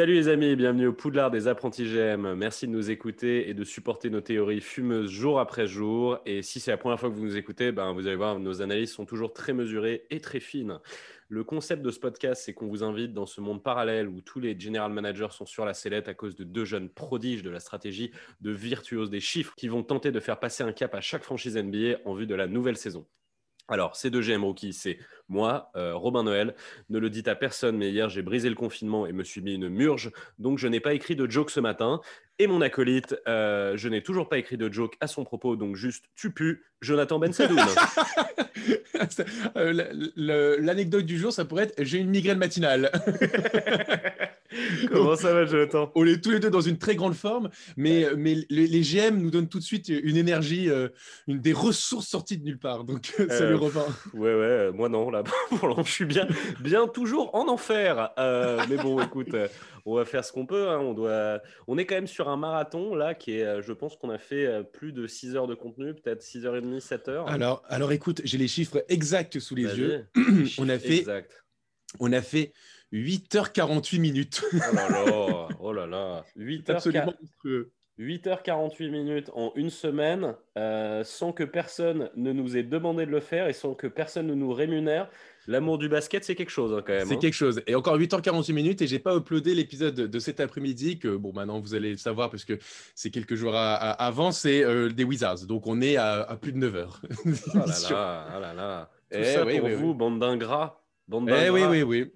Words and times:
Salut 0.00 0.14
les 0.14 0.28
amis, 0.28 0.56
bienvenue 0.56 0.86
au 0.86 0.94
Poudlard 0.94 1.30
des 1.30 1.46
apprentis 1.46 1.84
GM. 1.84 2.32
Merci 2.32 2.66
de 2.66 2.72
nous 2.72 2.90
écouter 2.90 3.50
et 3.50 3.52
de 3.52 3.64
supporter 3.64 4.08
nos 4.08 4.22
théories 4.22 4.62
fumeuses 4.62 5.10
jour 5.10 5.38
après 5.38 5.66
jour. 5.66 6.20
Et 6.24 6.40
si 6.40 6.58
c'est 6.58 6.70
la 6.70 6.78
première 6.78 6.98
fois 6.98 7.10
que 7.10 7.14
vous 7.14 7.22
nous 7.26 7.36
écoutez, 7.36 7.70
ben 7.70 7.92
vous 7.92 8.06
allez 8.06 8.16
voir, 8.16 8.38
nos 8.38 8.62
analyses 8.62 8.92
sont 8.92 9.04
toujours 9.04 9.34
très 9.34 9.52
mesurées 9.52 10.06
et 10.08 10.22
très 10.22 10.40
fines. 10.40 10.78
Le 11.28 11.44
concept 11.44 11.82
de 11.82 11.90
ce 11.90 12.00
podcast, 12.00 12.40
c'est 12.42 12.54
qu'on 12.54 12.68
vous 12.68 12.82
invite 12.82 13.12
dans 13.12 13.26
ce 13.26 13.42
monde 13.42 13.62
parallèle 13.62 14.08
où 14.08 14.22
tous 14.22 14.40
les 14.40 14.58
general 14.58 14.90
managers 14.90 15.32
sont 15.32 15.44
sur 15.44 15.66
la 15.66 15.74
sellette 15.74 16.08
à 16.08 16.14
cause 16.14 16.34
de 16.34 16.44
deux 16.44 16.64
jeunes 16.64 16.88
prodiges 16.88 17.42
de 17.42 17.50
la 17.50 17.60
stratégie, 17.60 18.10
de 18.40 18.52
virtuoses 18.52 19.10
des 19.10 19.20
chiffres, 19.20 19.52
qui 19.54 19.68
vont 19.68 19.82
tenter 19.82 20.12
de 20.12 20.20
faire 20.20 20.40
passer 20.40 20.62
un 20.62 20.72
cap 20.72 20.94
à 20.94 21.02
chaque 21.02 21.24
franchise 21.24 21.58
NBA 21.58 21.98
en 22.06 22.14
vue 22.14 22.26
de 22.26 22.34
la 22.34 22.46
nouvelle 22.46 22.78
saison. 22.78 23.04
Alors, 23.70 23.94
ces 23.94 24.10
deux 24.10 24.20
GM 24.20 24.44
rookies, 24.44 24.72
c'est 24.72 24.98
moi, 25.28 25.70
euh, 25.76 25.94
Robin 25.94 26.24
Noël. 26.24 26.56
Ne 26.88 26.98
le 26.98 27.08
dites 27.08 27.28
à 27.28 27.36
personne, 27.36 27.76
mais 27.76 27.90
hier, 27.90 28.08
j'ai 28.08 28.20
brisé 28.20 28.48
le 28.48 28.56
confinement 28.56 29.06
et 29.06 29.12
me 29.12 29.22
suis 29.22 29.40
mis 29.40 29.54
une 29.54 29.68
murge. 29.68 30.10
Donc, 30.38 30.58
je 30.58 30.66
n'ai 30.66 30.80
pas 30.80 30.92
écrit 30.92 31.14
de 31.14 31.30
joke 31.30 31.50
ce 31.50 31.60
matin. 31.60 32.00
Et 32.40 32.48
mon 32.48 32.60
acolyte, 32.62 33.16
euh, 33.28 33.76
je 33.76 33.88
n'ai 33.88 34.02
toujours 34.02 34.28
pas 34.28 34.38
écrit 34.38 34.56
de 34.56 34.70
joke 34.72 34.96
à 35.00 35.06
son 35.06 35.22
propos. 35.24 35.54
Donc, 35.54 35.76
juste, 35.76 36.04
tu 36.16 36.32
pues, 36.32 36.60
Jonathan 36.80 37.20
Ben 37.20 37.30
L'anecdote 40.58 41.06
du 41.06 41.16
jour, 41.16 41.32
ça 41.32 41.44
pourrait 41.44 41.64
être 41.64 41.74
j'ai 41.78 41.98
une 41.98 42.10
migraine 42.10 42.38
matinale. 42.38 42.90
Comment 44.90 45.16
ça 45.16 45.32
va, 45.32 45.44
Jonathan? 45.44 45.90
On 45.94 46.04
est 46.06 46.22
tous 46.22 46.30
les 46.30 46.40
deux 46.40 46.50
dans 46.50 46.60
une 46.60 46.78
très 46.78 46.96
grande 46.96 47.14
forme, 47.14 47.50
mais, 47.76 48.06
mais 48.16 48.36
les, 48.50 48.66
les 48.66 48.80
GM 48.82 49.16
nous 49.18 49.30
donnent 49.30 49.48
tout 49.48 49.58
de 49.58 49.64
suite 49.64 49.88
une 49.88 50.16
énergie, 50.16 50.68
euh, 50.68 50.88
une 51.28 51.40
des 51.40 51.52
ressources 51.52 52.08
sorties 52.08 52.38
de 52.38 52.44
nulle 52.44 52.58
part. 52.58 52.84
Donc, 52.84 53.06
salut 53.28 53.54
Euh, 53.54 53.56
Robin. 53.56 53.86
Ouais, 54.14 54.20
ouais, 54.20 54.28
euh, 54.30 54.72
moi 54.72 54.88
non, 54.88 55.10
là, 55.10 55.22
pour 55.58 55.68
l'instant, 55.68 55.84
je 55.84 55.92
suis 55.92 56.04
bien, 56.04 56.26
bien 56.60 56.86
toujours 56.88 57.34
en 57.34 57.48
enfer. 57.48 58.10
Euh, 58.18 58.60
mais 58.68 58.76
bon, 58.76 59.00
écoute, 59.00 59.32
euh, 59.34 59.48
on 59.86 59.94
va 59.94 60.04
faire 60.04 60.24
ce 60.24 60.32
qu'on 60.32 60.46
peut. 60.46 60.68
hein, 60.68 60.78
On, 60.78 60.94
doit... 60.94 61.40
on 61.68 61.78
est 61.78 61.86
quand 61.86 61.94
même 61.94 62.06
sur 62.06 62.28
un 62.28 62.36
marathon, 62.36 62.94
là, 62.94 63.14
qui 63.14 63.32
est, 63.38 63.44
euh, 63.44 63.62
je 63.62 63.72
pense 63.72 63.96
qu'on 63.96 64.10
a 64.10 64.18
fait 64.18 64.46
euh, 64.46 64.62
plus 64.62 64.92
de 64.92 65.06
6 65.06 65.36
heures 65.36 65.46
de 65.46 65.54
contenu, 65.54 65.94
peut-être 65.94 66.22
6h30, 66.22 66.80
7 66.80 67.08
heures. 67.08 67.28
Alors, 67.28 67.62
alors 67.68 67.92
écoute, 67.92 68.20
j'ai 68.24 68.38
les 68.38 68.48
chiffres 68.48 68.84
exacts 68.88 69.38
sous 69.38 69.54
les 69.54 69.64
yeux. 69.78 70.06
les 70.16 70.52
On 70.58 70.68
a 70.68 70.78
fait- 70.78 70.98
exacts. 70.98 71.44
On 71.98 72.12
a 72.12 72.22
fait 72.22 72.52
8h48 72.92 73.98
minutes. 74.00 74.42
Oh 74.52 74.56
là 74.74 74.88
là, 74.88 75.48
oh 75.60 75.72
là 75.72 75.86
là. 75.86 76.24
8 76.36 76.70
heures, 76.70 76.76
Absolument 76.76 77.14
monstrueux. 77.20 77.70
8h48 77.98 78.90
minutes 78.90 79.30
en 79.34 79.52
une 79.56 79.68
semaine, 79.68 80.34
euh, 80.56 81.04
sans 81.04 81.32
que 81.32 81.44
personne 81.44 82.08
ne 82.16 82.32
nous 82.32 82.56
ait 82.56 82.62
demandé 82.62 83.04
de 83.04 83.10
le 83.10 83.20
faire 83.20 83.46
et 83.46 83.52
sans 83.52 83.74
que 83.74 83.86
personne 83.86 84.26
ne 84.26 84.34
nous 84.34 84.52
rémunère. 84.54 85.10
L'amour 85.46 85.76
du 85.78 85.88
basket, 85.90 86.24
c'est 86.24 86.34
quelque 86.34 86.50
chose 86.50 86.72
hein, 86.72 86.82
quand 86.86 86.94
même. 86.94 87.06
C'est 87.06 87.14
hein. 87.14 87.18
quelque 87.18 87.34
chose. 87.34 87.60
Et 87.66 87.74
encore 87.74 87.98
8h48 87.98 88.52
minutes 88.54 88.80
et 88.82 88.86
j'ai 88.86 88.98
pas 89.00 89.14
uploadé 89.16 89.54
l'épisode 89.54 89.94
de 89.94 90.18
cet 90.18 90.40
après-midi 90.40 90.98
que 90.98 91.14
bon 91.16 91.32
maintenant 91.34 91.60
vous 91.60 91.74
allez 91.74 91.90
le 91.90 91.96
savoir 91.98 92.30
parce 92.30 92.44
que 92.46 92.58
c'est 92.94 93.10
quelques 93.10 93.34
jours 93.34 93.54
à- 93.54 93.74
à- 93.74 94.06
avant, 94.06 94.32
c'est 94.32 94.64
euh, 94.64 94.88
des 94.88 95.04
Wizards. 95.04 95.46
Donc 95.46 95.66
on 95.66 95.80
est 95.82 95.96
à, 95.96 96.22
à 96.22 96.36
plus 96.36 96.52
de 96.52 96.58
9 96.58 96.74
heures. 96.76 97.02
Oh 97.04 97.28
là 97.58 97.64
là, 97.90 98.28
oh 98.36 98.40
là 98.40 98.54
là. 98.54 98.90
Tout 99.10 99.18
Eh 99.18 99.24
ça 99.24 99.44
oui, 99.44 99.58
pour 99.58 99.68
oui, 99.68 99.74
vous, 99.74 99.88
oui. 99.90 99.94
bande 99.94 100.20
d'ingrats. 100.20 100.82
Bande 101.08 101.28
Eh 101.28 101.32
d'ingrats. 101.32 101.52
oui, 101.70 101.82
oui, 101.82 101.82
oui. 101.82 102.12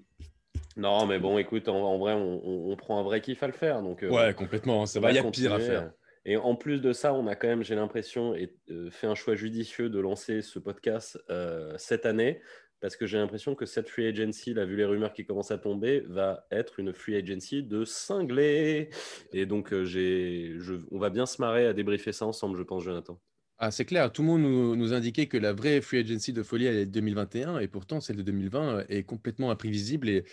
Non, 0.77 1.07
mais 1.07 1.19
bon, 1.19 1.39
écoute, 1.39 1.69
en, 1.69 1.77
en 1.83 1.99
vrai, 1.99 2.15
on, 2.15 2.41
on- 2.45 2.73
on 2.73 2.77
prend 2.77 2.99
un 2.99 3.03
vrai 3.03 3.21
kiff 3.21 3.43
à 3.43 3.47
le 3.47 3.53
faire. 3.53 3.83
Donc, 3.83 4.03
euh, 4.03 4.11
Ouais, 4.11 4.35
complètement. 4.35 4.87
Ça 4.87 4.99
on 4.99 5.03
va, 5.03 5.11
il 5.13 5.15
y 5.17 5.19
a 5.19 5.23
continuer. 5.23 5.49
pire 5.49 5.57
à 5.57 5.61
faire. 5.61 5.93
Et 6.27 6.37
en 6.37 6.57
plus 6.57 6.81
de 6.81 6.93
ça, 6.93 7.13
on 7.15 7.27
a 7.27 7.35
quand 7.37 7.49
même, 7.49 7.63
j'ai 7.63 7.75
l'impression, 7.75 8.35
euh, 8.71 8.91
fait 8.91 9.07
un 9.07 9.15
choix 9.15 9.35
judicieux 9.35 9.91
de 9.91 10.01
lancer 10.01 10.41
ce 10.43 10.59
podcast 10.59 11.19
euh, 11.31 11.75
cette 11.77 12.07
année. 12.07 12.41
Parce 12.81 12.97
que 12.97 13.07
j'ai 13.07 13.17
l'impression 13.19 13.55
que 13.55 13.65
cette 13.67 13.89
free 13.89 14.07
agency, 14.07 14.53
là, 14.53 14.67
vu 14.67 14.77
les 14.77 14.85
rumeurs 14.85 15.13
qui 15.15 15.25
commencent 15.25 15.51
à 15.53 15.57
tomber, 15.59 16.01
va 16.07 16.47
être 16.51 16.81
une 16.81 16.93
free 16.93 17.17
agency 17.17 17.63
de 17.63 17.85
cinglés. 17.85 18.91
Et 19.33 19.47
donc, 19.47 19.73
euh, 19.73 19.85
je, 19.85 20.59
on 20.91 20.99
va 20.99 21.09
bien 21.09 21.25
se 21.25 21.41
marrer 21.41 21.67
à 21.67 21.73
débriefer 21.73 22.13
ça 22.13 22.27
ensemble, 22.27 22.59
je 22.59 22.63
pense, 22.63 22.83
Jonathan. 22.83 23.19
Ah, 23.59 23.71
c'est 23.71 23.85
clair, 23.85 24.11
tout 24.13 24.23
le 24.23 24.29
monde 24.29 24.43
nous, 24.43 24.75
nous 24.77 24.93
indiquait 24.93 25.27
que 25.27 25.37
la 25.37 25.53
vraie 25.53 25.81
free 25.81 25.99
agency 25.99 26.33
de 26.33 26.43
folie 26.43 26.67
allait 26.67 26.83
être 26.83 26.91
2021 26.91 27.59
et 27.61 27.69
pourtant 27.69 28.01
celle 28.01 28.17
de 28.17 28.23
2020 28.23 28.85
est 28.89 29.05
complètement 29.05 29.51
imprévisible 29.51 30.09
et, 30.09 30.25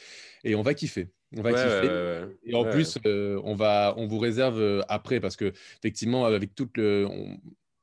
et 0.44 0.56
on 0.56 0.64
va 0.64 0.74
kiffer. 0.74 1.10
On 1.38 1.42
va 1.44 1.52
Ouais, 1.52 1.56
kiffer. 1.56 1.88
ouais, 1.88 1.88
ouais, 1.88 2.26
ouais. 2.28 2.38
Et 2.46 2.56
en 2.56 2.66
plus, 2.66 2.98
euh, 3.06 3.40
on, 3.44 3.54
va, 3.56 3.94
on 3.98 4.08
vous 4.08 4.18
réserve 4.18 4.60
euh, 4.60 4.82
après 4.90 5.20
parce 5.20 5.36
que 5.36 5.54
effectivement, 5.78 6.26
avec 6.26 6.56
toute 6.56 6.76
le, 6.78 7.06
on- 7.10 7.38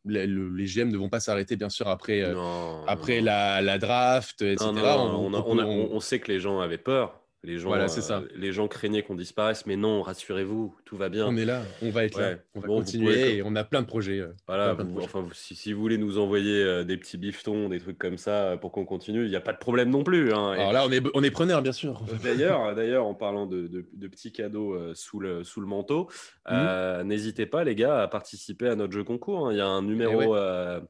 les, 0.05 0.27
le- 0.27 0.49
les 0.55 0.67
GM 0.67 0.89
ne 0.91 0.97
vont 0.97 1.09
pas 1.09 1.21
s'arrêter 1.21 1.55
bien 1.57 1.69
sûr 1.69 1.87
après, 1.89 2.23
euh, 2.23 2.33
Non, 2.35 2.85
après 2.87 3.19
non. 3.21 3.27
La, 3.27 3.61
la 3.63 3.79
draft, 3.79 4.43
etc. 4.43 4.67
Non, 4.73 5.31
on, 5.31 5.35
on- 5.35 5.59
on- 5.59 5.89
on 5.93 6.01
sait 6.01 6.19
que 6.19 6.33
les 6.33 6.41
gens 6.41 6.61
avaient 6.61 6.79
peur. 6.79 7.21
Les 7.45 7.57
gens, 7.59 7.69
Voilà, 7.69 7.87
c'est 7.87 8.13
euh, 8.13 8.21
les 8.35 8.51
gens 8.51 8.67
craignaient 8.67 9.03
qu'on 9.05 9.15
disparaisse, 9.15 9.65
mais 9.65 9.77
non, 9.77 10.03
rassurez-vous, 10.03 10.75
tout 10.85 10.97
va 10.97 11.09
bien. 11.09 11.25
on 11.29 11.37
est 11.37 11.45
là, 11.45 11.63
on 11.83 11.91
va 11.91 12.05
être 12.05 12.19
là, 12.19 12.35
on 12.57 12.61
va 12.61 12.67
Bon, 12.67 12.79
continuer 12.79 13.13
pouvez- 13.15 13.37
et 13.37 13.43
on 13.45 13.55
a 13.55 13.63
plein 13.63 13.81
de 13.83 13.87
projets. 13.87 14.19
euh. 14.19 14.33
Voilà, 14.49 14.75
plein 14.75 14.83
de 14.85 14.89
vous- 14.89 14.95
projets. 14.97 15.07
enfin, 15.07 15.21
vous- 15.21 15.33
si, 15.35 15.55
si 15.55 15.73
vous 15.73 15.81
voulez 15.81 15.99
nous 15.99 16.19
envoyer 16.19 16.61
euh, 16.65 16.83
des 16.83 16.97
petits 16.97 17.17
bifetons, 17.17 17.69
des 17.69 17.79
trucs 17.79 17.97
comme 17.97 18.19
ça 18.19 18.57
pour 18.61 18.73
qu'on 18.73 18.85
continue, 18.85 19.23
il 19.25 19.31
n'y 19.31 19.37
a 19.37 19.41
pas 19.41 19.53
de 19.53 19.59
problème 19.59 19.89
non 19.89 20.03
plus. 20.03 20.33
hein. 20.35 20.55
Et 20.55 20.59
Alors 20.59 20.73
là, 20.73 20.85
on 20.85 20.91
est, 20.91 21.01
on 21.15 21.23
est 21.23 21.31
preneur, 21.31 21.63
bien 21.63 21.71
sûr. 21.73 22.03
D'ailleurs, 22.25 22.75
d'ailleurs, 22.75 23.07
en 23.07 23.15
parlant 23.15 23.47
de, 23.47 23.69
de- 23.69 23.87
de 23.93 24.09
petits 24.09 24.33
cadeaux 24.33 24.77
sous, 24.95 25.21
le, 25.21 25.45
sous 25.45 25.61
le 25.61 25.69
manteau, 25.69 26.09
euh, 26.51 27.05
n'hésitez 27.05 27.47
pas, 27.47 27.63
les 27.63 27.77
gars, 27.77 28.03
à 28.03 28.09
participer 28.09 28.67
à 28.69 28.75
notre 28.75 28.93
jeu 28.93 29.05
concours. 29.05 29.47
hein. 29.47 29.53
Il 29.53 29.59
y 29.59 29.61
a 29.61 29.67
un 29.69 29.83
numéro. 29.83 30.23
Eh 30.23 30.27
ouais. 30.27 30.81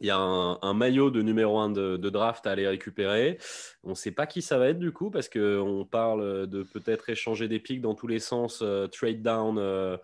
Il 0.00 0.06
y 0.06 0.10
a 0.10 0.18
un, 0.18 0.74
maillot 0.74 1.10
de 1.10 1.20
numéro 1.20 1.58
1 1.58 1.70
de, 1.70 1.96
draft 2.10 2.46
à 2.46 2.52
aller 2.52 2.66
récupérer. 2.66 3.38
On 3.84 3.90
ne 3.90 3.94
sait 3.94 4.12
pas 4.12 4.26
qui 4.26 4.40
ça 4.40 4.58
va 4.58 4.68
être 4.68 4.78
du 4.78 4.92
coup, 4.92 5.10
parce 5.10 5.28
qu'on 5.28 5.86
parle 5.90 6.46
de 6.46 6.62
peut-être 6.62 7.10
échanger 7.10 7.48
des 7.48 7.60
pics 7.60 7.82
dans 7.82 7.94
tous 7.94 8.06
les 8.06 8.18
sens, 8.18 8.60
euh, 8.62 8.86
trade 8.86 9.22
down 9.22 9.58
euh, 9.58 9.98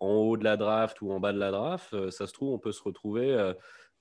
en 0.00 0.10
haut 0.10 0.36
de 0.36 0.44
la 0.44 0.56
draft 0.58 1.00
ou 1.00 1.12
en 1.12 1.20
bas 1.20 1.32
de 1.32 1.38
la 1.38 1.50
draft. 1.50 1.94
Euh, 1.94 2.10
ça 2.10 2.26
se 2.26 2.32
trouve, 2.32 2.52
on 2.52 2.58
peut 2.58 2.72
se 2.72 2.82
retrouver 2.82 3.52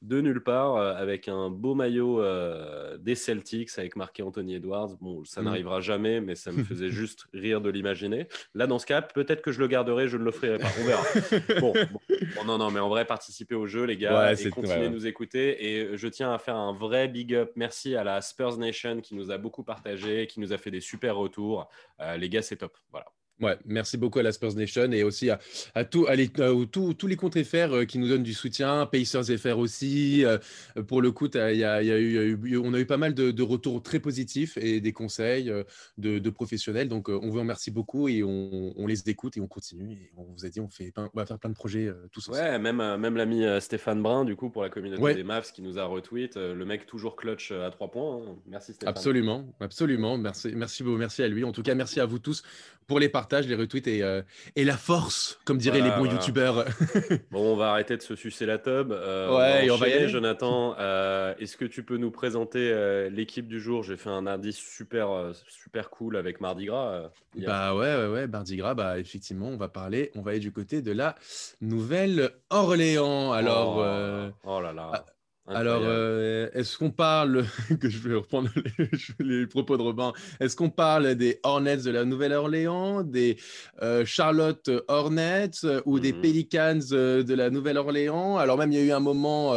de 0.04 0.22
nulle 0.22 0.44
part 0.44 0.76
euh, 0.76 0.94
avec 0.94 1.28
un 1.28 1.50
beau 1.50 1.74
maillot 1.74 2.22
euh, 2.22 2.98
des 3.00 3.16
Celtics 3.16 3.70
avec 3.78 3.96
marqué 3.96 4.22
Anthony 4.22 4.56
Edwards. 4.56 4.96
Bon, 5.02 5.24
ça 5.26 5.42
Mm. 5.42 5.46
n'arrivera 5.46 5.82
jamais, 5.82 6.22
mais 6.22 6.36
ça 6.36 6.52
me 6.52 6.64
faisait 6.64 6.90
juste 6.90 7.26
rire 7.34 7.62
de 7.62 7.70
l'imaginer. 7.70 8.28
Là, 8.54 8.68
dans 8.68 8.78
ce 8.80 8.86
cas, 8.86 9.02
peut-être 9.02 9.42
que 9.42 9.52
je 9.52 9.60
le 9.60 9.68
garderai, 9.68 10.08
je 10.08 10.18
ne 10.18 10.24
l'offrirai 10.24 10.60
pas. 10.60 10.68
On 10.80 10.86
verra. 10.86 11.04
Bon, 11.60 11.74
bon. 11.74 12.00
Bon, 12.36 12.44
non, 12.46 12.58
non, 12.58 12.70
mais 12.72 12.80
en 12.80 12.90
vrai, 12.90 13.06
participez 13.06 13.56
au 13.56 13.66
jeu, 13.66 13.86
les 13.86 13.98
gars, 13.98 14.20
Ouais, 14.32 14.42
et 14.46 14.50
continuez 14.50 14.84
de 14.90 14.94
nous 14.94 15.08
écouter. 15.08 15.66
Et 15.66 15.98
je 15.98 16.08
tiens 16.08 16.32
à 16.32 16.38
faire 16.38 16.56
un 16.56 16.74
vrai 16.74 17.08
big 17.08 17.34
up. 17.34 17.52
Merci 17.56 17.96
à 17.96 18.04
la 18.04 18.22
Spurs 18.22 18.58
Nation 18.58 19.02
qui 19.02 19.16
nous 19.16 19.32
a 19.32 19.38
beaucoup 19.38 19.64
partagé, 19.64 20.28
qui 20.28 20.40
nous 20.40 20.54
a 20.54 20.58
fait 20.58 20.72
des 20.72 20.82
super 20.82 21.16
retours. 21.18 21.68
Euh, 22.02 22.18
les 22.18 22.30
gars, 22.30 22.42
c'est 22.42 22.58
top. 22.58 22.78
Voilà. 22.92 23.08
Ouais, 23.40 23.56
merci 23.66 23.98
beaucoup 23.98 24.18
à 24.18 24.24
la 24.24 24.32
Spurs 24.32 24.56
Nation 24.56 24.92
et 24.92 25.04
aussi 25.04 25.30
à, 25.30 25.40
à, 25.76 25.86
tout- 25.86 26.08
à 26.08 26.16
les- 26.16 26.32
à 26.42 26.50
tous- 26.72 26.96
tous 26.96 27.06
les 27.06 27.16
comptes 27.16 27.38
FR 27.44 27.72
euh, 27.72 27.86
qui 27.86 28.00
nous 28.00 28.08
donnent 28.08 28.24
du 28.24 28.34
soutien, 28.34 28.88
Pacers 28.88 29.26
FR 29.38 29.60
aussi. 29.60 30.26
euh, 30.26 30.40
pour 30.88 31.04
le 31.04 31.12
coup, 31.12 31.28
y 31.36 31.38
a, 31.38 31.54
y 31.54 31.64
a 31.64 32.00
eu, 32.00 32.58
on 32.58 32.74
a 32.74 32.80
eu 32.80 32.86
pas 32.88 32.98
mal 32.98 33.14
de, 33.14 33.30
de 33.30 33.44
retours 33.44 33.84
très 33.84 34.00
positifs 34.00 34.58
et 34.58 34.82
des 34.82 34.92
conseils 34.92 35.52
euh, 35.52 35.64
de, 36.00 36.18
de 36.18 36.30
professionnels. 36.32 36.88
Donc, 36.90 37.10
on 37.10 37.30
vous 37.30 37.38
remercie 37.40 37.70
beaucoup 37.70 38.08
et 38.10 38.24
on, 38.24 38.74
on 38.76 38.88
les 38.88 39.08
écoute 39.08 39.38
et 39.38 39.42
on 39.42 39.48
continue. 39.48 39.92
Et 39.94 40.12
on 40.18 40.24
vous 40.24 40.44
a 40.46 40.50
dit, 40.50 40.60
on, 40.60 40.68
fait 40.68 40.92
on 40.98 41.10
va 41.14 41.28
faire 41.28 41.38
plein 41.38 41.52
de 41.52 41.56
projets 41.56 41.92
tous 42.12 42.30
ensemble. 42.30 42.44
Ouais, 42.44 42.58
même, 42.58 42.78
même 42.98 43.18
l'ami 43.18 43.44
Stéphane 43.60 44.02
Brun, 44.02 44.26
du 44.26 44.36
coup, 44.36 44.50
pour 44.50 44.64
la 44.64 44.70
communauté 44.70 45.02
Ouais. 45.02 45.14
des 45.14 45.24
Mavs, 45.24 45.52
qui 45.52 45.62
nous 45.62 45.78
a 45.78 45.86
retweet. 45.86 46.38
le 46.38 46.66
mec 46.66 46.88
toujours 46.88 47.16
clutch 47.16 47.52
à 47.52 47.70
trois 47.70 47.92
points. 47.92 48.18
hein. 48.18 48.36
Merci 48.48 48.74
Stéphane. 48.74 48.90
Absolument, 48.96 49.46
absolument. 49.60 50.18
Merci, 50.18 50.54
merci, 50.56 50.82
beaucoup, 50.82 50.98
merci 50.98 51.22
à 51.22 51.28
lui. 51.28 51.44
En 51.44 51.52
tout 51.52 51.62
cas, 51.62 51.76
merci 51.76 52.00
à 52.00 52.06
vous 52.08 52.18
tous 52.18 52.42
pour 52.88 53.00
les 53.00 53.10
partages, 53.10 53.48
les 53.48 53.56
retweets 53.56 53.88
et, 53.88 54.02
euh, 54.02 54.22
et 54.56 54.64
la 54.64 54.78
force, 54.78 55.40
comme 55.46 55.58
diraient 55.58 55.80
Voilà, 55.80 55.96
les 55.96 56.02
bons 56.02 56.06
voilà. 56.06 56.20
youtubeurs. 56.20 56.66
Bon, 57.32 57.54
on 57.54 57.56
va 57.56 57.72
arrêter 57.72 57.98
de 57.98 58.02
se 58.02 58.16
sucer 58.16 58.46
la 58.46 58.58
tub. 58.58 58.92
Euh, 58.92 59.36
Ouais, 59.38 59.66
et 59.66 59.72
on 59.72 59.76
va 59.76 59.90
y 59.90 59.94
aller. 59.94 60.08
Jonathan, 60.08 60.76
euh, 60.80 61.34
est-ce 61.40 61.58
que 61.58 61.66
tu 61.66 61.84
peux 61.84 61.98
nous 61.98 62.12
présenter 62.12 63.10
l'équipe 63.12 63.48
du 63.48 63.60
jour? 63.60 63.84
J'ai 63.84 63.98
fait 63.98 64.10
un 64.10 64.26
indice 64.26 64.58
super, 64.58 65.32
super 65.50 65.90
cool 65.90 66.16
avec 66.16 66.40
Mardi 66.42 66.66
Gras. 66.66 67.12
Bah 67.36 67.76
ouais, 67.76 67.96
ouais, 67.96 68.08
ouais, 68.08 68.28
Mardi 68.28 68.56
Gras, 68.56 68.74
bah 68.74 68.98
effectivement, 69.00 69.48
on 69.48 69.58
va 69.58 69.68
parler, 69.68 70.12
on 70.16 70.22
va 70.22 70.32
aller 70.32 70.40
du 70.40 70.52
côté 70.52 70.82
de 70.82 70.92
la 70.92 71.16
Nouvelle-Orléans. 71.62 73.34
Alors, 73.34 73.78
oh, 73.78 74.32
oh 74.46 74.62
là 74.62 74.72
là. 74.74 75.06
Alors 75.48 75.82
euh, 75.86 76.50
est-ce 76.54 76.78
qu'on 76.78 76.92
parle, 76.92 77.46
que 77.80 77.90
je 77.90 77.98
vais 78.00 78.16
reprendre 78.16 78.50
les, 78.78 78.90
les 79.42 79.48
propos 79.48 79.78
de 79.78 79.82
Robin, 79.82 80.14
est-ce 80.40 80.56
qu'on 80.56 80.70
parle 80.70 81.16
des 81.16 81.40
Hornets 81.44 81.78
de 81.78 81.92
la 81.92 82.06
Nouvelle-Orléans, 82.06 83.04
des 83.04 83.38
euh, 83.82 84.04
Charlotte 84.06 84.70
Hornets 84.88 85.52
euh, 85.64 85.82
ou 85.86 86.00
des 86.00 86.14
Mhm. 86.14 86.22
Pelicans 86.22 86.76
de 86.92 87.34
la 87.34 87.50
Nouvelle-Orléans? 87.50 88.38
Alors 88.38 88.58
même, 88.58 88.72
il 88.72 88.78
y 88.78 88.82
a 88.82 88.86
eu 88.86 88.92
un 88.92 89.00
moment 89.00 89.54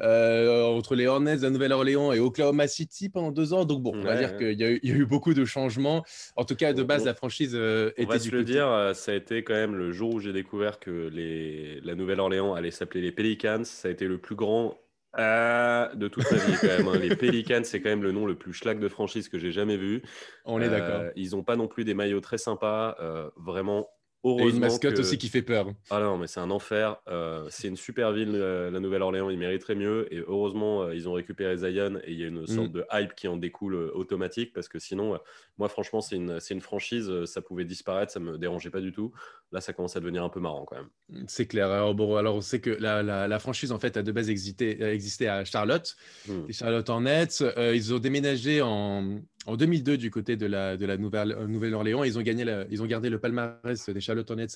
euh, 0.00 0.64
entre 0.66 0.94
les 0.94 1.06
Hornets 1.06 1.36
de 1.38 1.42
la 1.42 1.50
Nouvelle-Orléans 1.50 2.12
et 2.12 2.18
Oklahoma 2.20 2.66
City 2.68 3.08
pendant 3.08 3.30
deux 3.30 3.52
ans. 3.52 3.64
Donc 3.64 3.82
bon, 3.82 3.92
on 3.94 4.02
va 4.02 4.10
Ouais, 4.12 4.18
dire 4.18 4.32
ouais. 4.32 4.38
qu'il 4.54 4.60
y, 4.60 4.64
a 4.64 4.70
eu- 4.70 4.80
il 4.82 4.90
y 4.90 4.92
a 4.92 4.96
eu 4.96 5.06
beaucoup 5.06 5.34
de 5.34 5.44
changements. 5.44 6.04
En 6.36 6.44
tout 6.44 6.56
cas, 6.56 6.72
de 6.72 6.82
base, 6.82 7.02
on- 7.02 7.06
la 7.06 7.14
franchise 7.14 7.52
euh, 7.54 7.90
On 7.98 8.02
était 8.02 8.12
va 8.12 8.18
du 8.18 8.28
se 8.30 8.34
le 8.34 8.44
dire, 8.44 8.90
ça 8.94 9.12
a 9.12 9.14
été 9.14 9.42
quand 9.44 9.54
même 9.54 9.74
le 9.76 9.92
jour 9.92 10.14
où 10.14 10.20
j'ai 10.20 10.32
découvert 10.32 10.78
que 10.78 11.08
les... 11.12 11.80
la 11.82 11.94
Nouvelle-Orléans 11.94 12.54
allait 12.54 12.70
s'appeler 12.70 13.00
les 13.02 13.12
Pelicans. 13.12 13.64
Ça 13.64 13.88
a 13.88 13.90
été 13.90 14.06
le 14.06 14.18
plus 14.18 14.34
grand 14.34 14.78
Euh, 15.18 15.94
de 15.94 16.08
toute 16.08 16.30
ma 16.30 16.38
vie, 16.38 16.56
quand 16.60 16.66
même. 16.68 16.88
hein. 16.88 16.98
Les 16.98 17.14
Pelicans, 17.16 17.62
c'est 17.64 17.80
quand 17.80 17.90
même 17.90 18.02
le 18.02 18.12
nom 18.12 18.24
le 18.26 18.34
plus 18.34 18.52
schlag 18.54 18.78
de 18.80 18.88
franchise 18.88 19.28
que 19.28 19.38
j'ai 19.38 19.52
jamais 19.52 19.76
vu. 19.76 20.02
On 20.44 20.60
est 20.60 20.66
Euh, 20.68 20.70
d'accord. 20.70 21.02
Ils 21.16 21.32
n'ont 21.32 21.42
pas 21.44 21.56
non 21.56 21.68
plus 21.68 21.84
des 21.84 21.94
maillots 21.94 22.20
très 22.20 22.38
sympas. 22.38 22.96
euh, 23.00 23.28
vraiment, 23.36 23.88
Et 24.24 24.28
heureusement. 24.28 24.48
une 24.50 24.58
mascotte 24.60 24.94
que- 24.94 25.00
aussi 25.00 25.18
qui 25.18 25.28
fait 25.28 25.42
peur. 25.42 25.66
Ah 25.90 25.98
non, 26.00 26.16
mais 26.16 26.26
c'est 26.28 26.38
un 26.40 26.50
enfer. 26.50 26.96
Euh, 27.08 27.46
c'est 27.50 27.66
une 27.68 27.76
super 27.76 28.12
ville, 28.12 28.30
euh, 28.34 28.70
la 28.70 28.78
Nouvelle-Orléans. 28.78 29.30
Ils 29.30 29.38
mériteraient 29.38 29.74
mieux. 29.74 30.06
Et 30.14 30.18
heureusement, 30.26 30.82
euh, 30.84 30.94
ils 30.94 31.08
ont 31.08 31.12
récupéré 31.12 31.56
Zion 31.56 31.96
et 32.04 32.12
il 32.12 32.20
y 32.20 32.24
a 32.24 32.28
une 32.28 32.46
sorte 32.46 32.68
Mm. 32.68 32.72
de 32.72 32.84
hype 32.92 33.14
qui 33.14 33.26
en 33.26 33.36
découle 33.36 33.74
automatique 33.74 34.52
parce 34.52 34.68
que 34.68 34.78
sinon, 34.78 35.18
moi, 35.58 35.68
franchement, 35.68 36.00
c'est 36.00 36.16
une, 36.16 36.38
une 36.50 36.60
franchise. 36.60 37.10
ça 37.24 37.40
pouvait 37.42 37.64
disparaître, 37.64 38.12
ça 38.12 38.20
me 38.20 38.38
dérangeait 38.38 38.70
pas 38.70 38.80
du 38.80 38.92
tout. 38.92 39.12
Là, 39.50 39.60
ça 39.60 39.72
commence 39.72 39.96
à 39.96 40.00
devenir 40.00 40.22
un 40.24 40.28
peu 40.28 40.40
marrant 40.40 40.64
quand 40.64 40.76
même. 40.76 41.24
C'est 41.26 41.46
clair. 41.46 41.68
Alors, 41.70 41.94
bon, 41.94 42.16
alors 42.16 42.36
on 42.36 42.40
sait 42.40 42.60
que 42.60 42.70
la, 42.70 43.02
la- 43.02 43.26
la 43.28 43.38
franchise, 43.38 43.72
en 43.72 43.78
fait, 43.78 43.96
a 43.96 44.02
de 44.02 44.12
base 44.12 44.30
existé, 44.30 45.28
à 45.28 45.44
Charlotte. 45.44 45.96
Mm. 46.28 46.32
Les 46.46 46.52
Charlotte 46.52 46.88
Hornets, 46.88 47.28
euh, 47.42 47.74
ils 47.74 47.92
ont 47.92 47.98
déménagé 47.98 48.62
en, 48.62 49.18
en 49.46 49.56
2002 49.56 49.96
du 49.96 50.10
côté 50.10 50.36
de 50.36 50.46
la, 50.46 50.76
de 50.76 50.86
la 50.86 50.96
Nouvelle, 50.96 51.32
euh, 51.32 51.46
Nouvelle-Orléans. 51.48 52.04
Ils, 52.04 52.16
ont 52.18 52.22
gagné 52.22 52.44
la- 52.44 52.64
ils 52.70 52.80
ont 52.82 52.86
gardé 52.86 53.10
le 53.10 53.18
palmarès 53.18 53.88
des 53.90 54.00
Charlotte 54.00 54.30
Hornets 54.30 54.46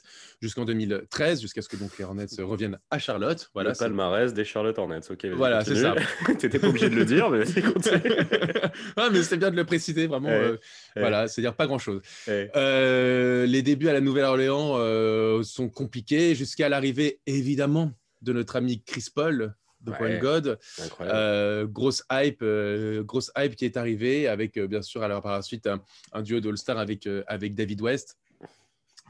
jusqu'en 0.40 0.64
2013, 0.64 1.40
jusqu'à 1.40 1.60
ce 1.62 1.68
que 1.68 1.76
donc, 1.76 1.98
les 1.98 2.04
Hornets 2.04 2.26
reviennent 2.38 2.78
à 2.90 2.98
Charlotte. 2.98 3.50
Voilà, 3.52 3.70
le 3.70 3.74
c'est- 3.74 3.84
palmarès 3.84 4.32
des 4.32 4.44
Charlotte 4.44 4.78
Hornets. 4.78 5.00
Ok, 5.10 5.26
Voilà, 5.34 5.64
c'est 5.64 5.74
ça. 5.76 5.94
T'étais 6.38 6.58
pas 6.60 6.68
obligé 6.68 6.88
de 6.88 6.94
le 6.94 7.04
dire, 7.04 7.30
mais 7.30 7.42
vas-y, 7.44 7.62
continue. 7.62 8.00
ah, 8.96 9.08
mais 9.12 9.22
c'est 9.22 9.36
bien 9.36 9.50
de 9.50 9.56
le 9.56 9.64
préciser, 9.64 10.06
vraiment. 10.06 10.28
Ouais, 10.28 10.34
euh, 10.34 10.52
ouais. 10.52 10.58
Voilà, 11.02 11.26
c'est-à-dire 11.28 11.54
pas 11.54 11.66
grand-chose. 11.66 12.00
Eh, 12.28 12.48
Euh, 12.54 13.44
les 13.46 13.62
débuts 13.62 13.88
à 13.88 13.92
la 13.92 14.00
Nouvelle-Orléans 14.00 14.74
euh, 14.78 15.42
sont 15.42 15.68
compliqués 15.68 16.34
jusqu'à 16.34 16.68
l'arrivée, 16.68 17.20
évidemment, 17.26 17.92
de 18.22 18.32
notre 18.32 18.56
ami 18.56 18.82
Chris 18.84 19.06
Paul, 19.14 19.54
de 19.86 19.92
Ouais. 19.92 19.98
Point 19.98 20.18
God. 20.18 20.58
Euh, 21.00 21.66
grosse 21.66 22.02
hype, 22.12 22.42
euh, 22.42 23.02
grosse 23.02 23.30
hype 23.38 23.56
qui 23.56 23.64
est 23.64 23.76
arrivée 23.78 24.28
avec 24.28 24.58
euh, 24.58 24.66
bien 24.66 24.82
sûr 24.82 25.02
alors 25.02 25.22
par 25.22 25.32
la 25.32 25.42
suite 25.42 25.66
un, 25.66 25.80
un 26.12 26.22
duo 26.22 26.40
d'All-Star 26.40 26.76
avec 26.76 27.08
avec 27.26 27.54
David 27.54 27.80
West. 27.80 28.18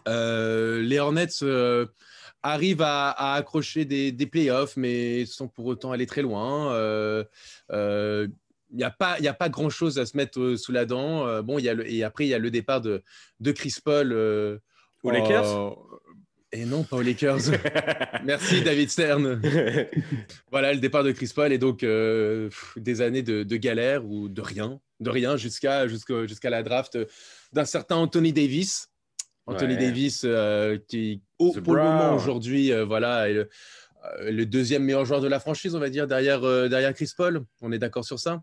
Les 0.07 0.99
Hornets 1.01 1.27
arrivent 2.43 2.83
à, 2.83 3.11
à 3.11 3.35
accrocher 3.35 3.85
des, 3.85 4.13
des 4.13 4.27
playoffs, 4.27 4.77
mais 4.77 5.27
sans 5.27 5.49
pour 5.49 5.67
autant 5.67 5.91
aller 5.91 6.07
très 6.07 6.23
loin. 6.23 6.73
Il 8.73 8.79
n'y 8.79 8.85
a 8.85 8.91
pas, 8.91 9.19
y 9.21 9.29
a 9.29 9.33
pas 9.35 9.49
grand 9.49 9.71
chose 9.71 9.97
à 9.99 10.07
se 10.07 10.17
mettre 10.17 10.57
sous 10.57 10.73
la 10.73 10.85
dent. 10.85 11.43
Bon, 11.43 11.59
il 11.59 11.65
y 11.65 11.69
a 11.69 11.75
le, 11.75 11.89
et 11.91 12.03
après 12.03 12.27
il 12.27 12.29
y 12.29 12.35
a 12.35 12.39
le 12.39 12.51
départ 12.51 12.81
de, 12.81 13.03
de 13.41 13.53
Chris 13.53 13.77
Paul 13.83 14.13
euh, 14.13 14.59
Aux 15.05 15.11
Lakers? 15.13 15.77
Et 16.53 16.65
non, 16.65 16.85
pas 16.85 16.97
aux 16.97 17.03
Lakers. 17.03 17.39
Merci 18.25 18.63
David 18.63 18.89
Stern. 18.91 19.41
Voilà 20.51 20.73
le 20.73 20.81
départ 20.81 21.05
de 21.05 21.13
Chris 21.13 21.31
Paul 21.35 21.53
et 21.53 21.59
donc 21.59 21.83
euh, 21.83 22.49
pff, 22.49 22.75
des 22.79 23.01
années 23.03 23.23
de, 23.23 23.43
de 23.43 23.57
galère 23.57 24.05
ou 24.07 24.29
de 24.29 24.41
rien, 24.41 24.81
de 25.01 25.11
rien 25.11 25.37
jusqu'à 25.37 25.87
la 26.45 26.63
draft 26.63 26.99
d'un 27.53 27.65
certain 27.65 27.97
Anthony 27.97 28.33
Davis. 28.33 28.89
Anthony 29.47 29.75
Ouais. 29.75 29.81
Davis 29.81 30.23
euh, 30.25 30.79
qui 30.89 31.23
au- 31.39 31.53
The 31.53 31.61
pour 31.61 31.75
le 31.75 31.83
moment 31.83 32.15
aujourd'hui 32.15 32.73
euh, 32.73 32.85
voilà 32.85 33.29
est 33.29 33.35
le, 33.35 33.49
le 34.23 34.45
deuxième 34.47 34.83
meilleur 34.85 35.05
joueur 35.05 35.21
de 35.21 35.29
la 35.29 35.39
franchise 35.41 35.75
on 35.75 35.79
va 35.81 35.89
dire 35.91 36.07
derrière 36.07 36.41
derrière 36.69 36.95
Chris 36.95 37.11
Paul. 37.17 37.43
On 37.61 37.71
est 37.73 37.79
d'accord 37.79 38.05
sur 38.05 38.19
ça? 38.19 38.43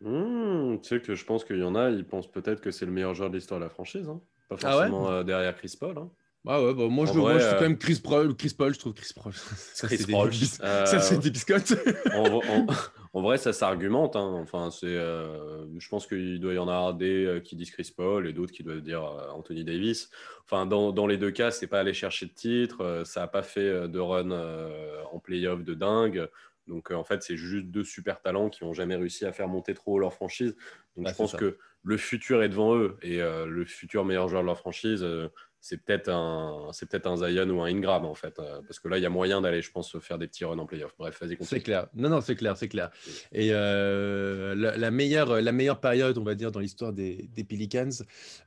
Hmm, 0.00 0.76
tu 0.82 0.88
sais 0.88 1.00
que 1.00 1.14
je 1.14 1.24
pense 1.24 1.44
qu'il 1.44 1.58
y 1.58 1.62
en 1.64 1.74
a, 1.74 1.88
ils 1.90 2.04
pensent 2.06 2.30
peut-être 2.30 2.60
que 2.60 2.70
c'est 2.70 2.84
le 2.86 2.92
meilleur 2.92 3.14
joueur 3.14 3.30
de 3.30 3.36
l'histoire 3.36 3.58
de 3.60 3.64
la 3.64 3.70
franchise. 3.70 4.08
hein. 4.08 4.20
Pas 4.48 4.56
Ah 4.62 4.76
ouais? 4.78 4.88
forcément 4.88 5.24
derrière 5.24 5.56
Chris 5.56 5.74
Paul. 5.80 5.96
hein. 5.98 6.10
Ah 6.46 6.62
ouais, 6.62 6.74
bah, 6.74 6.88
moi, 6.88 7.06
je, 7.06 7.12
le- 7.14 7.20
moi, 7.20 7.32
vrai, 7.32 7.40
je 7.40 7.44
trouve 7.46 7.54
euh, 7.54 7.58
quand 7.58 7.68
même 7.68 7.78
Chris 7.78 8.00
Paul, 8.04 8.36
Chris 8.36 8.54
Paul, 8.56 8.74
je 8.74 8.78
trouve 8.78 8.92
Chris 8.92 9.10
Paul. 9.14 9.32
Ça, 9.56 9.86
Chris 9.86 9.96
c'est 9.98 10.06
des 10.06 10.12
Paul. 10.12 10.30
Euh, 10.62 10.86
Ça, 10.86 11.00
c'est 11.00 11.18
des 11.18 11.30
biscottes. 11.30 11.72
en, 12.12 12.36
en- 12.36 12.66
en 13.14 13.22
vrai, 13.22 13.38
ça 13.38 13.52
s'argumente. 13.52 14.16
hein. 14.16 14.38
Enfin, 14.42 14.70
c'est, 14.70 14.86
euh, 14.88 15.64
je 15.78 15.88
pense 15.88 16.06
qu'il 16.06 16.40
doit 16.40 16.52
y 16.52 16.58
en 16.58 16.68
avoir 16.68 16.94
des 16.94 17.24
euh, 17.24 17.40
qui 17.40 17.54
disent 17.56 17.70
Chris 17.70 17.90
Paul 17.96 18.26
et 18.28 18.32
d'autres 18.32 18.52
qui 18.52 18.62
doivent 18.64 18.80
dire 18.82 19.04
euh, 19.04 19.30
Anthony 19.30 19.64
Davis. 19.64 20.10
Enfin, 20.44 20.66
dans, 20.66 20.92
dans 20.92 21.06
les 21.06 21.16
deux 21.16 21.30
cas, 21.30 21.50
c'est 21.50 21.66
pas 21.68 21.80
aller 21.80 21.94
chercher 21.94 22.26
de 22.26 22.32
titre. 22.32 22.82
euh, 22.82 23.04
ça 23.04 23.20
n'a 23.20 23.28
pas 23.28 23.42
fait 23.42 23.60
euh, 23.60 23.88
de 23.88 23.98
run 24.00 24.30
euh, 24.32 25.00
en 25.12 25.20
playoff 25.20 25.62
de 25.64 25.74
dingue. 25.74 26.28
Donc, 26.66 26.90
euh, 26.90 26.94
en 26.94 27.04
fait, 27.04 27.22
c'est 27.22 27.36
juste 27.36 27.66
deux 27.66 27.84
super 27.84 28.20
talents 28.20 28.48
qui 28.50 28.64
n'ont 28.64 28.72
jamais 28.74 28.96
réussi 28.96 29.24
à 29.24 29.32
faire 29.32 29.48
monter 29.48 29.74
trop 29.74 29.94
haut 29.94 29.98
leur 29.98 30.12
franchise. 30.12 30.56
Donc, 30.96 31.06
Ah, 31.06 31.10
je 31.10 31.14
c'est 31.14 31.16
pense 31.22 31.32
ça. 31.32 31.38
que 31.38 31.56
le 31.84 31.96
futur 31.96 32.42
est 32.42 32.48
devant 32.48 32.74
eux 32.76 32.96
et 33.02 33.22
euh, 33.22 33.46
le 33.46 33.64
futur 33.64 34.04
meilleur 34.04 34.28
joueur 34.28 34.42
de 34.42 34.46
leur 34.46 34.58
franchise, 34.58 35.02
euh, 35.02 35.28
c'est 35.64 35.78
peut-être 35.78 36.10
un, 36.10 36.68
c'est 36.72 36.86
peut-être 36.86 37.06
un 37.06 37.16
Zion 37.16 37.48
ou 37.48 37.62
un 37.62 37.68
Ingram 37.68 38.04
en 38.04 38.14
fait, 38.14 38.38
euh, 38.38 38.60
parce 38.68 38.78
que 38.78 38.86
là, 38.88 38.98
il 38.98 39.02
y 39.02 39.06
a 39.06 39.08
moyen 39.08 39.40
d'aller, 39.40 39.62
je 39.62 39.70
pense, 39.70 39.98
faire 39.98 40.18
des 40.18 40.26
petits 40.26 40.44
runs 40.44 40.58
en 40.58 40.66
playoff. 40.66 40.94
Bref, 40.98 41.18
vas-y, 41.22 41.38
C'est 41.40 41.60
clair. 41.60 41.86
Non, 41.94 42.10
non, 42.10 42.20
c'est 42.20 42.36
clair, 42.36 42.54
c'est 42.58 42.68
clair. 42.68 42.90
Et 43.32 43.48
euh, 43.50 44.54
la, 44.54 44.76
la 44.76 44.90
meilleure, 44.90 45.40
la 45.40 45.52
meilleure 45.52 45.80
période, 45.80 46.18
on 46.18 46.22
va 46.22 46.34
dire, 46.34 46.52
dans 46.52 46.60
l'histoire 46.60 46.92
des, 46.92 47.30
des 47.34 47.44
Pelicans, 47.44 47.88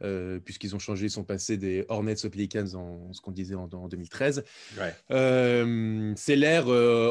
euh, 0.04 0.40
puisqu'ils 0.40 0.76
ont 0.76 0.80
changé, 0.80 1.08
ils 1.08 1.10
sont 1.10 1.24
passés 1.24 1.58
des 1.58 1.86
Hornets 1.90 2.24
aux 2.24 2.30
Pelicans 2.30 2.76
en 2.76 3.12
ce 3.14 3.20
qu'on 3.22 3.32
disait 3.32 3.56
en, 3.56 3.68
en 3.74 3.88
2013. 3.88 4.44
Ouais. 4.78 4.94
Euh, 5.10 6.14
c'est 6.16 6.36
l'ère 6.36 6.68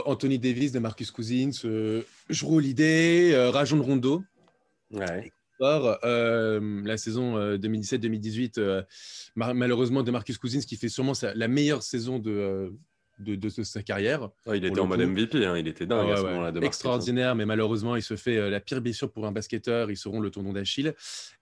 Anthony 0.07 0.39
Davis, 0.39 0.71
de 0.71 0.79
Marcus 0.79 1.11
Cousins, 1.11 1.51
Jrue 2.29 2.57
Holiday, 2.57 3.35
euh, 3.35 3.51
Rajon 3.51 3.83
Rondo. 3.83 4.23
Ouais. 4.93 5.33
Euh, 5.61 6.83
la 6.85 6.97
saison 6.97 7.37
euh, 7.37 7.57
2017-2018, 7.57 8.59
euh, 8.59 8.83
ma- 9.35 9.55
malheureusement, 9.55 10.03
de 10.03 10.11
Marcus 10.11 10.39
Cousins, 10.39 10.61
qui 10.61 10.77
fait 10.77 10.89
sûrement 10.89 11.15
sa- 11.15 11.35
la 11.35 11.49
meilleure 11.49 11.83
saison 11.83 12.19
de, 12.19 12.31
euh, 12.31 12.71
de, 13.19 13.35
de- 13.35 13.49
de 13.57 13.63
sa 13.63 13.83
carrière. 13.83 14.29
Oh, 14.45 14.53
il 14.53 14.65
était 14.65 14.79
en 14.79 14.87
mode. 14.87 15.01
MVP, 15.01 15.45
hein, 15.47 15.57
il 15.57 15.67
était 15.69 15.87
dingue 15.87 16.07
Ah 16.11 16.13
à 16.13 16.17
ce 16.17 16.23
ouais, 16.23 16.31
moment-là. 16.35 16.53
Extraordinaire, 16.63 17.35
mais 17.35 17.47
malheureusement, 17.47 17.97
il 17.97 18.03
se 18.03 18.17
fait 18.17 18.37
euh, 18.37 18.51
la 18.51 18.61
pire 18.61 18.81
blessure 18.83 19.11
pour 19.11 19.27
un 19.27 19.33
basketteur. 19.33 19.91
Ils 19.91 19.97
seront 19.97 20.21
le 20.21 20.31
tournoi 20.31 20.53
d'Achille. 20.53 20.95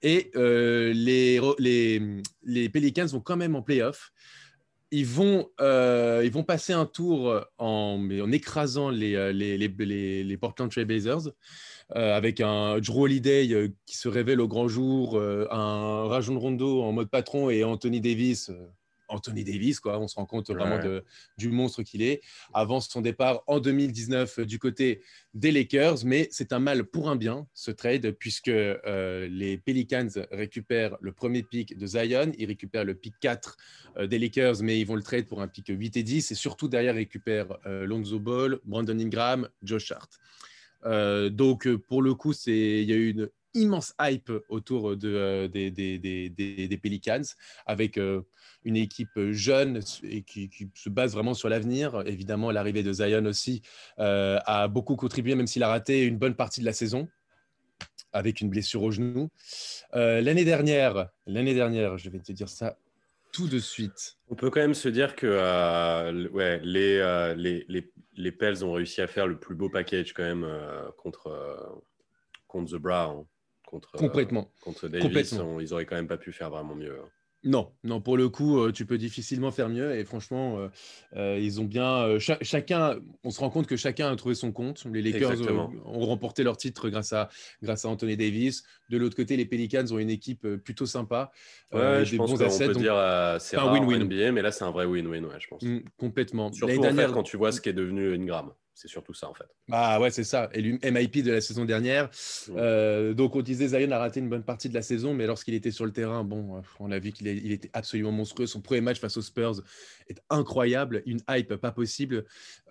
Et 0.03 0.31
euh, 0.37 0.93
les, 0.93 1.41
les, 1.59 2.01
les 2.45 2.69
Pelicans 2.69 3.07
vont 3.07 3.21
quand 3.21 3.37
même 3.37 3.57
en 3.57 3.63
playoff. 3.63 4.13
Ils 4.93 5.07
vont, 5.07 5.49
euh, 5.61 6.23
ils 6.25 6.31
vont 6.31 6.45
passer 6.45 6.73
un 6.73 6.87
tour 6.87 7.45
en, 7.59 7.99
en 8.09 8.31
écrasant 8.31 8.91
les, 8.91 9.17
euh, 9.17 9.33
les, 9.33 9.59
les, 9.59 9.67
les, 9.67 10.23
les 10.23 10.37
Portland 10.37 10.71
Trail 10.71 10.85
Blazers 10.85 11.33
euh, 11.95 12.17
avec 12.17 12.41
un 12.41 12.79
Drew 12.81 13.03
Holiday 13.05 13.53
euh, 13.53 13.69
qui 13.87 13.97
se 13.97 14.09
révèle 14.09 14.41
au 14.41 14.49
grand 14.49 14.69
jour, 14.69 15.17
euh, 15.17 15.47
un 15.51 16.09
Rajon 16.09 16.39
Rondo 16.39 16.83
en 16.83 16.93
mode 16.93 17.09
patron 17.09 17.51
et 17.51 17.63
Anthony 17.65 18.01
Davis. 18.01 18.51
Anthony 19.09 19.45
Davis, 19.45 19.81
quoi. 19.81 19.99
On 20.01 20.09
se 20.09 20.17
rend 20.17 20.25
compte 20.25 20.51
vraiment 20.51 20.77
Ouais. 20.77 20.83
de, 20.83 21.05
du 21.37 21.51
monstre 21.51 21.83
qu'il 21.83 22.01
est. 22.03 22.23
Avant 22.55 22.81
son 22.81 23.03
départ 23.03 23.43
en 23.47 23.61
2019 23.61 24.39
euh, 24.39 24.47
du 24.47 24.59
côté 24.59 25.03
des 25.35 25.53
Lakers, 25.53 25.99
mais 26.05 26.27
c'est 26.33 26.53
un 26.53 26.59
mal 26.59 26.85
pour 26.85 27.11
un 27.11 27.15
bien, 27.15 27.47
ce 27.53 27.71
trade, 27.71 28.13
puisque 28.13 28.51
les 28.51 29.59
Pelicans 29.59 30.09
récupèrent 30.33 30.97
le 31.01 31.13
premier 31.13 31.43
pick 31.43 31.77
de 31.77 31.87
Zion, 31.87 32.33
ils 32.39 32.47
récupèrent 32.47 32.85
le 32.85 32.95
pick 32.95 33.15
4 33.21 33.57
euh, 33.99 34.07
des 34.07 34.19
Lakers, 34.19 34.63
mais 34.63 34.81
ils 34.81 34.85
vont 34.85 34.97
le 34.97 35.03
trade 35.03 35.27
pour 35.27 35.43
un 35.43 35.49
pick 35.49 35.67
8 35.69 35.97
et 35.99 36.03
10, 36.03 36.31
et 36.33 36.35
surtout 36.35 36.67
derrière, 36.69 36.95
ils 36.95 36.99
récupèrent 37.01 37.59
Lonzo 37.67 38.19
Ball, 38.19 38.59
Brandon 38.65 38.99
Ingram, 38.99 39.49
Josh 39.63 39.93
Hart. 39.93 40.19
Euh, 40.85 41.31
donc, 41.31 41.67
euh, 41.67 41.79
pour 41.79 42.03
le 42.03 42.15
coup, 42.15 42.33
il 42.47 42.85
y 42.85 42.93
a 42.93 42.97
eu 42.97 43.11
une 43.11 43.29
immense 43.55 43.95
hype 44.01 44.33
autour 44.49 44.91
euh, 44.91 45.49
des, 45.49 46.81
Pelicans, 46.83 47.23
avec 47.67 47.99
une 48.65 48.77
équipe 48.77 49.31
jeune 49.31 49.81
et 50.03 50.23
qui, 50.23 50.49
qui 50.49 50.71
se 50.75 50.89
base 50.89 51.13
vraiment 51.13 51.35
sur 51.35 51.49
l'avenir. 51.49 52.03
Évidemment, 52.07 52.51
l'arrivée 52.51 52.83
de 52.83 52.93
Zion 52.93 53.25
aussi 53.27 53.63
a 53.99 54.69
beaucoup 54.69 54.97
contribué, 54.97 55.35
même 55.35 55.47
s'il 55.47 55.63
a 55.63 55.69
raté 55.69 56.03
une 56.05 56.19
bonne 56.19 56.35
partie 56.35 56.61
de 56.61 56.67
la 56.67 56.73
saison 56.73 57.09
avec 58.13 58.41
une 58.41 58.49
blessure 58.49 58.83
au 58.83 58.91
genou. 58.91 59.29
L'année 59.93 60.45
dernière, 60.45 61.09
l'année 61.27 61.55
dernière, 61.55 61.99
je 61.99 62.11
vais 62.11 62.21
te 62.21 62.33
dire 62.33 62.49
ça 62.49 62.77
tout 63.35 63.49
de 63.49 63.59
suite. 63.59 64.17
On 64.29 64.37
peut 64.37 64.49
quand 64.49 64.61
même 64.61 64.75
se 64.75 64.89
dire 64.89 65.17
que 65.17 65.27
euh, 65.29 66.29
ouais, 66.31 66.61
les, 66.63 66.99
euh, 66.99 67.35
les, 67.35 67.65
les, 67.69 67.93
les 68.17 68.33
Pels 68.33 68.65
ont 68.65 68.73
réussi 68.73 69.01
à 69.03 69.07
faire 69.09 69.27
le 69.27 69.39
plus 69.39 69.57
beau 69.57 69.69
package 69.69 70.13
quand 70.15 70.23
même 70.23 70.45
euh, 70.45 70.89
contre, 70.97 71.83
contre 72.47 72.73
The 72.73 72.81
Brown, 72.81 73.27
contre, 73.67 73.97
euh, 73.97 73.99
Complètement. 73.99 74.53
contre 74.61 74.89
Davis. 74.89 75.05
Complètement. 75.05 75.57
On- 75.57 75.61
ils 75.61 75.73
auraient 75.75 75.85
quand 75.87 75.97
même 75.97 76.07
pas 76.09 76.17
pu 76.17 76.33
faire 76.33 76.51
vraiment 76.51 76.75
mieux. 76.77 76.97
hein. 77.03 77.09
Non, 77.47 77.75
non, 77.83 78.01
pour 78.01 78.17
le 78.17 78.31
coup, 78.31 78.73
tu 78.73 78.87
peux 78.87 78.97
difficilement 78.97 79.51
faire 79.51 79.69
mieux. 79.69 79.95
Et 79.99 80.05
franchement, 80.07 80.71
euh, 81.15 81.39
ils 81.39 81.61
ont 81.61 81.65
bien. 81.65 82.19
cha- 82.19 82.39
chacun, 82.41 82.99
on 83.23 83.29
se 83.31 83.39
rend 83.39 83.51
compte 83.51 83.67
que 83.67 83.77
chacun 83.77 84.11
a 84.11 84.17
trouvé 84.17 84.35
son 84.35 84.51
compte. 84.51 84.83
Les 84.87 85.03
Lakers 85.03 85.33
Exactement. 85.33 85.71
ont 85.85 86.07
remporté 86.07 86.43
leur 86.43 86.57
titre 86.57 86.89
grâce 86.89 87.13
à, 87.13 87.29
grâce 87.63 87.85
à 87.85 87.91
Anthony 87.91 88.17
Davis. 88.17 88.65
De 88.95 88.99
l'autre 89.01 89.17
côté, 89.17 89.37
les 89.37 89.45
Pelicans 89.45 89.85
ont 89.91 89.99
une 89.99 90.11
équipe 90.11 90.45
euh, 90.45 90.57
plutôt 90.57 90.87
sympa. 90.87 91.33
Ouais, 91.73 91.81
euh, 91.81 92.05
je 92.05 92.13
des 92.13 92.17
pense 92.17 92.31
bons 92.31 92.39
peut 92.39 92.67
donc, 92.67 92.83
dire 92.83 92.95
euh, 92.95 93.39
c'est 93.41 93.57
un 93.57 93.73
win-win. 93.73 94.05
NBA, 94.05 94.31
mais 94.31 94.41
là 94.41 94.53
c'est 94.53 94.65
un 94.65 94.71
vrai 94.71 94.87
win-win, 94.87 95.25
ouais, 95.25 95.41
je 95.41 95.49
pense. 95.49 95.63
mm, 95.63 95.81
complètement. 95.99 96.53
Surtout 96.53 96.69
L'année 96.69 96.79
en 96.79 96.83
fait, 96.91 96.97
dernière, 96.97 97.13
quand 97.13 97.25
tu 97.25 97.37
vois 97.37 97.51
ce 97.51 97.61
qui 97.61 97.69
est 97.69 97.75
devenu 97.75 98.15
Ingram. 98.15 98.53
C'est 98.77 98.89
surtout 98.89 99.15
ça, 99.15 99.29
en 99.31 99.35
fait. 99.35 99.47
Ah 99.71 100.01
ouais, 100.01 100.11
c'est 100.11 100.25
ça. 100.25 100.51
Et 100.53 100.61
lui, 100.61 100.81
MIP 100.83 101.23
de 101.23 101.31
la 101.31 101.41
saison 101.41 101.65
dernière. 101.65 102.07
Mm. 102.49 102.53
Euh, 102.57 103.15
donc, 103.15 103.37
on 103.37 103.41
disait 103.41 103.69
Zion 103.69 103.91
a 103.93 103.99
raté 103.99 104.19
une 104.19 104.29
bonne 104.29 104.43
partie 104.43 104.69
de 104.69 104.75
la 104.75 104.83
saison, 104.83 105.15
mais 105.15 105.27
lorsqu'il 105.27 105.55
était 105.55 105.71
sur 105.71 105.85
le 105.85 105.93
terrain, 105.93 106.25
bon, 106.25 106.57
euh, 106.57 106.61
on 106.81 106.91
a 106.91 106.99
vu 106.99 107.13
qu'il 107.13 107.29
il 107.29 107.53
était 107.53 107.71
absolument 107.73 108.11
monstrueux. 108.11 108.47
Son 108.47 108.61
premier 108.61 108.81
match 108.81 108.99
face 108.99 109.17
aux 109.17 109.23
Spurs 109.23 109.63
est 110.09 110.21
incroyable. 110.29 111.05
Une 111.07 111.21
hype 111.31 111.55
pas 111.55 111.71
possible. 111.71 112.25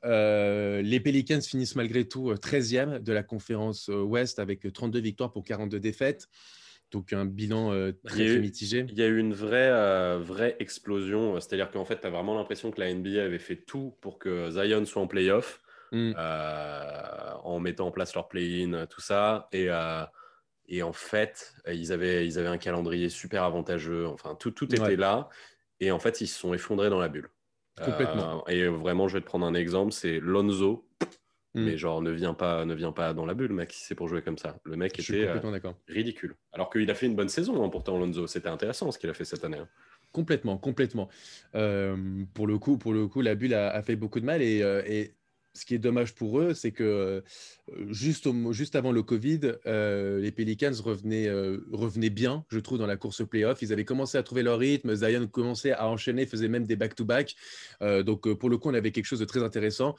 Euh, 0.05 0.81
les 0.81 0.99
Pelicans 0.99 1.41
finissent 1.41 1.75
malgré 1.75 2.05
tout 2.07 2.29
euh, 2.31 2.35
13e 2.35 2.99
de 2.99 3.13
la 3.13 3.23
conférence 3.23 3.89
euh, 3.89 4.01
Ouest 4.01 4.39
avec 4.39 4.71
32 4.71 4.99
victoires 4.99 5.31
pour 5.31 5.43
42 5.43 5.79
défaites. 5.79 6.27
Donc, 6.91 7.11
un 7.13 7.25
bilan 7.25 7.71
euh, 7.73 7.91
très, 8.05 8.21
a 8.21 8.25
très 8.25 8.35
eu- 8.35 8.39
mitigé. 8.39 8.85
Il 8.89 8.97
y 8.99 9.01
a 9.01 9.07
eu 9.07 9.17
une 9.17 9.33
vraie, 9.33 9.69
euh, 9.71 10.19
vraie 10.21 10.55
explosion. 10.59 11.39
C'est-à-dire 11.39 11.71
qu'en 11.71 11.85
fait, 11.85 12.01
tu 12.01 12.05
as 12.07 12.09
vraiment 12.09 12.35
l'impression 12.35 12.69
que 12.69 12.79
la 12.79 12.93
NBA 12.93 13.23
avait 13.23 13.39
fait 13.39 13.55
tout 13.55 13.95
pour 14.01 14.19
que 14.19 14.51
Zion 14.51 14.85
soit 14.85 15.01
en 15.01 15.07
playoff, 15.07 15.59
Mm. 15.91 16.13
euh, 16.17 17.31
en 17.43 17.59
mettant 17.59 17.87
en 17.87 17.91
place 17.91 18.13
leur 18.15 18.27
play-in, 18.27 18.85
tout 18.87 19.01
ça. 19.01 19.47
Et, 19.53 19.67
euh, 19.69 20.03
et 20.67 20.81
en 20.83 20.93
fait, 20.93 21.53
ils 21.71 21.91
avaient, 21.91 22.25
ils 22.27 22.37
avaient 22.39 22.47
un 22.47 22.57
calendrier 22.57 23.09
super 23.09 23.43
avantageux. 23.43 24.07
Enfin, 24.07 24.35
tout, 24.35 24.51
tout 24.51 24.65
était 24.73 24.81
Ouais. 24.81 24.95
là. 24.95 25.29
Et 25.79 25.91
en 25.91 25.99
fait, 25.99 26.21
ils 26.21 26.27
se 26.27 26.39
sont 26.39 26.53
effondrés 26.53 26.89
dans 26.89 26.99
la 26.99 27.09
bulle. 27.09 27.29
Complètement. 27.81 28.43
Euh, 28.47 28.51
et 28.51 28.67
vraiment, 28.67 29.07
je 29.07 29.15
vais 29.17 29.21
te 29.21 29.25
prendre 29.25 29.45
un 29.45 29.53
exemple 29.53 29.91
c'est 29.91 30.19
Lonzo. 30.19 30.87
Mm. 31.55 31.65
Mais 31.65 31.77
genre, 31.77 32.01
ne 32.01 32.09
viens, 32.09 32.33
pas, 32.33 32.65
ne 32.65 32.73
viens 32.73 32.91
pas 32.91 33.13
dans 33.13 33.27
la 33.27 33.35
bulle, 33.35 33.53
mec, 33.53 33.71
si 33.73 33.83
c'est 33.85 33.93
pour 33.93 34.07
jouer 34.07 34.23
comme 34.23 34.39
ça. 34.39 34.57
Le 34.63 34.75
mec 34.75 34.99
Je 34.99 35.13
était 35.13 35.27
euh, 35.27 35.39
complètement 35.39 35.75
ridicule. 35.87 36.35
Alors 36.51 36.71
qu'il 36.71 36.89
a 36.89 36.95
fait 36.95 37.05
une 37.05 37.15
bonne 37.15 37.29
saison, 37.29 37.63
hein, 37.63 37.69
pourtant, 37.69 37.97
Lonzo. 37.99 38.25
C'était 38.25 38.49
intéressant 38.49 38.91
ce 38.91 38.97
qu'il 38.97 39.09
a 39.09 39.13
fait 39.13 39.25
cette 39.25 39.43
année. 39.43 39.59
hein. 39.59 39.67
Complètement, 40.11 40.57
complètement. 40.57 41.09
Euh, 41.53 41.95
pour 42.33 42.47
le 42.47 42.57
coup, 42.57 42.77
pour 42.77 42.93
le 42.93 43.07
coup, 43.07 43.21
la 43.21 43.35
bulle 43.35 43.53
a, 43.53 43.69
a 43.69 43.81
fait 43.83 43.95
beaucoup 43.95 44.19
de 44.19 44.25
mal 44.25 44.41
et, 44.41 44.63
euh, 44.63 44.81
et 44.85 45.15
ce 45.55 45.65
qui 45.65 45.75
est 45.75 45.79
dommage 45.79 46.15
pour 46.15 46.39
eux, 46.39 46.53
c'est 46.53 46.71
que 46.71 46.83
euh, 46.83 47.21
juste, 47.91 48.25
au, 48.27 48.33
mo- 48.33 48.53
juste 48.53 48.75
avant 48.75 48.91
le 48.91 49.03
Covid, 49.03 49.39
euh, 49.67 50.19
les 50.19 50.31
Pelicans 50.31 50.73
revenaient, 50.83 51.27
euh, 51.27 51.59
revenaient 51.71 52.09
bien, 52.09 52.43
je 52.49 52.59
trouve, 52.59 52.79
dans 52.79 52.87
la 52.87 52.97
course 52.97 53.23
playoff. 53.27 53.61
Ils 53.61 53.71
avaient 53.71 53.85
commencé 53.85 54.17
à 54.17 54.23
trouver 54.23 54.41
leur 54.41 54.57
rythme. 54.57 54.95
Zion 54.95 55.27
commençait 55.27 55.71
à 55.71 55.87
enchaîner, 55.87 56.25
faisait 56.25 56.47
même 56.47 56.65
des 56.65 56.75
back-to-back. 56.75 57.35
Euh, 57.81 58.01
donc, 58.01 58.31
pour 58.33 58.49
le 58.49 58.57
coup, 58.57 58.69
on 58.69 58.73
avait 58.73 58.91
quelque 58.91 59.05
chose 59.05 59.19
de 59.19 59.25
très 59.25 59.43
intéressant. 59.43 59.95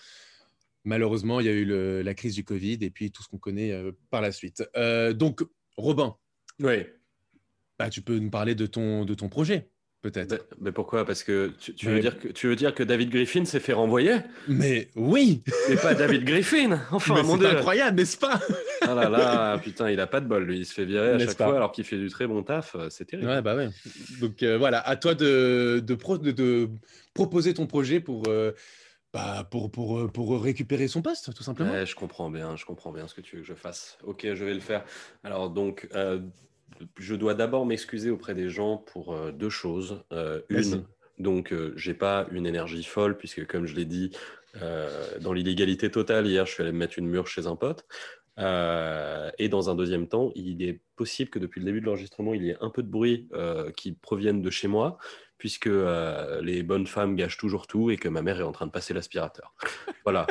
Malheureusement, 0.85 1.41
il 1.41 1.47
y 1.47 1.49
a 1.49 1.53
eu 1.53 1.65
le- 1.65 2.03
la 2.03 2.15
crise 2.15 2.35
du 2.35 2.45
Covid 2.45 2.79
et 2.83 2.91
puis 2.91 3.11
tout 3.11 3.23
ce 3.23 3.29
qu'on 3.29 3.39
connaît 3.39 3.73
par 4.11 4.21
la 4.21 4.33
suite. 4.33 4.63
Donc, 5.15 5.43
Robin, 5.77 6.17
Oui. 6.61 6.85
bah, 7.79 7.91
tu 7.91 8.03
peux 8.03 8.19
nous 8.19 8.31
parler 8.31 8.55
de 8.55 8.67
ton, 8.67 9.05
de 9.05 9.15
ton 9.15 9.29
projet, 9.29 9.71
peut-être. 10.05 10.31
Mais, 10.33 10.39
mais 10.61 10.73
pourquoi? 10.73 11.05
Parce 11.05 11.25
que 11.25 11.53
tu, 11.59 11.75
tu 11.75 11.87
veux 11.89 11.99
dire 12.01 12.19
que 12.19 12.29
tu 12.29 12.47
veux 12.47 12.57
dire 12.57 12.75
que 12.75 12.83
David 12.83 13.11
Griffin 13.11 13.45
s'est 13.45 13.59
fait 13.61 13.73
renvoyer? 13.73 14.19
Mais 14.47 14.89
oui, 14.95 15.43
Mais 15.69 15.77
pas 15.77 15.95
David 15.95 16.25
Griffin 16.25 16.79
Enfin, 16.93 17.23
mon 17.23 17.39
c'est 17.39 17.47
incroyable, 17.47 17.97
n'est-ce 17.99 18.17
pas? 18.19 18.41
Ah 18.83 18.95
là 18.95 19.09
là, 19.09 19.59
putain, 19.59 19.91
il 19.91 19.99
a 20.01 20.07
pas 20.07 20.21
de 20.21 20.27
bol, 20.27 20.45
lui. 20.45 20.59
Il 20.59 20.67
se 20.67 20.75
fait 20.75 20.85
virer 20.85 21.11
à 21.15 21.19
chaque 21.19 21.39
pas? 21.39 21.47
fois 21.47 21.57
alors 21.57 21.73
qu'il 21.73 21.85
fait 21.85 21.97
du 21.99 22.09
très 22.11 22.27
bon 22.27 22.43
taf. 22.43 22.75
euh, 22.77 22.89
C'est 22.91 23.07
terrible. 23.07 23.29
Ouais, 23.29 23.43
bah 23.43 23.57
ouais. 23.57 23.71
Donc 24.21 24.43
euh, 24.43 24.59
voilà, 24.59 24.81
à 24.87 24.97
toi 24.97 25.15
de, 25.15 25.83
de, 25.85 25.95
pro- 25.95 26.19
de- 26.19 26.31
de 26.33 26.69
proposer 27.15 27.55
ton 27.55 27.67
projet 27.67 28.01
pour, 28.01 28.25
euh, 28.29 28.53
bah, 29.13 29.49
pour, 29.51 29.71
pour, 29.71 30.11
pour 30.13 30.43
récupérer 30.43 30.87
son 30.89 31.01
poste, 31.03 31.35
tout 31.35 31.43
simplement. 31.43 31.73
Ouais, 31.73 31.87
je 31.87 31.95
comprends 31.95 32.31
bien, 32.31 32.57
je 32.57 32.65
comprends 32.65 32.93
bien 32.93 33.09
ce 33.09 33.15
que 33.15 33.21
tu 33.23 33.37
veux 33.37 33.43
que 33.43 33.49
je 33.49 33.55
fasse. 33.55 33.97
Ok, 34.05 34.27
je 34.35 34.45
vais 34.45 34.55
le 34.55 34.61
faire. 34.61 34.85
Alors 35.23 35.51
donc, 35.51 35.89
euh, 35.95 36.19
je 36.99 37.15
dois 37.15 37.35
d'abord 37.35 37.67
m'excuser 37.67 38.11
auprès 38.11 38.35
des 38.35 38.49
gens 38.49 38.79
pour 38.79 39.15
euh, 39.15 39.33
deux 39.33 39.51
choses. 39.51 40.03
Euh, 40.13 40.41
une, 40.49 40.85
donc, 41.19 41.53
euh, 41.53 41.73
j'ai 41.77 41.95
pas 41.95 42.27
une 42.33 42.47
énergie 42.47 42.85
folle 42.85 43.17
puisque, 43.17 43.47
comme 43.47 43.67
je 43.67 43.75
l'ai 43.75 43.85
dit, 43.85 44.11
euh, 44.63 45.19
dans 45.21 45.33
l'illégalité 45.33 45.91
totale 45.91 46.27
hier, 46.27 46.47
je 46.47 46.53
suis 46.53 46.63
allé 46.63 46.73
me 46.73 46.79
mettre 46.79 46.99
une 46.99 47.07
mûre 47.07 47.27
chez 47.27 47.47
un 47.47 47.57
pote. 47.57 47.87
Et 48.37 49.49
dans 49.49 49.71
un 49.71 49.77
deuxième 49.77 50.09
temps, 50.09 50.33
il 50.35 50.61
est 50.63 50.81
possible 50.97 51.31
que 51.31 51.39
depuis 51.39 51.61
le 51.61 51.67
début 51.67 51.81
de 51.81 51.87
l'enregistrement, 51.87 52.35
il 52.35 52.43
y 52.43 52.51
ait 52.51 52.57
un 52.61 52.69
peu 52.69 52.83
de 52.83 52.89
bruit 52.89 53.29
qui 53.77 53.93
provienne 53.93 54.43
de 54.43 54.51
chez 54.51 54.67
moi, 54.67 54.99
puisque 55.39 55.67
euh, 55.67 56.41
les 56.41 56.63
bonnes 56.63 56.87
femmes 56.87 57.17
gâchent 57.17 57.37
toujours 57.37 57.67
tout 57.67 57.91
et 57.91 57.97
que 57.97 58.09
ma 58.09 58.23
mère 58.23 58.41
est 58.41 58.45
en 58.45 58.53
train 58.53 58.67
de 58.67 58.71
passer 58.71 58.95
l'aspirateur. 58.95 59.55
Voilà. 60.05 60.27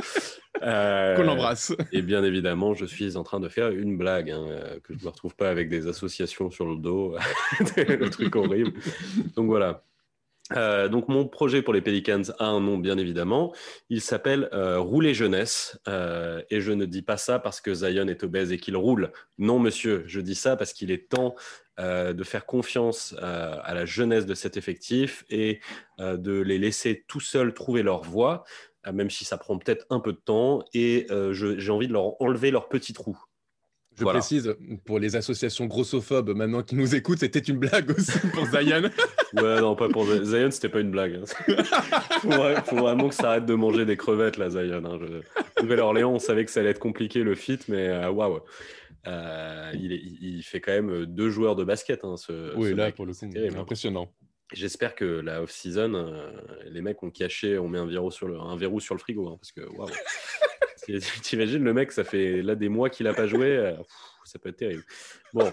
Euh, 0.62 1.16
Qu'on 1.16 1.24
l'embrasse. 1.24 1.74
et 1.92 2.04
bien 2.04 2.24
évidemment, 2.24 2.76
je 2.76 2.86
suis 2.86 3.18
en 3.18 3.24
train 3.24 3.40
de 3.40 3.50
faire 3.50 3.70
une 3.70 3.98
blague, 3.98 4.30
hein, 4.30 4.46
euh, 4.48 4.80
que 4.82 4.94
je 4.94 5.00
ne 5.00 5.04
me 5.06 5.10
retrouve 5.10 5.36
pas 5.36 5.50
avec 5.50 5.68
des 5.68 5.88
associations 5.88 6.52
sur 6.52 6.68
le 6.68 6.76
dos, 6.76 7.18
le 7.78 8.08
truc 8.10 8.36
horrible. 8.36 8.72
Donc 9.36 9.48
voilà. 9.48 9.84
Euh, 10.52 10.90
donc 10.90 11.08
mon 11.08 11.26
projet 11.26 11.62
pour 11.62 11.74
les 11.74 11.82
Pelicans 11.82 12.22
a 12.40 12.46
un 12.46 12.60
nom 12.60 12.78
bien 12.78 12.98
évidemment. 12.98 13.54
Il 13.90 14.02
s'appelle 14.02 14.50
euh, 14.54 14.80
Rouler 14.80 15.14
jeunesse. 15.14 15.80
Euh, 15.88 16.42
et 16.50 16.62
je 16.62 16.72
ne 16.72 16.86
dis 16.86 17.02
pas 17.02 17.18
ça 17.18 17.40
parce 17.40 17.62
que 17.62 17.74
Zion 17.74 18.08
est 18.08 18.24
obèse 18.24 18.52
et 18.52 18.58
qu'il 18.58 18.76
roule. 18.76 19.12
Non 19.38 19.60
monsieur, 19.60 20.04
je 20.08 20.20
dis 20.20 20.36
ça 20.36 20.56
parce 20.56 20.74
qu'il 20.74 20.92
est 20.92 21.10
temps 21.10 21.36
euh, 21.80 22.14
de 22.14 22.24
faire 22.24 22.46
confiance 22.46 23.16
euh, 23.22 23.56
à 23.64 23.74
la 23.74 23.86
jeunesse 23.86 24.26
de 24.26 24.34
cet 24.36 24.58
effectif 24.58 25.26
et 25.30 25.60
euh, 26.00 26.18
de 26.18 26.40
les 26.40 26.58
laisser 26.60 27.04
tout 27.08 27.20
seuls 27.20 27.54
trouver 27.54 27.82
leur 27.84 28.04
voie, 28.04 28.44
même 28.92 29.10
si 29.10 29.26
ça 29.26 29.38
prend 29.38 29.58
peut-être 29.58 29.86
un 29.90 30.00
peu 30.00 30.12
de 30.14 30.18
temps. 30.20 30.64
Et 30.74 31.08
j'ai 31.32 31.70
envie 31.72 31.88
de 31.88 31.94
leur 31.94 32.22
enlever 32.22 32.52
leur 32.52 32.68
petit 32.70 32.94
trou. 32.94 33.18
Je 33.96 34.04
Voilà. 34.04 34.20
précise, 34.20 34.56
pour 34.86 34.98
les 34.98 35.16
associations 35.16 35.68
grossophobes 35.68 36.32
maintenant 36.36 36.64
qui 36.64 36.74
nous 36.76 36.96
écoutent, 36.96 37.20
c'était 37.20 37.38
une 37.40 37.58
blague 37.60 37.92
aussi 37.92 38.18
pour 38.34 38.46
Zion. 38.48 38.90
Ouais, 39.36 39.62
non, 39.62 39.76
pas 39.76 39.90
pour 39.90 40.06
Zion, 40.06 40.52
c'était 40.52 40.70
pas 40.70 40.80
une 40.82 40.92
blague. 40.92 41.16
hein. 41.16 41.26
faut, 42.22 42.30
vra- 42.30 42.64
faut 42.64 42.76
vraiment 42.76 43.10
que 43.10 43.16
ça 43.16 43.32
arrête 43.32 43.48
de 43.48 43.56
manger 43.56 43.84
des 43.84 43.98
crevettes, 43.98 44.38
là, 44.38 44.50
Zion. 44.52 44.84
hein. 44.86 45.00
Je- 45.02 45.62
Nouvelle-Orléans, 45.64 46.12
on 46.14 46.20
savait 46.20 46.46
que 46.46 46.52
ça 46.52 46.60
allait 46.60 46.70
être 46.70 46.78
compliqué 46.80 47.24
le 47.24 47.34
fit, 47.34 47.58
mais 47.68 48.06
waouh. 48.08 48.42
Euh, 49.08 49.72
il, 49.74 49.92
est- 49.92 49.98
il- 50.02 50.38
il 50.38 50.44
fait 50.44 50.62
quand 50.62 50.72
même 50.72 51.06
deux 51.06 51.30
joueurs 51.30 51.56
de 51.56 51.64
basket, 51.64 52.04
hein, 52.06 52.16
ce, 52.18 52.56
oui, 52.56 52.70
ce 52.70 52.76
là, 52.76 52.86
mec. 52.86 52.96
pour 52.96 53.06
le 53.06 53.12
coup, 53.14 53.18
C'est 53.20 53.30
terrible, 53.30 53.58
hein. 53.58 53.62
impressionnant. 53.62 54.14
J'espère 54.54 54.94
que 54.96 55.06
la 55.06 55.42
off-season, 55.42 55.94
euh, 55.96 56.32
les 56.66 56.82
mecs 56.82 57.02
ont 57.04 57.10
caché, 57.10 57.58
ont 57.58 57.68
mis 57.68 57.78
un 57.80 57.88
verrou 57.88 58.12
sur 58.12 58.28
le, 58.28 58.40
un 58.40 58.56
verrou 58.56 58.80
sur 58.80 58.94
le 58.96 59.00
frigo, 59.00 59.28
hein, 59.28 59.38
parce 59.40 59.52
que 59.52 59.62
waouh. 59.76 59.90
T'imagines 61.24 61.64
le 61.64 61.74
mec, 61.74 61.92
ça 61.94 62.04
fait 62.04 62.42
là 62.42 62.56
des 62.56 62.68
mois 62.70 62.90
qu'il 62.90 63.08
a 63.08 63.14
pas 63.14 63.26
joué, 63.26 63.48
euh, 63.58 63.76
pff, 63.78 63.88
ça 64.26 64.38
peut 64.40 64.50
être 64.50 64.58
terrible. 64.58 64.84
Bon, 65.34 65.52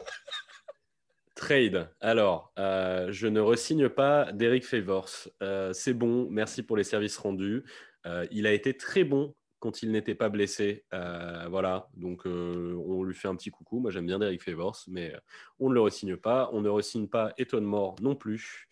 trade. 1.35 1.89
Alors, 2.01 2.53
euh, 2.59 3.09
je 3.11 3.27
ne 3.27 3.41
resigne 3.41 3.89
pas 3.89 4.33
d'Eric 4.33 4.65
Favors. 4.65 5.09
Euh, 5.43 5.73
C'est 5.73 5.95
bon, 5.95 6.29
merci 6.31 6.63
pour 6.63 6.77
les 6.77 6.85
services 6.85 7.17
rendus. 7.17 7.65
Euh, 8.07 8.27
il 8.31 8.47
a 8.47 8.53
été 8.53 8.77
très 8.77 9.05
bon 9.05 9.35
quand 9.61 9.83
il 9.83 9.93
n'était 9.93 10.15
pas 10.15 10.29
blessé. 10.29 10.85
Euh, 10.93 11.47
voilà, 11.49 11.89
donc 11.95 12.27
euh, 12.27 12.75
on 12.87 13.05
lui 13.05 13.15
fait 13.15 13.29
un 13.29 13.37
petit 13.37 13.51
coucou. 13.51 13.79
Moi, 13.79 13.91
j'aime 13.91 14.07
bien 14.07 14.19
Derek 14.19 14.43
Favors, 14.43 14.83
mais 14.89 15.15
on 15.59 15.69
ne 15.69 15.75
le 15.75 15.81
resigne 15.81 16.17
pas. 16.17 16.51
On 16.53 16.61
ne 16.61 16.69
resigne 16.69 17.07
pas 17.07 17.33
Eton 17.39 17.61
Moore 17.61 17.97
non 18.01 18.17
plus. 18.17 18.69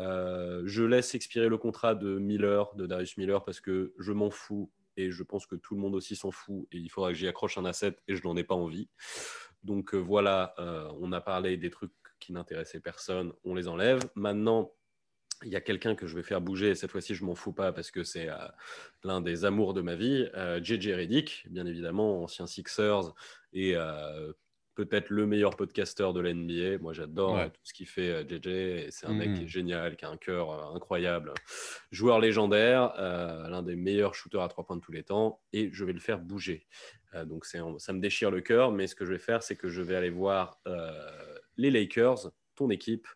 Euh, 0.00 0.62
je 0.64 0.82
laisse 0.82 1.14
expirer 1.14 1.48
le 1.48 1.58
contrat 1.58 1.94
de 1.94 2.18
Miller, 2.18 2.74
de 2.74 2.86
Darius 2.86 3.16
Miller, 3.16 3.44
parce 3.44 3.60
que 3.60 3.94
je 3.98 4.12
m'en 4.12 4.30
fous 4.30 4.70
et 4.96 5.10
je 5.10 5.22
pense 5.22 5.46
que 5.46 5.56
tout 5.56 5.74
le 5.74 5.80
monde 5.80 5.94
aussi 5.94 6.16
s'en 6.16 6.30
fout 6.30 6.66
et 6.72 6.78
il 6.78 6.88
faudra 6.88 7.10
que 7.10 7.16
j'y 7.16 7.28
accroche 7.28 7.58
un 7.58 7.64
asset 7.64 7.96
et 8.06 8.16
je 8.16 8.22
n'en 8.24 8.36
ai 8.36 8.44
pas 8.44 8.54
envie. 8.54 8.88
Donc 9.62 9.94
euh, 9.94 9.98
voilà, 9.98 10.54
euh, 10.58 10.88
on 11.00 11.12
a 11.12 11.20
parlé 11.20 11.56
des 11.56 11.70
trucs 11.70 11.92
qui 12.20 12.32
n'intéressaient 12.32 12.80
personne, 12.80 13.32
on 13.44 13.54
les 13.54 13.68
enlève. 13.68 14.00
Maintenant, 14.14 14.72
il 15.42 15.50
y 15.50 15.56
a 15.56 15.60
quelqu'un 15.60 15.94
que 15.94 16.06
je 16.06 16.14
vais 16.14 16.22
faire 16.22 16.40
bouger, 16.40 16.70
et 16.70 16.74
cette 16.74 16.90
fois-ci 16.90 17.14
je 17.14 17.24
m'en 17.24 17.34
fous 17.34 17.52
pas 17.52 17.72
parce 17.72 17.90
que 17.90 18.02
c'est 18.04 18.28
euh, 18.28 18.36
l'un 19.02 19.20
des 19.20 19.44
amours 19.44 19.74
de 19.74 19.80
ma 19.82 19.94
vie, 19.96 20.28
euh, 20.34 20.62
JJ 20.62 20.92
Reddick, 20.92 21.46
bien 21.50 21.66
évidemment, 21.66 22.22
ancien 22.22 22.46
Sixers 22.46 23.12
et 23.52 23.72
euh, 23.76 24.32
peut-être 24.74 25.10
le 25.10 25.26
meilleur 25.26 25.56
podcasteur 25.56 26.12
de 26.12 26.20
la 26.20 26.30
NBA. 26.34 26.78
Moi 26.78 26.92
j'adore 26.92 27.36
Ouais. 27.36 27.50
tout 27.50 27.60
ce 27.62 27.72
qu'il 27.72 27.86
fait 27.86 28.26
JJ, 28.28 28.90
c'est 28.90 29.06
un 29.06 29.10
Mhm. 29.10 29.16
mec 29.18 29.34
qui 29.34 29.44
est 29.44 29.48
génial, 29.48 29.96
qui 29.96 30.04
a 30.04 30.10
un 30.10 30.16
cœur 30.16 30.74
incroyable, 30.74 31.32
joueur 31.92 32.18
légendaire, 32.20 32.92
l'un 32.98 33.62
des 33.62 33.76
meilleurs 33.76 34.14
shooters 34.14 34.42
à 34.42 34.48
trois 34.48 34.64
points 34.66 34.76
de 34.76 34.80
tous 34.80 34.92
les 34.92 35.04
temps, 35.04 35.40
et 35.52 35.70
je 35.72 35.84
vais 35.84 35.92
le 35.92 36.00
faire 36.00 36.18
bouger. 36.18 36.66
Donc 37.26 37.44
ça 37.46 37.92
me 37.92 38.00
déchire 38.00 38.32
le 38.32 38.40
cœur, 38.40 38.72
mais 38.72 38.88
ce 38.88 38.96
que 38.96 39.04
je 39.04 39.12
vais 39.12 39.18
faire, 39.20 39.44
c'est 39.44 39.54
que 39.54 39.68
je 39.68 39.80
vais 39.80 39.94
aller 39.94 40.10
voir 40.10 40.60
les 41.56 41.70
Lakers, 41.70 42.32
ton 42.56 42.68
équipe, 42.70 43.06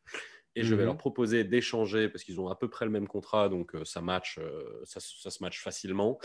et 0.58 0.64
je 0.64 0.74
vais 0.74 0.82
Mhm. 0.82 0.86
leur 0.86 0.96
proposer 0.98 1.44
d'échanger 1.44 2.08
parce 2.08 2.24
qu'ils 2.24 2.40
ont 2.40 2.48
à 2.48 2.56
peu 2.56 2.68
près 2.68 2.84
le 2.84 2.90
même 2.90 3.06
contrat, 3.06 3.48
donc 3.48 3.74
euh, 3.74 3.84
ça 3.84 4.00
match, 4.00 4.38
euh, 4.38 4.80
ça, 4.84 5.00
ça 5.00 5.30
se 5.30 5.42
match 5.42 5.62
facilement. 5.62 6.18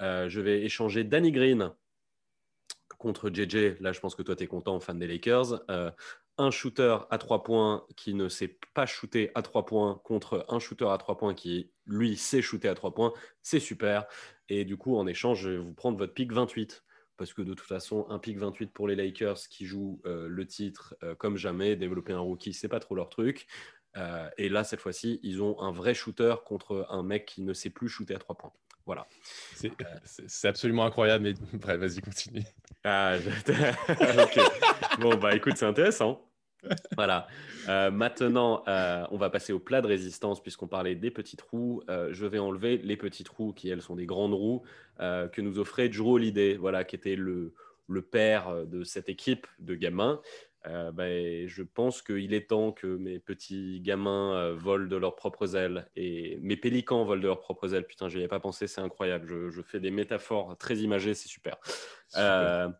Euh, 0.00 0.28
je 0.28 0.40
vais 0.40 0.62
échanger 0.62 1.02
Danny 1.04 1.32
Green 1.32 1.72
contre 2.98 3.30
JJ. 3.30 3.80
Là, 3.80 3.92
je 3.92 4.00
pense 4.00 4.14
que 4.14 4.22
toi, 4.22 4.36
tu 4.36 4.44
es 4.44 4.46
content, 4.46 4.78
fan 4.80 4.98
des 4.98 5.06
Lakers. 5.06 5.62
Un 6.38 6.50
shooter 6.50 6.96
à 7.10 7.18
trois 7.18 7.42
points 7.42 7.84
qui 7.96 8.14
ne 8.14 8.28
sait 8.28 8.58
pas 8.74 8.86
shooter 8.86 9.30
à 9.34 9.42
trois 9.42 9.66
points 9.66 10.00
contre 10.04 10.46
un 10.48 10.58
shooter 10.58 10.86
à 10.88 10.96
trois 10.96 11.18
points 11.18 11.34
qui, 11.34 11.70
lui, 11.86 12.16
sait 12.16 12.40
shooter 12.40 12.68
à 12.68 12.74
trois 12.74 12.94
points. 12.94 13.12
C'est 13.42 13.60
super. 13.60 14.06
Et 14.48 14.64
du 14.64 14.76
coup, 14.76 14.96
en 14.96 15.06
échange, 15.06 15.40
je 15.42 15.50
vais 15.50 15.58
vous 15.58 15.74
prendre 15.74 15.98
votre 15.98 16.14
pick 16.14 16.32
28 16.32 16.82
parce 17.18 17.34
que 17.34 17.42
de 17.42 17.52
toute 17.52 17.66
façon, 17.66 18.06
un 18.08 18.18
pick 18.18 18.38
28 18.38 18.72
pour 18.72 18.88
les 18.88 18.96
Lakers 18.96 19.36
qui 19.50 19.66
jouent 19.66 20.00
euh, 20.06 20.26
le 20.26 20.46
titre 20.46 20.94
euh, 21.02 21.14
comme 21.14 21.36
jamais, 21.36 21.76
développer 21.76 22.14
un 22.14 22.20
rookie, 22.20 22.54
c'est 22.54 22.68
pas 22.68 22.80
trop 22.80 22.94
leur 22.94 23.10
truc. 23.10 23.46
Euh, 23.96 24.28
et 24.38 24.48
là, 24.48 24.64
cette 24.64 24.80
fois-ci, 24.80 25.20
ils 25.22 25.42
ont 25.42 25.60
un 25.60 25.72
vrai 25.72 25.94
shooter 25.94 26.36
contre 26.44 26.86
un 26.90 27.02
mec 27.02 27.26
qui 27.26 27.42
ne 27.42 27.52
sait 27.52 27.70
plus 27.70 27.88
shooter 27.88 28.14
à 28.14 28.18
trois 28.18 28.36
points. 28.36 28.52
Voilà. 28.86 29.06
C'est 29.54 30.48
absolument 30.48 30.84
incroyable, 30.84 31.24
mais 31.24 31.34
bref, 31.58 31.78
vas-y, 31.78 32.00
continue. 32.00 32.44
Ah, 32.82 33.16
ok. 33.18 34.40
Bon, 35.00 35.14
bah 35.16 35.34
écoute, 35.36 35.58
c'est 35.58 35.66
intéressant. 35.66 36.30
Voilà. 36.96 37.26
Euh, 37.68 37.90
maintenant, 37.90 38.62
euh, 38.68 39.04
on 39.10 39.16
va 39.16 39.30
passer 39.30 39.52
au 39.52 39.58
plat 39.58 39.80
de 39.80 39.86
résistance 39.86 40.42
puisqu'on 40.42 40.66
parlait 40.66 40.94
des 40.94 41.10
petits 41.10 41.36
trous. 41.36 41.82
Euh, 41.88 42.08
je 42.12 42.26
vais 42.26 42.38
enlever 42.38 42.78
les 42.78 42.96
petits 42.96 43.24
trous 43.24 43.52
qui, 43.52 43.68
elles, 43.68 43.82
sont 43.82 43.96
des 43.96 44.06
grandes 44.06 44.34
roues 44.34 44.62
que 44.98 45.40
nous 45.40 45.58
offrait 45.58 45.88
Drew 45.88 46.12
Holiday, 46.12 46.56
voilà, 46.56 46.84
qui 46.84 46.94
était 46.94 47.16
le, 47.16 47.54
le 47.88 48.02
père 48.02 48.66
de 48.66 48.84
cette 48.84 49.08
équipe 49.08 49.46
de 49.58 49.74
gamins. 49.74 50.20
Ben, 50.64 51.46
je 51.48 51.62
pense 51.62 52.02
qu'il 52.02 52.34
est 52.34 52.48
temps 52.48 52.72
que 52.72 52.86
mes 52.86 53.18
petits 53.18 53.80
gamins 53.80 54.52
volent 54.52 54.86
de 54.86 54.96
leurs 54.96 55.16
propres 55.16 55.56
ailes 55.56 55.88
et 55.96 56.38
mes 56.42 56.56
pélicans 56.56 57.04
volent 57.04 57.22
de 57.22 57.26
leurs 57.26 57.40
propres 57.40 57.74
ailes. 57.74 57.86
Putain, 57.86 58.08
je 58.08 58.16
n'y 58.16 58.22
avais 58.22 58.28
pas 58.28 58.40
pensé, 58.40 58.66
c'est 58.66 58.80
incroyable. 58.80 59.26
Je, 59.26 59.50
je, 59.50 59.62
fais 59.62 59.80
des 59.80 59.90
métaphores 59.90 60.56
très 60.58 60.76
imagées, 60.76 61.14
c'est 61.14 61.28
super. 61.28 61.56
super. 62.08 62.72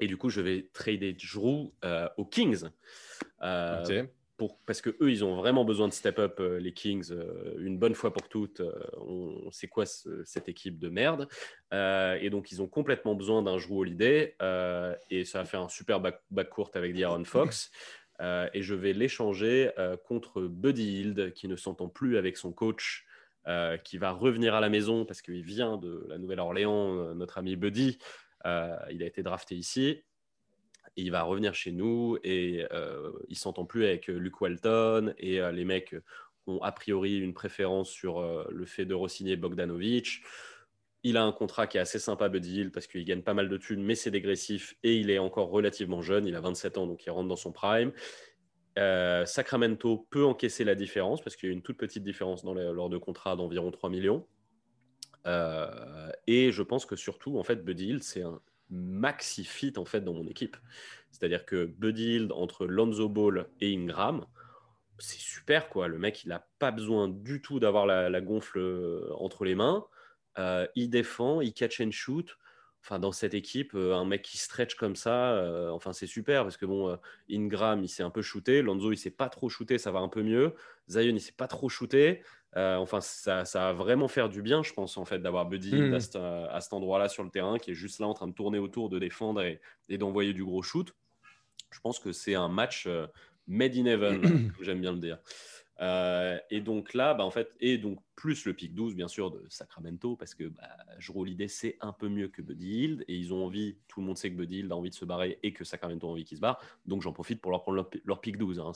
Et 0.00 0.06
du 0.06 0.16
coup, 0.16 0.30
je 0.30 0.40
vais 0.40 0.68
trader 0.72 1.12
Drew 1.12 1.72
euh, 1.84 2.08
aux 2.16 2.24
Kings. 2.24 2.64
Euh, 3.42 4.06
parce 4.66 4.80
que 4.80 4.90
eux, 5.00 5.10
ils 5.10 5.24
ont 5.24 5.36
vraiment 5.36 5.64
besoin 5.64 5.88
de 5.88 5.92
step 5.92 6.18
up 6.18 6.40
euh, 6.40 6.58
les 6.58 6.72
Kings 6.72 7.12
une 7.58 7.78
bonne 7.78 7.94
fois 7.94 8.12
pour 8.12 8.28
toutes. 8.28 8.62
on, 8.96 9.50
sait 9.50 9.68
quoi 9.68 9.84
cette 9.86 10.48
équipe 10.48 10.78
de 10.78 10.88
merde 10.88 11.28
Et 11.72 12.30
donc, 12.30 12.52
ils 12.52 12.62
ont 12.62 12.68
complètement 12.68 13.14
besoin 13.14 13.42
d'un 13.42 13.56
Drew 13.56 13.80
Holiday. 13.80 14.36
et 15.10 15.24
ça 15.24 15.38
va 15.38 15.44
faire 15.44 15.60
un 15.60 15.68
super 15.68 16.00
back, 16.00 16.48
court 16.50 16.70
avec 16.74 16.96
D'Aaron 16.96 17.24
Fox. 17.24 17.70
et 18.20 18.62
je 18.62 18.74
vais 18.74 18.92
l'échanger 18.92 19.70
contre 20.04 20.42
Buddy 20.42 21.00
Hield, 21.00 21.32
qui 21.32 21.48
ne 21.48 21.56
s'entend 21.56 21.88
plus 21.88 22.16
avec 22.16 22.36
son 22.36 22.52
coach. 22.52 23.06
qui 23.84 23.98
va 23.98 24.12
revenir 24.12 24.54
à 24.54 24.60
la 24.60 24.68
maison 24.68 25.04
parce 25.04 25.22
qu'il 25.22 25.42
vient 25.42 25.76
de 25.76 26.06
la 26.08 26.18
Nouvelle-Orléans, 26.18 27.14
notre 27.14 27.38
ami 27.38 27.56
Buddy. 27.56 27.98
Euh, 28.46 28.76
il 28.90 29.02
a 29.02 29.06
été 29.06 29.22
drafté 29.22 29.54
ici. 29.54 30.02
Et 30.96 31.02
il 31.02 31.10
va 31.10 31.22
revenir 31.22 31.54
chez 31.54 31.72
nous 31.72 32.18
et 32.24 32.66
euh, 32.72 33.12
il 33.28 33.36
s'entend 33.36 33.64
plus 33.64 33.84
avec 33.84 34.10
euh, 34.10 34.18
Luke 34.18 34.40
Walton 34.40 35.14
et 35.18 35.40
les 35.52 35.64
mecs 35.64 35.94
ont 36.46 36.60
a 36.62 36.72
priori 36.72 37.18
une 37.18 37.34
préférence 37.34 37.90
sur 37.90 38.22
le 38.50 38.66
fait 38.66 38.84
de 38.84 38.94
re-signer 38.94 39.36
Bogdanovic. 39.36 40.22
Il 41.02 41.16
a 41.16 41.22
un 41.22 41.32
contrat 41.32 41.66
qui 41.66 41.76
est 41.76 41.80
assez 41.80 41.98
sympa, 41.98 42.28
Buddy 42.28 42.60
Hill, 42.60 42.72
parce 42.72 42.86
qu'il 42.86 43.04
gagne 43.04 43.22
pas 43.22 43.34
mal 43.34 43.48
de 43.48 43.56
thunes, 43.56 43.82
mais 43.82 43.94
c'est 43.94 44.10
dégressif 44.10 44.74
et 44.82 44.96
il 44.96 45.10
est 45.10 45.18
encore 45.18 45.50
relativement 45.50 46.02
jeune. 46.02 46.26
Il 46.26 46.34
a 46.34 46.40
27 46.40 46.78
ans, 46.78 46.86
donc 46.86 47.04
il 47.06 47.10
rentre 47.10 47.28
dans 47.28 47.36
son 47.36 47.52
prime. 47.52 47.92
Sacramento 49.26 50.06
peut 50.10 50.24
encaisser 50.24 50.64
la 50.64 50.74
différence 50.74 51.22
parce 51.22 51.36
qu'il 51.36 51.50
y 51.50 51.52
a 51.52 51.54
une 51.54 51.62
toute 51.62 51.76
petite 51.76 52.02
différence 52.02 52.42
dans 52.42 52.54
les, 52.54 52.64
lors 52.72 52.88
de 52.88 52.98
contrat 52.98 53.36
d'environ 53.36 53.70
3 53.70 53.90
millions. 53.90 54.26
Euh, 55.26 56.10
et 56.26 56.52
je 56.52 56.62
pense 56.62 56.86
que 56.86 56.96
surtout, 56.96 57.38
en 57.38 57.42
fait, 57.42 57.64
Buddy 57.64 57.86
Hield, 57.86 58.02
c'est 58.02 58.22
un 58.22 58.40
maxi 58.70 59.44
fit 59.44 59.72
en 59.76 59.84
fait 59.84 60.00
dans 60.00 60.14
mon 60.14 60.26
équipe. 60.26 60.56
C'est-à-dire 61.10 61.44
que 61.44 61.66
Buddy 61.66 62.28
entre 62.32 62.66
Lonzo 62.66 63.08
Ball 63.08 63.48
et 63.60 63.74
Ingram, 63.74 64.24
c'est 64.98 65.18
super 65.18 65.68
quoi. 65.68 65.88
Le 65.88 65.98
mec, 65.98 66.24
il 66.24 66.28
n'a 66.28 66.46
pas 66.58 66.70
besoin 66.70 67.08
du 67.08 67.42
tout 67.42 67.60
d'avoir 67.60 67.86
la, 67.86 68.20
gonfle 68.20 68.58
euh, 68.58 69.12
entre 69.14 69.44
les 69.44 69.54
mains. 69.54 69.86
Euh, 70.38 70.66
il 70.76 70.90
défend, 70.90 71.40
il 71.40 71.52
catch 71.52 71.80
and 71.80 71.90
shoot. 71.90 72.36
Enfin, 72.82 72.98
dans 72.98 73.12
cette 73.12 73.34
équipe, 73.34 73.74
un 73.74 74.06
mec 74.06 74.22
qui 74.22 74.38
stretch 74.38 74.74
comme 74.74 74.96
ça, 74.96 75.70
enfin, 75.70 75.92
c'est 75.92 76.06
super 76.06 76.44
parce 76.44 76.56
que 76.56 76.64
bon, 76.64 76.98
Ingram, 77.30 77.84
il 77.84 77.88
s'est 77.88 78.02
un 78.02 78.08
peu 78.08 78.22
shooté. 78.22 78.62
Lonzo, 78.62 78.90
il 78.90 78.96
s'est 78.96 79.10
pas 79.10 79.28
trop 79.28 79.50
shooté, 79.50 79.76
ça 79.76 79.90
va 79.90 79.98
un 79.98 80.08
peu 80.08 80.22
mieux. 80.22 80.54
Zion, 80.88 81.14
il 81.14 81.20
s'est 81.20 81.34
pas 81.36 81.46
trop 81.46 81.68
shooté. 81.68 82.22
Euh, 82.56 82.76
enfin, 82.76 83.00
ça, 83.00 83.44
ça, 83.44 83.60
va 83.60 83.72
vraiment 83.72 84.08
faire 84.08 84.28
du 84.28 84.42
bien, 84.42 84.62
je 84.62 84.72
pense, 84.72 84.96
en 84.96 85.04
fait, 85.04 85.20
d'avoir 85.20 85.46
Buddy 85.46 85.74
hmm. 85.74 85.94
à, 85.94 86.60
cet 86.60 86.72
endroit-là 86.72 87.08
sur 87.08 87.22
le 87.22 87.30
terrain, 87.30 87.58
qui 87.58 87.70
est 87.70 87.74
juste 87.74 88.00
là 88.00 88.08
en 88.08 88.14
train 88.14 88.26
de 88.26 88.32
tourner 88.32 88.58
autour, 88.58 88.88
de 88.88 88.98
défendre 88.98 89.42
et, 89.42 89.60
d'envoyer 89.98 90.32
du 90.32 90.44
gros 90.44 90.62
shoot. 90.62 90.92
Je 91.70 91.78
pense 91.80 92.00
que 92.00 92.10
c'est 92.10 92.34
un 92.34 92.48
match 92.48 92.86
euh, 92.86 93.06
made 93.46 93.76
in 93.76 93.86
heaven, 93.86 94.52
j'aime 94.60 94.80
bien 94.80 94.92
le 94.92 94.98
dire. 94.98 95.18
Euh, 95.80 96.38
et 96.50 96.60
donc 96.60 96.94
là, 96.94 97.14
bah, 97.14 97.24
en 97.24 97.30
fait, 97.30 97.54
et 97.60 97.78
donc 97.78 97.98
plus 98.14 98.44
le 98.44 98.52
pic 98.52 98.74
12, 98.74 98.94
bien 98.94 99.08
sûr, 99.08 99.30
de 99.30 99.42
Sacramento, 99.48 100.14
parce 100.14 100.34
que 100.34 100.44
bah, 100.44 100.68
je 100.98 101.10
roule 101.10 101.28
l'idée, 101.28 101.48
c'est 101.48 101.78
un 101.80 101.92
peu 101.92 102.08
mieux 102.08 102.28
que 102.28 102.42
Buddy 102.42 102.68
Hield, 102.68 103.04
et 103.08 103.16
ils 103.16 103.32
ont 103.32 103.46
envie, 103.46 103.78
tout 103.88 104.00
le 104.00 104.06
monde 104.06 104.18
sait 104.18 104.30
que 104.30 104.36
Buddy 104.36 104.58
Hield 104.58 104.72
a 104.72 104.76
envie 104.76 104.90
de 104.90 104.94
se 104.94 105.06
barrer 105.06 105.38
et 105.42 105.54
que 105.54 105.64
Sacramento 105.64 106.06
a 106.06 106.10
envie 106.10 106.24
qu'il 106.24 106.36
se 106.36 106.42
barre, 106.42 106.60
donc 106.84 107.00
j'en 107.00 107.12
profite 107.12 107.40
pour 107.40 107.50
leur 107.50 107.62
prendre 107.62 107.88
leur, 108.04 108.20
pic 108.20 108.36
12. 108.36 108.60
Hein, 108.60 108.72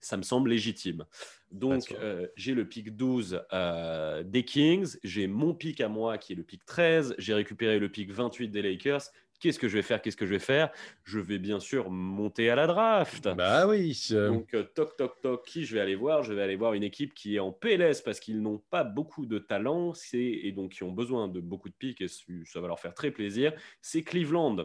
ça 0.00 0.16
me 0.18 0.22
semble 0.22 0.50
légitime. 0.50 1.06
Donc 1.50 1.92
euh, 1.92 2.26
j'ai 2.36 2.52
le 2.52 2.68
pic 2.68 2.94
12 2.94 3.42
euh, 3.54 4.22
des 4.22 4.44
Kings, 4.44 4.98
j'ai 5.02 5.26
mon 5.26 5.54
pic 5.54 5.80
à 5.80 5.88
moi 5.88 6.18
qui 6.18 6.34
est 6.34 6.36
le 6.36 6.42
pic 6.42 6.66
13, 6.66 7.14
j'ai 7.16 7.32
récupéré 7.32 7.78
le 7.78 7.88
pic 7.88 8.10
28 8.10 8.48
des 8.48 8.60
Lakers, 8.60 9.10
Qu'est-ce 9.40 9.58
que 9.58 9.68
je 9.68 9.76
vais 9.76 9.82
faire 9.82 10.02
Qu'est-ce 10.02 10.16
que 10.16 10.26
je 10.26 10.32
vais 10.32 10.38
faire? 10.38 10.70
Je 11.04 11.20
vais 11.20 11.38
bien 11.38 11.60
sûr 11.60 11.90
monter 11.90 12.50
à 12.50 12.56
la 12.56 12.66
draft. 12.66 13.28
Bah 13.36 13.66
oui. 13.66 13.96
Donc, 14.10 14.54
euh, 14.54 14.64
toc, 14.74 14.96
toc, 14.96 15.20
toc, 15.20 15.46
qui 15.46 15.64
je 15.64 15.74
vais 15.74 15.80
aller 15.80 15.94
voir? 15.94 16.22
Je 16.22 16.32
vais 16.32 16.42
aller 16.42 16.56
voir 16.56 16.74
une 16.74 16.82
équipe 16.82 17.14
qui 17.14 17.36
est 17.36 17.38
en 17.38 17.52
PLS 17.52 18.02
parce 18.04 18.20
qu'ils 18.20 18.42
n'ont 18.42 18.62
pas 18.70 18.84
beaucoup 18.84 19.26
de 19.26 19.38
talent 19.38 19.92
et 20.12 20.52
donc 20.52 20.72
qui 20.72 20.82
ont 20.82 20.92
besoin 20.92 21.28
de 21.28 21.40
beaucoup 21.40 21.68
de 21.68 21.74
pics 21.74 22.00
et 22.00 22.08
ça 22.08 22.60
va 22.60 22.68
leur 22.68 22.80
faire 22.80 22.94
très 22.94 23.10
plaisir. 23.10 23.52
C'est 23.80 24.02
Cleveland 24.02 24.64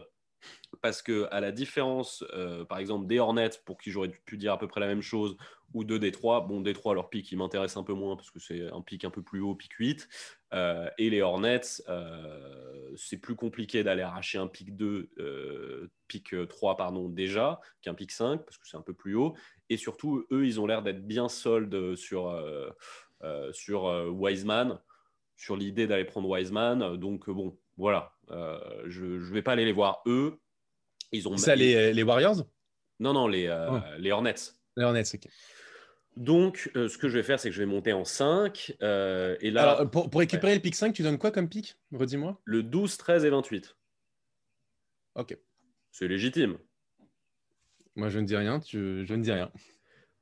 parce 0.80 1.02
que 1.02 1.26
à 1.30 1.40
la 1.40 1.52
différence, 1.52 2.24
euh, 2.34 2.64
par 2.64 2.78
exemple, 2.78 3.06
des 3.06 3.18
Hornets, 3.18 3.50
pour 3.64 3.78
qui 3.78 3.90
j'aurais 3.90 4.08
pu 4.08 4.36
dire 4.36 4.52
à 4.52 4.58
peu 4.58 4.68
près 4.68 4.80
la 4.80 4.86
même 4.86 5.02
chose, 5.02 5.36
ou 5.72 5.82
de 5.82 5.98
Détroit, 5.98 6.40
bon, 6.40 6.60
Détroit, 6.60 6.94
leur 6.94 7.10
pic, 7.10 7.30
il 7.32 7.38
m'intéresse 7.38 7.76
un 7.76 7.82
peu 7.82 7.94
moins 7.94 8.16
parce 8.16 8.30
que 8.30 8.38
c'est 8.38 8.70
un 8.70 8.80
pic 8.80 9.04
un 9.04 9.10
peu 9.10 9.22
plus 9.22 9.40
haut, 9.40 9.54
pic 9.54 9.72
8. 9.72 10.08
Euh, 10.52 10.88
et 10.98 11.10
les 11.10 11.20
Hornets, 11.20 11.82
euh, 11.88 12.92
c'est 12.96 13.16
plus 13.16 13.34
compliqué 13.34 13.82
d'aller 13.82 14.02
arracher 14.02 14.38
un 14.38 14.46
pic 14.46 14.76
2, 14.76 15.90
pic 16.06 16.34
3, 16.48 16.76
pardon, 16.76 17.08
déjà, 17.08 17.60
qu'un 17.82 17.94
pic 17.94 18.12
5, 18.12 18.44
parce 18.44 18.56
que 18.56 18.68
c'est 18.68 18.76
un 18.76 18.82
peu 18.82 18.94
plus 18.94 19.16
haut. 19.16 19.34
Et 19.68 19.76
surtout, 19.76 20.24
eux, 20.30 20.46
ils 20.46 20.60
ont 20.60 20.66
l'air 20.66 20.82
d'être 20.82 21.04
bien 21.04 21.28
soldes 21.28 21.96
sur, 21.96 22.40
sur 23.52 23.84
Wiseman, 24.12 24.78
sur 25.36 25.56
l'idée 25.56 25.88
d'aller 25.88 26.04
prendre 26.04 26.28
Wiseman. 26.28 26.96
Donc, 26.96 27.28
bon, 27.28 27.58
voilà. 27.76 28.13
Je 28.30 29.04
ne 29.04 29.32
vais 29.32 29.42
pas 29.42 29.52
aller 29.52 29.64
les 29.64 29.72
voir 29.72 30.02
eux 30.06 30.38
ils 31.14 31.28
ont 31.28 31.36
ça, 31.36 31.54
les, 31.54 31.92
les, 31.92 32.02
Warriors? 32.02 32.44
Non, 32.98 33.12
non, 33.12 33.28
les, 33.28 33.46
euh, 33.46 33.78
les 33.98 34.12
Hornets. 34.12 34.34
Les 34.76 34.84
Hornets, 34.84 35.14
ok. 35.14 35.28
Donc, 36.16 36.70
euh, 36.76 36.88
ce 36.88 36.98
que 36.98 37.08
je 37.08 37.16
vais 37.16 37.22
faire, 37.22 37.40
c'est 37.40 37.48
que 37.48 37.54
je 37.54 37.60
vais 37.60 37.66
monter 37.66 37.92
en 37.92 38.04
5. 38.04 38.76
Euh, 38.82 39.36
et 39.40 39.50
là, 39.50 39.62
Alors, 39.62 39.90
pour, 39.90 40.10
pour 40.10 40.20
récupérer 40.20 40.54
le 40.54 40.60
pic 40.60 40.74
5, 40.74 40.92
tu 40.92 41.02
donnes 41.02 41.18
quoi 41.18 41.30
comme 41.30 41.48
pic 41.48 41.76
Redis-moi. 41.92 42.40
Le 42.44 42.62
12, 42.62 42.96
13 42.96 43.24
et 43.24 43.30
28. 43.30 43.76
Ok. 45.16 45.36
C'est 45.90 46.08
légitime. 46.08 46.58
Moi, 47.96 48.08
je 48.08 48.18
ne 48.18 48.26
dis 48.26 48.36
rien. 48.36 48.60
Tu... 48.60 49.04
Je 49.06 49.14
ne 49.14 49.22
dis 49.22 49.32
rien. 49.32 49.50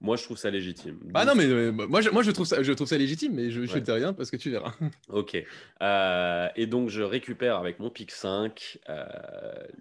Moi, 0.02 0.16
je 0.16 0.24
trouve 0.24 0.36
ça 0.36 0.50
légitime. 0.50 0.98
Ah 1.14 1.24
non, 1.24 1.36
mais 1.36 1.46
euh, 1.46 1.70
moi, 1.70 2.00
je, 2.00 2.10
moi 2.10 2.24
je, 2.24 2.32
trouve 2.32 2.44
ça, 2.44 2.60
je 2.60 2.72
trouve 2.72 2.88
ça 2.88 2.98
légitime, 2.98 3.34
mais 3.34 3.50
je 3.52 3.60
ne 3.60 3.78
dis 3.78 3.90
rien 3.92 4.12
parce 4.12 4.32
que 4.32 4.36
tu 4.36 4.50
verras. 4.50 4.74
ok. 5.08 5.44
Euh, 5.80 6.48
et 6.56 6.66
donc, 6.66 6.88
je 6.88 7.02
récupère 7.02 7.56
avec 7.56 7.78
mon 7.78 7.88
pick 7.88 8.10
5. 8.10 8.80
Euh, 8.88 9.04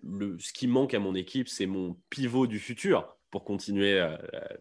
le, 0.03 0.37
ce 0.39 0.53
qui 0.53 0.67
manque 0.67 0.93
à 0.93 0.99
mon 0.99 1.15
équipe, 1.15 1.49
c'est 1.49 1.65
mon 1.65 1.97
pivot 2.11 2.45
du 2.45 2.59
futur 2.59 3.17
pour 3.31 3.43
continuer, 3.43 4.05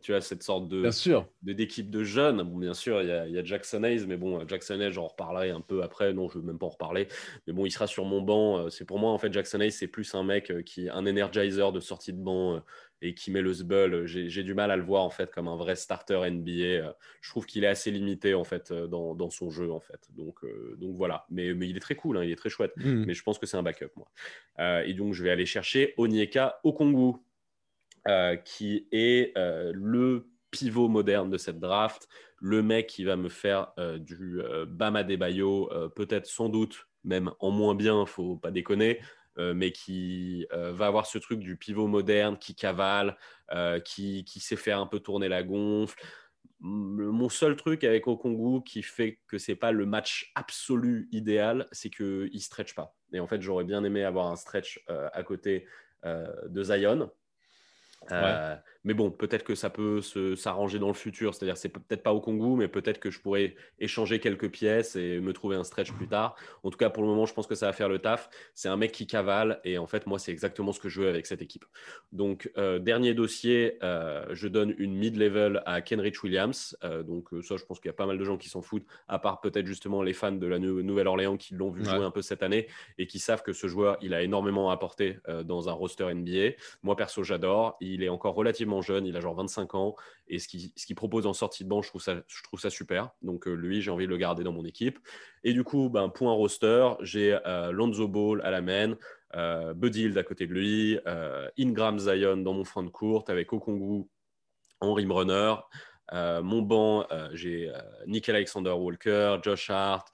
tu 0.01 0.13
vois, 0.13 0.21
cette 0.21 0.43
sorte 0.43 0.69
de, 0.69 0.83
bien 0.83 0.93
sûr. 0.93 1.29
de 1.43 1.53
d'équipe 1.53 1.91
de 1.91 2.05
jeunes. 2.05 2.43
Bon, 2.43 2.57
bien 2.57 2.75
sûr, 2.75 3.03
il 3.03 3.09
y, 3.09 3.13
a, 3.13 3.27
y 3.27 3.39
a 3.39 3.45
Jackson 3.45 3.83
Hayes, 3.83 4.07
mais 4.07 4.17
bon, 4.17 4.47
Jackson 4.47 4.81
Hayes, 4.81 4.93
j'en 4.93 5.09
reparlerai 5.09 5.51
un 5.51 5.61
peu 5.61 5.83
après. 5.83 6.13
Non, 6.13 6.29
je 6.29 6.39
ne 6.39 6.43
veux 6.43 6.47
même 6.47 6.59
pas 6.59 6.67
en 6.67 6.71
reparler. 6.71 7.09
Mais 7.47 7.53
bon, 7.53 7.67
il 7.67 7.71
sera 7.71 7.87
sur 7.87 8.05
mon 8.05 8.23
banc. 8.23 8.71
C'est 8.71 8.85
pour 8.85 8.99
moi, 8.99 9.11
en 9.11 9.19
fait, 9.19 9.33
Jackson 9.33 9.61
Hayes, 9.61 9.73
c'est 9.73 9.89
plus 9.89 10.15
un 10.15 10.23
mec 10.23 10.53
qui, 10.65 10.89
un 10.89 11.07
energizer 11.07 11.73
de 11.73 11.81
sortie 11.81 12.13
de 12.13 12.23
banc 12.23 12.63
et 13.03 13.15
qui 13.15 13.31
met 13.31 13.41
le 13.41 13.53
sbull. 13.53 14.07
J'ai 14.07 14.43
du 14.43 14.55
mal 14.55 14.71
à 14.71 14.77
le 14.77 14.83
voir 14.83 15.05
en 15.05 15.11
fait 15.11 15.31
comme 15.31 15.49
un 15.49 15.57
vrai 15.57 15.77
starter 15.77 16.21
NBA. 16.31 16.95
Je 17.21 17.31
trouve 17.31 17.47
qu'il 17.47 17.65
est 17.65 17.69
assez 17.69 17.91
limité 17.91 18.35
en 18.35 18.45
fait 18.45 18.73
dans, 18.73 19.15
dans, 19.15 19.31
son 19.31 19.51
jeu 19.51 19.73
en 19.73 19.81
fait. 19.81 20.09
Donc, 20.11 20.45
euh, 20.45 20.77
donc 20.79 20.97
voilà. 20.97 21.25
Mais, 21.31 21.55
mais 21.55 21.69
il 21.69 21.77
est 21.77 21.81
très 21.81 21.95
cool, 21.95 22.19
hein, 22.19 22.25
il 22.25 22.31
est 22.31 22.37
très 22.37 22.51
chouette. 22.51 22.73
Hmm. 22.77 23.05
Mais 23.07 23.15
je 23.15 23.23
pense 23.23 23.39
que 23.39 23.47
c'est 23.47 23.57
un 23.57 23.63
backup 23.63 23.91
moi. 23.97 24.09
Euh, 24.59 24.83
et 24.85 24.95
donc 24.95 25.15
je 25.15 25.23
vais 25.23 25.31
aller 25.31 25.47
chercher 25.47 25.95
Onyeka 25.97 26.61
Okongu, 26.65 27.19
euh, 28.09 28.37
qui 28.37 28.87
est 28.93 29.33
le 29.37 30.29
pivot 30.51 30.89
moderne 30.89 31.31
de 31.31 31.39
cette 31.39 31.61
draft, 31.61 32.09
le 32.39 32.63
mec 32.63 32.87
qui 32.87 33.05
va 33.05 33.17
me 33.17 33.29
faire 33.29 33.73
du 33.99 34.41
Bama 34.67 35.05
Debayo, 35.05 35.71
peut-être 35.95 36.27
sans 36.27 36.49
doute 36.49 36.87
même 37.05 37.31
en 37.39 37.51
moins 37.51 37.75
bien, 37.75 38.07
faut 38.07 38.37
pas 38.37 38.51
déconner, 38.51 39.01
euh, 39.39 39.55
mais 39.55 39.73
qui 39.73 40.47
euh, 40.53 40.73
va 40.73 40.87
avoir 40.87 41.07
ce 41.07 41.19
truc 41.19 41.41
du 41.41 41.57
pivot 41.57 41.87
moderne, 41.87 42.37
qui 42.39 42.55
cavale, 42.55 43.17
euh, 43.53 43.81
qui, 43.81 44.25
qui, 44.25 44.41
sait 44.41 44.57
faire 44.57 44.79
un 44.79 44.87
peu 44.87 45.01
tourner 45.01 45.29
la 45.29 45.43
gonfle. 45.43 46.03
Mon 46.63 47.31
seul 47.31 47.57
truc 47.57 47.85
avec 47.85 48.07
Okongu 48.07 48.63
qui 48.65 48.83
fait 48.83 49.19
que 49.29 49.39
c'est 49.39 49.57
pas 49.57 49.73
le 49.73 49.87
match 49.87 50.31
absolu 50.35 51.09
idéal, 51.11 51.67
c'est 51.73 51.89
qu'il 51.89 52.31
ne 52.33 52.39
stretch 52.39 52.75
pas. 52.75 52.95
Et 53.15 53.21
en 53.21 53.27
fait, 53.27 53.41
j'aurais 53.41 53.65
bien 53.65 53.83
aimé 53.83 54.05
avoir 54.05 54.27
un 54.27 54.37
stretch 54.37 54.85
à 54.87 55.23
côté 55.23 55.67
de 56.05 56.63
Zion. 56.63 57.11
Uh. 58.09 58.13
ouais. 58.13 58.21
Euh, 58.23 58.57
Mais 58.85 58.95
bon, 58.95 59.11
peut-être 59.11 59.45
que 59.45 59.55
ça 59.55 59.69
peut 59.69 60.01
s'arranger 60.37 60.79
dans 60.79 60.89
le 60.89 60.95
futur. 60.95 61.35
C'est-à-dire, 61.35 61.57
c'est 61.57 61.69
peut-être 61.69 62.03
pas 62.03 62.13
au 62.13 62.21
Congo, 62.21 62.57
mais 62.57 62.69
peut-être 62.69 62.99
que 62.99 63.11
je 63.11 63.21
pourrais 63.21 63.55
échanger 63.79 64.21
quelques 64.21 64.51
pièces 64.51 64.97
et 64.97 65.21
me 65.21 65.33
trouver 65.33 65.57
un 65.57 65.65
stretch 65.65 65.93
plus 65.93 66.09
tard. 66.09 66.35
En 66.63 66.71
tout 66.71 66.79
cas, 66.79 66.89
pour 66.89 67.03
le 67.03 67.09
moment, 67.09 67.27
je 67.27 67.35
pense 67.35 67.47
que 67.47 67.55
ça 67.55 67.67
va 67.67 67.73
faire 67.73 67.89
le 67.89 67.99
taf. 67.99 68.31
C'est 68.55 68.69
un 68.69 68.77
mec 68.77 68.93
qui 68.93 69.07
cavale 69.07 69.61
et 69.65 69.77
en 69.77 69.87
fait, 69.87 70.07
moi, 70.07 70.19
c'est 70.19 70.33
exactement 70.33 70.73
ce 70.73 70.81
que 70.81 70.89
je 70.89 71.03
veux 71.03 71.09
avec 71.09 71.27
cette 71.27 71.43
équipe. 71.43 71.65
Donc, 72.13 72.51
euh, 72.57 72.79
dernier 72.79 73.13
dossier, 73.13 73.79
euh, 73.83 74.27
je 74.31 74.49
donne 74.49 74.75
une 74.79 74.95
mid-level 74.95 75.63
à 75.67 75.83
Kenrich 75.83 76.23
Williams. 76.23 76.77
Euh, 76.85 77.03
donc, 77.03 77.29
ça, 77.43 77.57
je 77.57 77.65
pense 77.65 77.81
qu'il 77.81 77.89
y 77.89 77.91
a 77.91 77.95
pas 77.95 78.07
mal 78.07 78.19
de 78.19 78.25
gens 78.25 78.39
qui 78.39 78.49
s'en 78.49 78.63
foutent, 78.63 78.87
à 79.09 79.19
part 79.19 79.41
peut-être 79.41 79.67
justement 79.67 80.03
les 80.03 80.15
fans 80.15 80.33
de 80.33 80.47
la 80.47 80.59
Nouvelle-Orléans 80.59 81.37
qui 81.37 81.55
l'ont 81.55 81.71
vu 81.71 81.85
jouer 81.85 82.05
un 82.05 82.11
peu 82.11 82.23
cette 82.23 82.43
année 82.43 82.67
et 82.99 83.07
qui 83.07 83.19
savent 83.19 83.43
que 83.43 83.53
ce 83.53 83.67
joueur, 83.67 83.99
il 84.01 84.15
a 84.15 84.23
énormément 84.23 84.71
apporté 84.71 85.19
dans 85.45 85.69
un 85.69 85.73
roster 85.73 86.15
NBA. 86.15 86.57
Moi, 86.83 86.97
perso, 86.97 87.23
j'adore. 87.23 87.77
Il 87.81 88.03
est 88.03 88.09
encore 88.09 88.35
relativement 88.35 88.70
jeune, 88.81 89.07
il 89.07 89.17
a 89.17 89.21
genre 89.21 89.35
25 89.35 89.75
ans. 89.75 89.97
Et 90.29 90.39
ce 90.39 90.49
qu'il 90.49 90.97
propose 90.97 91.27
en 91.27 91.33
sortie 91.33 91.65
de 91.65 91.69
banc, 91.69 91.83
je 91.83 91.89
trouve 91.89 92.03
ça, 92.03 92.23
je 92.27 92.43
trouve 92.45 92.61
ça 92.61 92.71
super. 92.71 93.11
Donc, 93.23 93.47
lui, 93.47 93.83
j'ai 93.83 93.91
envie 93.91 94.07
de 94.07 94.11
le 94.11 94.17
garder 94.17 94.45
dans 94.45 94.53
mon 94.53 94.65
équipe. 94.65 94.99
Et 95.43 95.53
du 95.53 95.65
coup, 95.65 95.89
ben, 95.89 96.09
point 96.09 96.33
roster, 96.33 96.91
j'ai 97.01 97.37
Lonzo 97.73 98.07
Ball 98.09 98.41
à 98.43 98.51
la 98.51 98.61
main. 98.61 98.97
Euh, 99.37 99.75
Buddy 99.75 100.19
à 100.19 100.23
côté 100.25 100.47
de 100.47 100.53
lui, 100.53 100.99
euh, 101.07 101.49
Ingram 101.59 101.99
Zion 101.99 102.39
dans 102.39 102.53
mon 102.53 102.65
front 102.65 102.83
de 102.83 102.89
courte 102.89 103.31
avec 103.31 103.53
Okongu 103.53 104.09
en 104.81 104.95
rim 104.95 105.13
runner. 105.13 105.55
Euh, 106.13 106.43
mon 106.43 106.63
banc, 106.63 107.07
j'ai 107.33 107.73
Nick 108.07 108.29
Alexander 108.29 108.71
Walker, 108.71 109.37
Josh 109.43 109.71
Hart, 109.71 110.09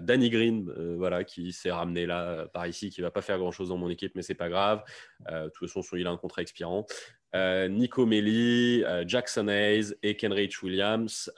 Danny 0.00 0.30
Green, 0.30 0.72
voilà, 0.96 1.24
qui 1.24 1.52
s'est 1.52 1.70
ramené 1.70 2.06
là 2.06 2.46
par 2.52 2.66
ici, 2.66 2.90
qui 2.90 3.00
va 3.00 3.10
pas 3.10 3.22
faire 3.22 3.38
grand 3.38 3.52
chose 3.52 3.68
dans 3.68 3.76
mon 3.76 3.90
équipe, 3.90 4.12
mais 4.14 4.22
c'est 4.22 4.34
pas 4.34 4.48
grave. 4.48 4.82
de 5.28 5.48
toute 5.50 5.70
façon, 5.70 5.96
il 5.96 6.06
a 6.06 6.10
un 6.10 6.16
contrat 6.16 6.42
expirant. 6.42 6.86
Nico 7.34 8.06
Melli, 8.06 8.84
Jackson 9.06 9.48
Hayes 9.48 9.94
et 10.02 10.16
Kenrich 10.16 10.62
Williams. 10.62 11.30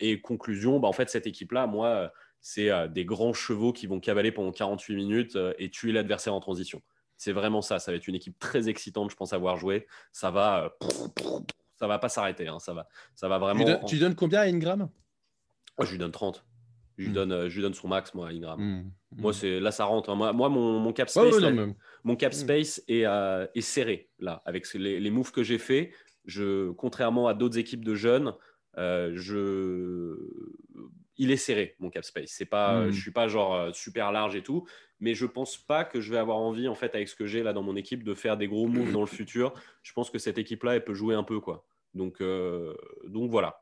et 0.00 0.20
conclusion, 0.20 0.80
bah, 0.80 0.88
en 0.88 0.92
fait, 0.92 1.08
cette 1.08 1.26
équipe-là, 1.26 1.66
moi, 1.66 2.12
c'est 2.42 2.70
euh, 2.70 2.88
des 2.88 3.04
grands 3.04 3.32
chevaux 3.32 3.72
qui 3.72 3.86
vont 3.86 4.00
cavaler 4.00 4.32
pendant 4.32 4.50
48 4.50 4.96
minutes 4.96 5.36
euh, 5.36 5.54
et 5.58 5.70
tuer 5.70 5.92
l'adversaire 5.92 6.34
en 6.34 6.40
transition. 6.40 6.82
C'est 7.16 7.32
vraiment 7.32 7.62
ça. 7.62 7.78
Ça 7.78 7.92
va 7.92 7.96
être 7.96 8.08
une 8.08 8.16
équipe 8.16 8.38
très 8.38 8.68
excitante, 8.68 9.10
je 9.10 9.16
pense, 9.16 9.32
avoir 9.32 9.56
joué. 9.56 9.86
Ça 10.10 10.32
va, 10.32 10.74
euh, 10.82 11.38
ça 11.76 11.86
va 11.86 12.00
pas 12.00 12.08
s'arrêter. 12.08 12.48
Hein. 12.48 12.58
Ça 12.58 12.74
va, 12.74 12.88
ça 13.14 13.28
va 13.28 13.38
vraiment. 13.38 13.84
Tu, 13.84 13.98
donnes, 13.98 14.16
combien 14.16 14.40
à 14.40 14.46
Ingram? 14.46 14.90
Oh, 15.78 15.84
Je 15.84 15.92
lui 15.92 15.98
donne 15.98 16.10
30. 16.10 16.44
Je 17.02 17.08
lui, 17.08 17.10
hmm. 17.10 17.14
donne, 17.14 17.48
je 17.48 17.54
lui 17.54 17.62
donne 17.62 17.74
son 17.74 17.88
max, 17.88 18.14
moi, 18.14 18.28
à 18.28 18.30
Ingram. 18.30 18.60
Hmm. 18.60 18.90
Moi, 19.16 19.30
hmm. 19.30 19.34
c'est 19.34 19.60
là, 19.60 19.70
ça 19.70 19.84
rentre. 19.84 20.10
Hein. 20.10 20.14
Moi, 20.14 20.32
moi 20.32 20.48
mon, 20.48 20.92
cap 20.92 21.08
space, 21.08 21.34
mon 22.04 22.16
cap 22.16 22.32
space 22.32 22.82
est, 22.88 23.02
est, 23.02 23.60
serré 23.60 24.08
là, 24.18 24.42
avec 24.44 24.72
les, 24.74 25.00
les 25.00 25.10
moves 25.10 25.32
que 25.32 25.42
j'ai 25.42 25.58
fait. 25.58 25.92
Je, 26.24 26.70
contrairement 26.72 27.26
à 27.26 27.34
d'autres 27.34 27.58
équipes 27.58 27.84
de 27.84 27.94
jeunes, 27.94 28.34
je 28.76 30.16
il 31.18 31.30
est 31.30 31.36
serré 31.36 31.76
mon 31.78 31.90
cap 31.90 32.04
space. 32.04 32.30
C'est 32.30 32.46
pas, 32.46 32.90
je 32.90 33.00
suis 33.00 33.10
pas 33.10 33.28
genre 33.28 33.54
euh, 33.54 33.72
super 33.72 34.12
large 34.12 34.34
et 34.34 34.42
tout, 34.42 34.66
mais 35.00 35.14
je 35.14 35.26
pense 35.26 35.56
pas 35.56 35.84
que 35.84 36.00
je 36.00 36.10
vais 36.10 36.18
avoir 36.18 36.38
envie 36.38 36.68
en 36.68 36.74
fait 36.74 36.94
avec 36.94 37.08
ce 37.08 37.14
que 37.14 37.26
j'ai 37.26 37.42
là 37.42 37.52
dans 37.52 37.62
mon 37.62 37.76
équipe 37.76 38.02
de 38.02 38.14
faire 38.14 38.36
des 38.36 38.48
gros 38.48 38.66
moves 38.66 38.92
dans 38.92 39.00
le 39.00 39.06
futur. 39.06 39.52
Je 39.82 39.92
pense 39.92 40.10
que 40.10 40.18
cette 40.18 40.38
équipe 40.38 40.62
là, 40.64 40.74
elle 40.74 40.84
peut 40.84 40.94
jouer 40.94 41.14
un 41.14 41.22
peu 41.22 41.40
quoi. 41.40 41.64
Donc 41.94 42.20
euh, 42.20 42.74
donc 43.06 43.30
voilà. 43.30 43.61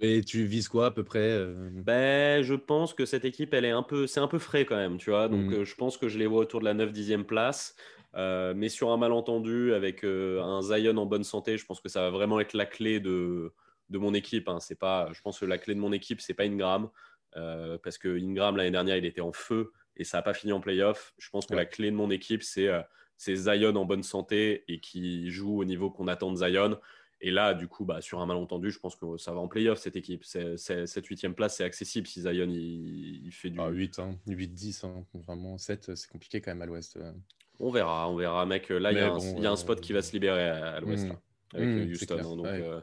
Et 0.00 0.22
tu 0.22 0.44
vises 0.44 0.68
quoi 0.68 0.86
à 0.86 0.90
peu 0.90 1.04
près 1.04 1.30
euh? 1.30 1.70
Ben, 1.72 2.42
je 2.42 2.54
pense 2.54 2.92
que 2.92 3.06
cette 3.06 3.24
équipe, 3.24 3.54
elle 3.54 3.64
est 3.64 3.70
un 3.70 3.82
peu, 3.82 4.06
c'est 4.06 4.20
un 4.20 4.28
peu 4.28 4.38
frais 4.38 4.64
quand 4.66 4.76
même, 4.76 4.98
tu 4.98 5.10
vois. 5.10 5.28
Donc, 5.28 5.50
hmm. 5.50 5.64
je 5.64 5.74
pense 5.74 5.96
que 5.96 6.08
je 6.08 6.18
les 6.18 6.26
vois 6.26 6.40
autour 6.40 6.60
de 6.60 6.66
la 6.66 6.74
9-10e 6.74 7.24
place. 7.24 7.74
mais 8.14 8.68
sur 8.68 8.90
un 8.90 8.96
malentendu, 8.96 9.72
avec 9.72 10.04
un 10.04 10.60
Zion 10.62 10.96
en 10.96 11.06
bonne 11.06 11.24
santé, 11.24 11.56
je 11.56 11.64
pense 11.64 11.80
que 11.80 11.88
ça 11.88 12.02
va 12.02 12.10
vraiment 12.10 12.40
être 12.40 12.54
la 12.54 12.66
clé 12.66 13.00
de, 13.00 13.52
de 13.90 13.98
mon 13.98 14.14
équipe. 14.14 14.48
Hein. 14.48 14.60
C'est 14.60 14.78
pas, 14.78 15.08
je 15.12 15.20
pense 15.22 15.38
que 15.38 15.46
la 15.46 15.58
clé 15.58 15.74
de 15.74 15.80
mon 15.80 15.92
équipe, 15.92 16.20
c'est 16.20 16.34
pas 16.34 16.44
Ingram. 16.44 16.90
Euh, 17.36 17.76
parce 17.82 17.98
que 17.98 18.08
Ingram, 18.18 18.56
l'année 18.56 18.70
dernière, 18.70 18.96
il 18.96 19.04
était 19.04 19.20
en 19.20 19.32
feu 19.32 19.72
et 19.96 20.04
ça 20.04 20.18
n'a 20.18 20.22
pas 20.22 20.34
fini 20.34 20.52
en 20.52 20.60
playoff. 20.60 21.14
Je 21.18 21.28
pense 21.30 21.46
que 21.46 21.54
la 21.54 21.66
clé 21.66 21.90
de 21.90 21.96
mon 21.96 22.10
équipe, 22.10 22.42
euh, 22.58 22.82
c'est 23.16 23.36
Zion 23.36 23.76
en 23.76 23.84
bonne 23.84 24.02
santé 24.02 24.64
et 24.68 24.80
qui 24.80 25.30
joue 25.30 25.60
au 25.60 25.64
niveau 25.64 25.90
qu'on 25.90 26.08
attend 26.08 26.32
de 26.32 26.36
Zion. 26.36 26.78
Et 27.20 27.30
là, 27.30 27.54
du 27.54 27.66
coup, 27.66 27.84
bah, 27.84 28.00
sur 28.00 28.20
un 28.20 28.26
malentendu, 28.26 28.70
je 28.70 28.78
pense 28.78 28.94
que 28.94 29.16
ça 29.16 29.32
va 29.32 29.40
en 29.40 29.48
playoff 29.48 29.78
cette 29.78 29.96
équipe. 29.96 30.24
cette 30.24 31.06
huitième 31.06 31.34
place, 31.34 31.56
c'est 31.56 31.64
accessible 31.64 32.06
si 32.06 32.20
Zion 32.20 32.48
il, 32.48 33.30
fait 33.32 33.50
du. 33.50 33.58
Ah, 33.58 33.68
8, 33.68 34.00
8-10, 34.28 34.86
hein. 34.86 35.04
vraiment 35.14 35.56
7, 35.56 35.94
c'est 35.94 36.10
compliqué 36.10 36.40
quand 36.40 36.50
même 36.50 36.62
à 36.62 36.66
l'ouest. 36.66 36.96
Euh. 36.96 37.12
On 37.58 37.70
verra, 37.70 38.10
on 38.10 38.16
verra, 38.16 38.44
mec. 38.44 38.68
Là, 38.68 38.92
il 38.92 38.98
y, 39.42 39.46
a 39.46 39.50
un 39.50 39.56
spot 39.56 39.80
qui 39.80 39.94
va 39.94 40.02
se 40.02 40.12
libérer 40.12 40.46
à, 40.46 40.78
l'ouest. 40.80 41.08
Hmm 41.08 41.16
avec 41.54 41.68
mmh, 41.68 41.90
Houston. 41.90 42.18
Hein, 42.18 42.36
donc, 42.36 42.46
euh, 42.46 42.80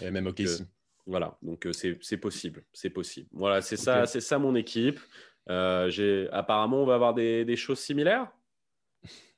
et 0.00 0.10
même 0.10 0.26
OK. 0.26 0.42
voilà, 1.06 1.36
donc 1.42 1.66
euh, 1.66 1.72
c'est 1.72 2.16
possible, 2.16 2.64
c'est 2.72 2.90
possible. 2.90 3.28
Voilà, 3.32 3.60
c'est 3.60 3.76
ça, 3.76 4.06
c'est 4.06 4.20
ça 4.20 4.38
mon 4.38 4.54
équipe. 4.54 5.00
Euh, 5.50 5.90
j'ai 5.90 6.28
apparemment 6.30 6.82
on 6.82 6.86
va 6.86 6.94
avoir 6.94 7.14
des, 7.14 7.44
des 7.44 7.56
choses 7.56 7.80
similaires. 7.80 8.30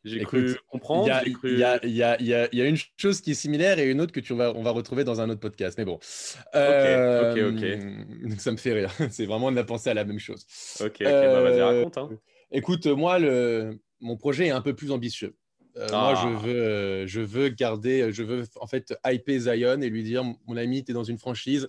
J'ai 0.05 0.21
cru 0.25 0.55
comprendre. 0.69 1.09
Il 1.25 1.51
y, 1.51 1.89
y, 1.89 2.03
y, 2.21 2.57
y, 2.57 2.63
a 2.63 2.65
une 2.67 2.77
chose 2.99 3.23
qui 3.23 3.31
est 3.31 3.35
similaire 3.35 3.79
et 3.79 3.91
une 3.91 4.01
autre 4.03 4.13
que 4.13 4.21
tu 4.21 4.35
vas, 4.35 4.53
on 4.55 4.63
va 4.63 4.71
retrouver 4.71 5.03
dans 5.03 5.21
un 5.21 5.31
autre 5.31 5.41
podcast. 5.41 5.79
Mais 5.79 5.87
bon. 5.87 5.95
ok, 5.95 7.39
ok, 7.39 8.39
Ça 8.39 8.53
me 8.53 8.57
fait 8.57 8.73
rire. 8.73 8.91
C'est 9.11 9.25
vraiment 9.25 9.51
de 9.51 9.57
la 9.57 9.65
penser 9.65 9.91
à 9.91 9.95
la 9.95 10.05
même 10.05 10.19
chose. 10.19 10.45
Ok, 10.81 10.97
ok. 11.01 11.05
Bah, 11.05 11.41
vas-y, 11.41 11.63
raconte. 11.63 11.99
Hein. 11.99 12.11
Écoute, 12.53 12.87
moi, 12.87 13.19
le, 13.19 13.79
mon 14.01 14.17
projet 14.17 14.47
est 14.47 14.51
un 14.51 14.61
peu 14.61 14.75
plus 14.75 14.91
ambitieux. 14.91 15.35
Euh, 15.77 15.89
moi, 15.91 16.15
je 16.15 16.29
ah. 16.29 16.41
veux, 16.43 16.63
euh, 16.63 17.07
je 17.07 17.21
veux 17.21 17.49
garder, 17.49 18.13
je 18.13 18.23
veux 18.23 18.45
en 18.61 18.67
fait 18.67 18.95
hyper 19.07 19.41
Zion 19.41 19.81
et 19.81 19.89
lui 19.89 20.05
dire, 20.05 20.23
mon 20.47 20.57
ami, 20.57 20.85
tu 20.85 20.93
es 20.93 20.95
dans 20.95 21.05
une 21.05 21.19
franchise 21.19 21.69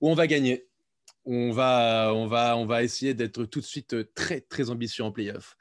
où 0.00 0.10
on 0.10 0.14
va 0.14 0.26
gagner. 0.26 0.66
On 1.24 1.50
va, 1.50 2.12
on 2.14 2.26
va, 2.26 2.56
on 2.58 2.66
va 2.66 2.82
essayer 2.82 3.14
d'être 3.14 3.44
tout 3.46 3.60
de 3.60 3.64
suite 3.64 4.14
très, 4.14 4.42
très 4.42 4.68
ambitieux 4.68 5.04
en 5.04 5.10
playoff. 5.10 5.56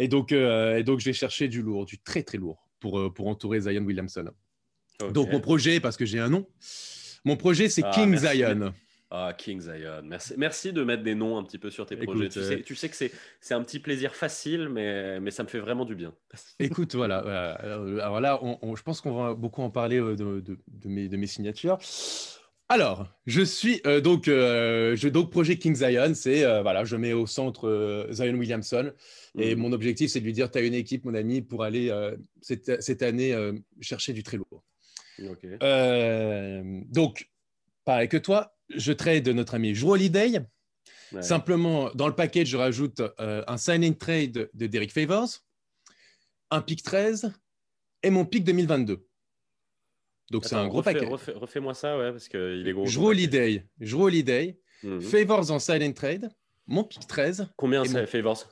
Et 0.00 0.08
donc, 0.08 0.32
euh, 0.32 0.78
et 0.78 0.82
donc, 0.82 1.00
je 1.00 1.04
vais 1.04 1.12
chercher 1.12 1.46
du 1.46 1.60
lourd, 1.60 1.84
du 1.84 1.98
très, 1.98 2.22
très 2.22 2.38
lourd 2.38 2.66
pour, 2.80 3.12
pour 3.12 3.28
entourer 3.28 3.60
Zion 3.60 3.84
Williamson. 3.84 4.30
Donc, 5.12 5.30
mon 5.30 5.40
projet, 5.40 5.78
parce 5.78 5.96
que 5.96 6.06
j'ai 6.06 6.18
un 6.18 6.30
nom, 6.30 6.46
mon 7.24 7.36
projet, 7.36 7.68
c'est 7.68 7.82
ah, 7.84 7.90
King 7.94 8.16
Zion. 8.16 8.72
Ah, 9.10 9.34
King 9.36 9.60
Zion. 9.60 10.02
Merci, 10.04 10.34
merci 10.38 10.72
de 10.72 10.82
mettre 10.84 11.02
des 11.02 11.14
noms 11.14 11.36
un 11.36 11.42
petit 11.42 11.58
peu 11.58 11.70
sur 11.70 11.84
tes 11.84 11.96
projets. 11.96 12.28
Tu, 12.28 12.42
sais, 12.42 12.62
tu 12.62 12.74
sais 12.74 12.88
que 12.88 12.96
c'est 12.96 13.54
un 13.54 13.62
petit 13.62 13.78
plaisir 13.78 14.14
facile, 14.14 14.68
mais, 14.70 15.20
mais 15.20 15.30
ça 15.30 15.42
me 15.42 15.48
fait 15.48 15.58
vraiment 15.58 15.84
du 15.84 15.94
bien. 15.94 16.14
Écoute, 16.58 16.94
voilà. 16.94 17.18
Alors 17.18 18.20
là, 18.20 18.38
on, 18.42 18.74
je 18.76 18.82
pense 18.82 19.02
qu'on 19.02 19.22
va 19.22 19.34
beaucoup 19.34 19.62
en 19.62 19.70
parler 19.70 20.00
euh, 20.00 20.16
de, 20.16 20.40
de, 20.40 20.58
de, 20.66 20.88
mes, 20.88 21.08
de 21.08 21.16
mes, 21.16 21.26
signatures. 21.26 21.78
Alors, 22.70 23.08
je 23.26 23.42
suis 23.42 23.80
euh, 23.84 24.00
donc, 24.00 24.28
euh, 24.28 24.94
je, 24.96 25.08
donc 25.08 25.30
projet 25.30 25.58
King 25.58 25.74
Zion, 25.74 26.14
c'est 26.14 26.42
voilà, 26.62 26.84
je 26.84 26.96
mets 26.96 27.12
au 27.12 27.26
centre 27.26 28.06
Zion 28.10 28.34
Williamson 28.34 28.92
et 29.36 29.54
mhm. 29.54 29.60
mon 29.60 29.72
objectif 29.72 30.10
c'est 30.10 30.20
de 30.20 30.24
lui 30.24 30.32
dire, 30.32 30.50
tu 30.50 30.58
as 30.58 30.62
une 30.62 30.74
équipe, 30.74 31.04
mon 31.04 31.14
ami, 31.14 31.42
pour 31.42 31.64
aller 31.64 31.92
cette, 32.40 32.80
cette, 32.80 33.02
année 33.02 33.36
chercher 33.80 34.12
du 34.12 34.22
très 34.22 34.36
lourd. 34.36 34.64
donc, 36.88 37.28
pareil 37.84 38.08
que 38.08 38.16
toi, 38.16 38.56
je 38.74 38.92
trade 38.92 39.28
notre 39.28 39.54
ami 39.54 39.74
Joe 39.74 39.90
Holiday. 39.90 40.40
Simplement, 41.20 41.90
dans 41.94 42.06
le 42.06 42.14
package, 42.14 42.48
je 42.48 42.56
rajoute 42.56 43.00
euh, 43.18 43.42
un 43.48 43.56
signing 43.56 43.96
trade 43.96 44.48
de 44.54 44.66
Derek 44.66 44.92
Favors, 44.92 45.28
un 46.50 46.62
pick 46.62 46.82
13 46.82 47.32
et 48.02 48.10
mon 48.10 48.24
pick 48.24 48.44
2022. 48.44 49.04
Donc, 50.30 50.44
c'est 50.44 50.54
un 50.54 50.68
gros 50.68 50.82
paquet. 50.82 51.06
Refais-moi 51.06 51.74
ça, 51.74 51.98
ouais, 51.98 52.12
parce 52.12 52.28
qu'il 52.28 52.64
est 52.66 52.72
gros. 52.72 52.86
Joe 52.86 53.06
Holiday, 53.06 53.64
Joe 53.80 54.02
Holiday, 54.02 54.58
mhm. 54.82 55.00
Favors 55.00 55.50
en 55.50 55.58
signing 55.58 55.92
trade, 55.92 56.30
mon 56.66 56.84
pick 56.84 57.06
13. 57.06 57.48
Combien 57.56 57.84
c'est 57.84 58.06
Favors? 58.06 58.48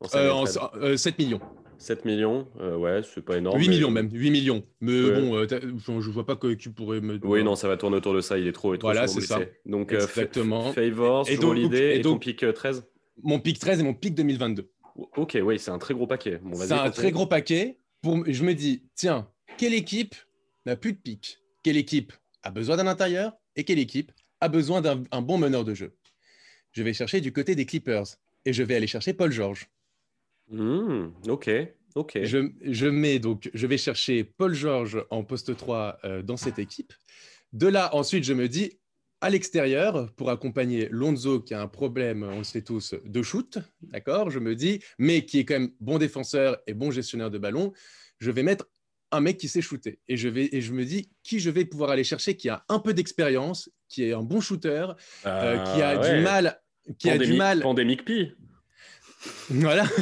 En, 0.00 0.44
euh, 0.76 0.96
7 0.96 1.14
euh, 1.14 1.24
millions. 1.24 1.40
7 1.82 2.04
millions, 2.04 2.46
euh, 2.60 2.76
ouais, 2.76 3.00
c'est 3.02 3.24
pas 3.24 3.38
énorme. 3.38 3.58
8 3.58 3.68
millions 3.68 3.90
même, 3.90 4.08
8 4.12 4.30
millions. 4.30 4.62
Mais 4.80 5.10
bon, 5.10 5.36
euh, 5.36 5.46
je 5.48 6.10
vois 6.10 6.24
pas 6.24 6.36
que 6.36 6.54
tu 6.54 6.70
pourrais 6.70 7.00
me. 7.00 7.18
Oui, 7.24 7.42
non, 7.42 7.56
ça 7.56 7.66
va 7.66 7.76
tourner 7.76 7.96
autour 7.96 8.14
de 8.14 8.20
ça, 8.20 8.38
il 8.38 8.46
est 8.46 8.52
trop. 8.52 8.74
voilà, 8.80 9.08
c'est 9.08 9.20
ça. 9.20 9.40
Donc, 9.66 9.92
euh, 9.92 10.00
Exactement. 10.00 10.72
Favors, 10.72 11.28
et 11.28 11.36
donc, 11.36 11.56
l'idée, 11.56 11.96
et, 11.96 12.02
ton 12.02 12.18
pic 12.18 12.44
13 12.54 12.86
Mon 13.22 13.40
pic 13.40 13.58
13 13.58 13.80
et 13.80 13.82
mon 13.82 13.94
pic 13.94 14.14
2022. 14.14 14.70
Ok, 15.16 15.36
oui, 15.42 15.58
c'est 15.58 15.72
un 15.72 15.78
très 15.78 15.94
gros 15.94 16.06
paquet. 16.06 16.40
c'est 16.54 16.72
un 16.72 16.90
très 16.90 17.10
gros 17.10 17.26
paquet. 17.26 17.78
Pour... 18.00 18.22
Je 18.26 18.44
me 18.44 18.54
dis, 18.54 18.84
tiens, 18.94 19.28
quelle 19.58 19.74
équipe 19.74 20.14
n'a 20.66 20.76
plus 20.76 20.92
de 20.92 20.98
pic 20.98 21.38
Quelle 21.62 21.76
équipe 21.76 22.12
a 22.42 22.50
besoin 22.50 22.76
d'un 22.76 22.86
intérieur 22.86 23.32
Et 23.56 23.64
quelle 23.64 23.78
équipe 23.78 24.12
a 24.40 24.48
besoin 24.48 24.80
d'un 24.80 25.22
bon 25.22 25.38
meneur 25.38 25.64
de 25.64 25.74
jeu 25.74 25.96
Je 26.72 26.82
vais 26.82 26.92
chercher 26.92 27.20
du 27.20 27.32
côté 27.32 27.54
des 27.54 27.66
Clippers 27.66 28.06
et 28.44 28.52
je 28.52 28.62
vais 28.62 28.74
aller 28.74 28.86
chercher 28.86 29.12
Paul 29.14 29.30
George. 29.30 29.68
Hmm, 30.48 31.10
ok, 31.28 31.50
ok. 31.94 32.18
Je, 32.24 32.50
je, 32.62 32.86
mets 32.86 33.18
donc, 33.18 33.50
je 33.54 33.66
vais 33.66 33.78
chercher 33.78 34.24
Paul 34.24 34.54
George 34.54 35.04
en 35.10 35.22
poste 35.22 35.56
3 35.56 35.98
euh, 36.04 36.22
dans 36.22 36.36
cette 36.36 36.58
équipe. 36.58 36.92
De 37.52 37.68
là, 37.68 37.94
ensuite, 37.94 38.24
je 38.24 38.32
me 38.32 38.48
dis 38.48 38.78
à 39.20 39.30
l'extérieur 39.30 40.12
pour 40.14 40.30
accompagner 40.30 40.88
Lonzo 40.90 41.40
qui 41.40 41.54
a 41.54 41.62
un 41.62 41.68
problème, 41.68 42.24
on 42.24 42.38
le 42.38 42.44
sait 42.44 42.62
tous, 42.62 42.94
de 43.04 43.22
shoot, 43.22 43.58
d'accord 43.80 44.30
Je 44.30 44.40
me 44.40 44.56
dis, 44.56 44.80
mais 44.98 45.24
qui 45.24 45.38
est 45.38 45.44
quand 45.44 45.60
même 45.60 45.70
bon 45.78 45.98
défenseur 45.98 46.60
et 46.66 46.74
bon 46.74 46.90
gestionnaire 46.90 47.30
de 47.30 47.38
ballon, 47.38 47.72
je 48.18 48.32
vais 48.32 48.42
mettre 48.42 48.66
un 49.12 49.20
mec 49.20 49.36
qui 49.38 49.48
sait 49.48 49.60
shooter. 49.60 50.00
Et 50.08 50.16
je, 50.16 50.28
vais, 50.28 50.48
et 50.52 50.60
je 50.60 50.72
me 50.72 50.84
dis 50.84 51.10
qui 51.22 51.38
je 51.38 51.50
vais 51.50 51.64
pouvoir 51.64 51.90
aller 51.90 52.04
chercher 52.04 52.36
qui 52.36 52.48
a 52.48 52.64
un 52.68 52.78
peu 52.78 52.94
d'expérience, 52.94 53.70
qui 53.88 54.04
est 54.04 54.12
un 54.12 54.22
bon 54.22 54.40
shooter, 54.40 54.86
euh, 55.26 55.58
qui 55.64 55.82
a 55.82 55.96
du 55.96 56.22
mal. 56.22 56.60
Qui 56.98 57.10
a 57.10 57.18
du 57.18 57.34
mal. 57.34 57.60
Pandemic 57.60 58.04
Pi. 58.04 58.32
Voilà. 59.50 59.84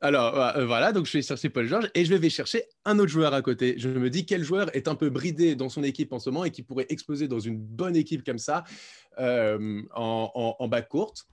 Alors 0.00 0.38
euh, 0.40 0.66
voilà, 0.66 0.92
donc 0.92 1.06
je 1.06 1.12
vais 1.12 1.22
chercher 1.22 1.48
Paul 1.48 1.66
George 1.66 1.90
et 1.94 2.04
je 2.04 2.14
vais 2.14 2.30
chercher 2.30 2.64
un 2.84 2.98
autre 2.98 3.10
joueur 3.10 3.34
à 3.34 3.42
côté. 3.42 3.74
Je 3.78 3.88
me 3.88 4.10
dis 4.10 4.26
quel 4.26 4.42
joueur 4.42 4.74
est 4.76 4.88
un 4.88 4.94
peu 4.94 5.10
bridé 5.10 5.56
dans 5.56 5.68
son 5.68 5.82
équipe 5.82 6.12
en 6.12 6.18
ce 6.18 6.30
moment 6.30 6.44
et 6.44 6.50
qui 6.50 6.62
pourrait 6.62 6.86
exploser 6.90 7.28
dans 7.28 7.40
une 7.40 7.56
bonne 7.56 7.96
équipe 7.96 8.24
comme 8.24 8.38
ça 8.38 8.64
euh, 9.18 9.82
en, 9.94 10.54
en, 10.58 10.68
bas 10.68 10.82
courte? 10.82 11.26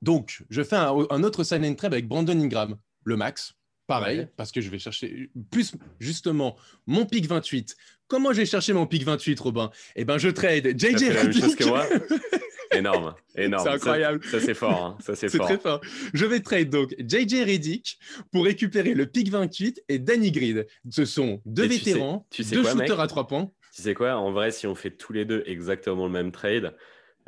Donc 0.00 0.44
je 0.50 0.62
fais 0.62 0.76
un, 0.76 1.22
autre 1.22 1.44
sign 1.44 1.64
and 1.64 1.74
trade 1.74 1.92
avec 1.92 2.08
Brandon 2.08 2.38
Ingram, 2.38 2.76
le 3.04 3.16
max. 3.16 3.54
Pareil, 3.86 4.28
parce 4.36 4.52
que 4.52 4.60
je 4.60 4.70
vais 4.70 4.78
chercher 4.78 5.30
plus 5.50 5.72
justement 5.98 6.56
mon 6.86 7.04
pic 7.04 7.26
28. 7.26 7.76
Comment 8.06 8.32
j'ai 8.32 8.46
cherché 8.46 8.72
mon 8.72 8.86
pic 8.86 9.04
28, 9.04 9.40
Robin? 9.40 9.70
Eh 9.96 10.04
ben, 10.04 10.18
je 10.18 10.28
trade 10.28 10.78
JJ 10.78 11.10
Redick. 11.10 11.62
Énorme, 12.74 13.14
énorme. 13.36 13.64
C'est 13.64 13.74
incroyable. 13.74 14.24
Ça, 14.24 14.40
c'est 14.40 14.54
fort. 14.54 14.84
Hein. 14.84 14.96
Ça, 15.00 15.14
c'est 15.14 15.28
fort. 15.28 15.46
très 15.46 15.58
fort. 15.58 15.80
Je 16.14 16.24
vais 16.24 16.40
trade 16.40 16.70
donc 16.70 16.94
JJ 16.98 17.44
Reddick 17.44 17.98
pour 18.30 18.44
récupérer 18.44 18.94
le 18.94 19.06
pick 19.06 19.30
28 19.30 19.84
et 19.88 19.98
Danny 19.98 20.32
Grid. 20.32 20.66
Ce 20.90 21.04
sont 21.04 21.42
deux 21.44 21.66
vétérans, 21.66 22.26
tu 22.30 22.42
sais, 22.42 22.54
deux 22.54 22.64
shooters 22.64 23.00
à 23.00 23.06
trois 23.08 23.26
points. 23.26 23.50
Tu 23.74 23.82
sais 23.82 23.94
quoi? 23.94 24.16
En 24.16 24.32
vrai, 24.32 24.50
si 24.50 24.66
on 24.66 24.74
fait 24.74 24.90
tous 24.90 25.12
les 25.12 25.24
deux 25.24 25.42
exactement 25.46 26.06
le 26.06 26.12
même 26.12 26.32
trade, 26.32 26.74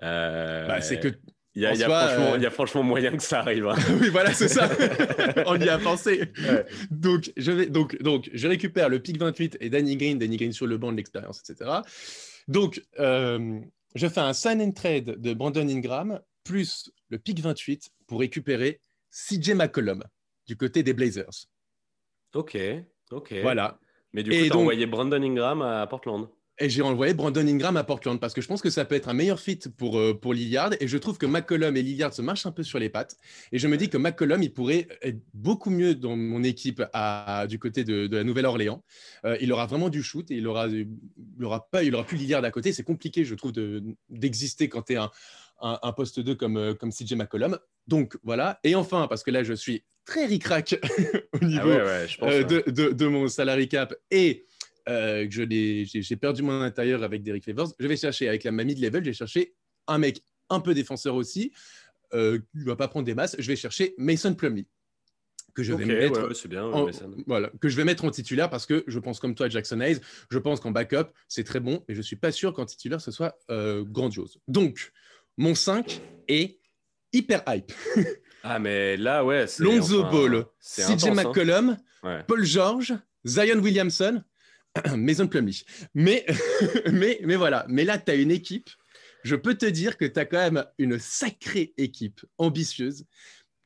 euh, 0.02 0.66
bah, 0.66 0.80
c'est 0.80 1.00
que 1.00 1.08
il 1.56 1.62
y, 1.62 1.66
a, 1.66 1.74
franchement, 1.74 2.36
y, 2.36 2.46
a, 2.46 2.50
franchement, 2.50 2.82
moyen 2.82 3.16
que 3.16 3.22
ça 3.22 3.40
arrive. 3.40 3.68
Hein. 3.68 3.76
oui, 4.00 4.08
voilà, 4.08 4.34
c'est 4.34 4.48
ça. 4.48 4.68
On 5.46 5.58
y 5.58 5.68
a 5.68 5.78
pensé. 5.78 6.32
Donc, 6.90 7.32
je 7.36 7.52
vais, 7.52 7.66
donc, 7.66 7.96
donc, 8.02 8.28
je 8.32 8.48
récupère 8.48 8.88
le 8.88 8.98
pick 8.98 9.18
28 9.18 9.58
et 9.60 9.70
Danny 9.70 9.96
Green, 9.96 10.18
Danny 10.18 10.36
Green 10.36 10.52
sur 10.52 10.66
le 10.66 10.78
banc 10.78 10.90
de 10.90 10.96
l'expérience, 10.96 11.40
etc. 11.48 11.70
Donc, 12.48 12.82
euh, 12.98 13.60
je 13.94 14.08
fais 14.08 14.20
un 14.20 14.32
sign 14.32 14.60
and 14.60 14.72
trade 14.72 15.20
de 15.20 15.32
Brandon 15.32 15.68
Ingram 15.68 16.20
plus 16.42 16.90
le 17.08 17.18
pick 17.18 17.40
28 17.40 17.88
pour 18.08 18.18
récupérer 18.18 18.80
CJ 19.10 19.50
McCollum 19.50 20.02
du 20.48 20.56
côté 20.56 20.82
des 20.82 20.92
Blazers. 20.92 21.46
Ok, 22.34 22.58
ok. 23.12 23.34
Voilà. 23.42 23.78
Mais 24.12 24.24
du 24.24 24.30
coup, 24.30 24.36
tu 24.36 24.52
envoyé 24.52 24.86
Brandon 24.86 25.22
Ingram 25.22 25.62
à 25.62 25.86
Portland. 25.86 26.28
Et 26.60 26.68
j'ai 26.68 26.82
envoyé 26.82 27.14
Brandon 27.14 27.44
Ingram 27.46 27.76
à 27.76 27.82
Portland 27.82 28.20
parce 28.20 28.32
que 28.32 28.40
je 28.40 28.46
pense 28.46 28.62
que 28.62 28.70
ça 28.70 28.84
peut 28.84 28.94
être 28.94 29.08
un 29.08 29.12
meilleur 29.12 29.40
fit 29.40 29.58
pour, 29.76 29.98
euh, 29.98 30.14
pour 30.14 30.32
Lillard. 30.32 30.70
Et 30.78 30.86
je 30.86 30.96
trouve 30.98 31.18
que 31.18 31.26
McCollum 31.26 31.76
et 31.76 31.82
Lillard 31.82 32.12
se 32.12 32.22
marchent 32.22 32.46
un 32.46 32.52
peu 32.52 32.62
sur 32.62 32.78
les 32.78 32.88
pattes. 32.88 33.16
Et 33.50 33.58
je 33.58 33.66
me 33.66 33.76
dis 33.76 33.88
que 33.88 33.96
McCollum, 33.96 34.40
il 34.40 34.52
pourrait 34.52 34.86
être 35.02 35.18
beaucoup 35.32 35.70
mieux 35.70 35.96
dans 35.96 36.16
mon 36.16 36.44
équipe 36.44 36.80
à, 36.92 37.46
du 37.48 37.58
côté 37.58 37.82
de, 37.82 38.08
la 38.14 38.22
Nouvelle-Orléans. 38.22 38.84
Euh, 39.24 39.36
il 39.40 39.52
aura 39.52 39.66
vraiment 39.66 39.88
du 39.88 40.04
shoot 40.04 40.30
et 40.30 40.36
il 40.36 40.46
aura, 40.46 40.68
il 40.68 40.86
aura, 41.42 41.68
pas, 41.68 41.82
il 41.82 41.92
aura 41.94 42.04
plus 42.04 42.18
Lillard 42.18 42.44
à 42.44 42.50
côté. 42.52 42.72
C'est 42.72 42.84
compliqué, 42.84 43.24
je 43.24 43.34
trouve, 43.34 43.52
d'exister 44.08 44.68
quand 44.68 44.82
tu 44.82 44.92
es 44.92 44.96
un, 44.96 45.10
un, 45.60 45.92
poste 45.92 46.20
2 46.20 46.36
comme, 46.36 46.56
euh, 46.56 46.74
comme 46.74 46.92
CJ 46.92 47.14
McCollum. 47.14 47.58
Donc 47.88 48.16
voilà. 48.22 48.60
Et 48.62 48.76
enfin, 48.76 49.08
parce 49.08 49.24
que 49.24 49.32
là, 49.32 49.42
je 49.42 49.54
suis 49.54 49.82
très 50.04 50.26
ric-rac 50.26 50.78
au 51.32 51.38
ah 51.40 51.44
niveau 51.44 51.70
de, 51.70 52.70
de, 52.70 52.90
de, 52.90 53.06
mon 53.06 53.26
salary 53.26 53.68
cap 53.68 53.94
et 54.10 54.46
euh, 54.88 55.26
j'ai 55.28 56.16
perdu 56.16 56.42
mon 56.42 56.60
intérieur 56.60 57.02
avec 57.02 57.22
Derek 57.22 57.44
Favors. 57.44 57.72
Je 57.78 57.86
vais 57.86 57.96
chercher 57.96 58.28
avec 58.28 58.44
la 58.44 58.52
mamie 58.52 58.74
de 58.74 58.82
level, 58.82 59.04
j'ai 59.04 59.12
cherché 59.12 59.54
un 59.86 59.98
mec 59.98 60.22
un 60.50 60.60
peu 60.60 60.74
défenseur 60.74 61.14
aussi, 61.14 61.52
euh, 62.12 62.38
qui 62.38 62.58
ne 62.58 62.64
va 62.64 62.76
pas 62.76 62.88
prendre 62.88 63.06
des 63.06 63.14
masses. 63.14 63.36
Je 63.38 63.46
vais 63.48 63.56
chercher 63.56 63.94
Mason 63.98 64.34
Plumlee 64.34 64.66
que 65.54 65.62
je 65.62 65.72
vais 65.72 65.84
mettre 65.84 66.20
en, 66.58 66.90
voilà, 67.26 67.50
que 67.60 67.68
je 67.68 67.76
vais 67.76 67.84
mettre 67.84 68.04
en 68.04 68.10
titulaire 68.10 68.50
parce 68.50 68.66
que 68.66 68.84
je 68.86 68.98
pense 68.98 69.20
comme 69.20 69.34
toi 69.34 69.48
Jackson 69.48 69.80
Hayes, 69.80 70.00
je 70.30 70.38
pense 70.38 70.60
qu'en 70.60 70.72
backup 70.72 71.12
c'est 71.28 71.44
très 71.44 71.60
bon, 71.60 71.84
mais 71.88 71.94
je 71.94 72.02
suis 72.02 72.16
pas 72.16 72.32
sûr 72.32 72.52
qu'en 72.52 72.64
titulaire 72.64 73.00
ce 73.00 73.10
soit 73.10 73.38
euh, 73.50 73.84
grandiose. 73.84 74.38
Donc 74.48 74.92
mon 75.36 75.54
5 75.54 76.02
est 76.28 76.58
hyper 77.12 77.42
hype. 77.46 77.72
ah 78.42 78.58
mais 78.58 78.96
là 78.96 79.24
ouais, 79.24 79.46
Lonzo 79.60 80.02
Ball, 80.04 80.44
CJ 80.60 81.06
hein. 81.06 81.14
McCollum, 81.14 81.76
Paul 82.26 82.44
George, 82.44 82.94
Zion 83.24 83.60
Williamson, 83.60 84.22
Maison 84.96 85.28
Plumlee. 85.28 85.64
Mais, 85.94 86.24
mais, 86.92 87.20
mais 87.24 87.36
voilà. 87.36 87.66
Mais 87.68 87.84
là, 87.84 87.98
tu 87.98 88.10
as 88.10 88.14
une 88.14 88.30
équipe. 88.30 88.70
Je 89.22 89.36
peux 89.36 89.54
te 89.54 89.66
dire 89.66 89.96
que 89.96 90.04
tu 90.04 90.20
as 90.20 90.26
quand 90.26 90.38
même 90.38 90.64
une 90.78 90.98
sacrée 90.98 91.72
équipe 91.78 92.20
ambitieuse 92.38 93.06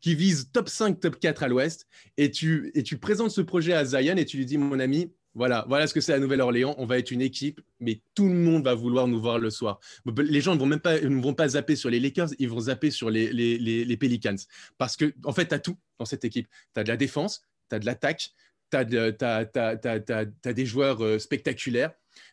qui 0.00 0.14
vise 0.14 0.50
top 0.52 0.68
5, 0.68 1.00
top 1.00 1.18
4 1.18 1.42
à 1.42 1.48
l'ouest. 1.48 1.86
Et 2.16 2.30
tu, 2.30 2.70
et 2.74 2.82
tu 2.82 2.98
présentes 2.98 3.32
ce 3.32 3.40
projet 3.40 3.72
à 3.72 3.84
Zion 3.84 4.16
et 4.16 4.24
tu 4.24 4.36
lui 4.36 4.46
dis, 4.46 4.58
mon 4.58 4.78
ami, 4.78 5.12
voilà, 5.34 5.64
voilà 5.68 5.86
ce 5.86 5.94
que 5.94 6.00
c'est 6.00 6.12
la 6.12 6.20
Nouvelle-Orléans. 6.20 6.74
On 6.78 6.86
va 6.86 6.98
être 6.98 7.10
une 7.10 7.20
équipe, 7.20 7.60
mais 7.80 8.00
tout 8.14 8.28
le 8.28 8.34
monde 8.34 8.64
va 8.64 8.74
vouloir 8.74 9.08
nous 9.08 9.20
voir 9.20 9.38
le 9.38 9.50
soir. 9.50 9.80
Les 10.16 10.40
gens 10.40 10.54
ne 10.54 10.60
vont 10.60 10.66
même 10.66 10.80
pas, 10.80 11.00
ne 11.00 11.22
vont 11.22 11.34
pas 11.34 11.48
zapper 11.48 11.76
sur 11.76 11.90
les 11.90 12.00
Lakers, 12.00 12.30
ils 12.38 12.48
vont 12.48 12.60
zapper 12.60 12.90
sur 12.90 13.10
les, 13.10 13.32
les, 13.32 13.58
les 13.84 13.96
Pelicans. 13.96 14.36
Parce 14.78 14.96
que, 14.96 15.12
en 15.24 15.32
fait, 15.32 15.48
tu 15.48 15.54
as 15.54 15.58
tout 15.58 15.76
dans 15.98 16.04
cette 16.04 16.24
équipe. 16.24 16.48
Tu 16.74 16.80
as 16.80 16.84
de 16.84 16.88
la 16.88 16.96
défense, 16.96 17.42
tu 17.68 17.76
as 17.76 17.78
de 17.78 17.86
l'attaque, 17.86 18.32
tu 18.70 18.76
as, 18.76 20.52
des 20.52 20.66
joueurs 20.66 21.04
euh, 21.04 21.18
spectaculaires. 21.18 21.92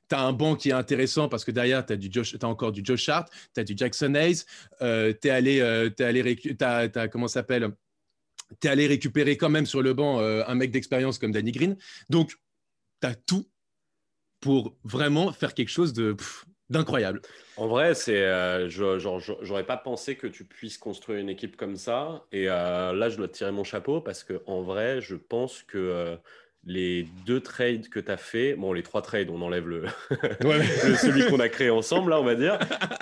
Tu 0.09 0.15
as 0.15 0.21
un 0.21 0.33
banc 0.33 0.55
qui 0.55 0.69
est 0.69 0.73
intéressant 0.73 1.29
parce 1.29 1.43
que 1.43 1.51
derrière, 1.51 1.85
tu 1.85 1.93
as, 1.93 2.47
encore 2.47 2.71
du 2.71 2.81
Josh 2.83 3.09
Hart, 3.09 3.31
tu 3.53 3.61
as 3.61 3.63
du 3.63 3.73
Jackson 3.75 4.13
Hayes, 4.15 4.43
euh, 4.81 5.13
tu 5.19 5.27
es 5.27 5.31
allé, 5.31 5.59
euh, 5.61 5.89
allé 5.99 6.21
récupérer 8.87 9.37
quand 9.37 9.49
même 9.49 9.65
sur 9.65 9.81
le 9.81 9.93
banc 9.93 10.19
un 10.19 10.55
mec 10.55 10.71
d'expérience 10.71 11.17
comme 11.17 11.31
Danny 11.31 11.51
Green. 11.51 11.75
Donc, 12.09 12.35
tu 13.01 13.07
as 13.07 13.15
tout 13.15 13.47
pour 14.39 14.77
vraiment 14.83 15.31
faire 15.33 15.55
quelque 15.55 15.69
chose 15.69 15.93
de, 15.93 16.15
d'incroyable. 16.69 17.21
En 17.57 17.67
vrai, 17.67 17.93
c'est, 17.93 18.23
euh, 18.23 18.67
j'aurais 18.69 19.65
pas 19.65 19.77
pensé 19.77 20.17
que 20.17 20.27
tu 20.27 20.45
puisses 20.45 20.77
construire 20.77 21.19
une 21.19 21.29
équipe 21.29 21.55
comme 21.55 21.75
ça. 21.75 22.25
Et 22.31 22.49
euh, 22.49 22.93
là, 22.93 23.09
je 23.09 23.17
dois 23.17 23.27
tirer 23.27 23.51
mon 23.51 23.63
chapeau 23.63 24.01
parce 24.01 24.23
que 24.23 24.41
en 24.45 24.61
vrai, 24.61 25.01
je 25.01 25.15
pense 25.15 25.63
que 25.63 25.77
euh, 25.77 26.17
les 26.65 27.03
deux 27.25 27.41
trades 27.41 27.89
que 27.89 27.99
tu 27.99 28.11
as 28.11 28.17
fait, 28.17 28.55
bon, 28.55 28.73
les 28.73 28.81
trois 28.81 29.03
trades, 29.03 29.29
on 29.29 29.41
enlève 29.41 29.67
le, 29.69 29.85
celui 30.09 31.27
qu'on 31.27 31.39
a 31.39 31.47
créé 31.47 31.69
ensemble, 31.69 32.09
là, 32.09 32.19
on 32.19 32.23
va 32.23 32.35
dire, 32.35 32.57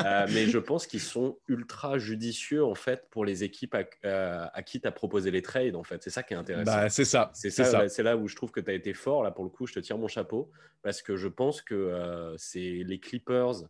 euh, 0.06 0.28
mais 0.34 0.48
je 0.48 0.58
pense 0.58 0.86
qu'ils 0.86 1.00
sont 1.00 1.38
ultra 1.48 1.98
judicieux, 1.98 2.64
en 2.64 2.76
fait, 2.76 3.08
pour 3.10 3.24
les 3.24 3.44
équipes 3.44 3.76
à, 3.76 3.84
euh, 4.06 4.46
qui 4.66 4.82
tu 4.82 4.88
as 4.88 4.92
proposé 4.92 5.32
les 5.32 5.42
trades, 5.42 5.76
en 5.76 5.84
fait. 5.84 6.04
C'est 6.04 6.10
ça 6.10 6.24
qui 6.24 6.34
est 6.34 6.38
intéressant. 6.38 6.72
Bah, 6.72 6.90
c'est 6.90 7.06
ça. 7.06 7.32
C'est 7.34 7.50
ça, 7.50 7.88
c'est 7.88 8.04
là 8.04 8.18
où 8.18 8.28
je 8.28 8.36
trouve 8.36 8.52
que 8.52 8.60
tu 8.60 8.70
as 8.70 8.74
été 8.74 8.94
fort, 8.94 9.24
là, 9.24 9.32
pour 9.32 9.46
le 9.46 9.50
coup, 9.50 9.66
je 9.66 9.74
te 9.74 9.80
tire 9.80 9.98
mon 9.98 10.10
chapeau, 10.10 10.52
parce 10.82 11.02
que 11.02 11.16
je 11.16 11.30
pense 11.30 11.62
que 11.62 11.74
euh, 11.74 12.36
c'est 12.38 12.84
les 12.86 13.00
Clippers. 13.00 13.64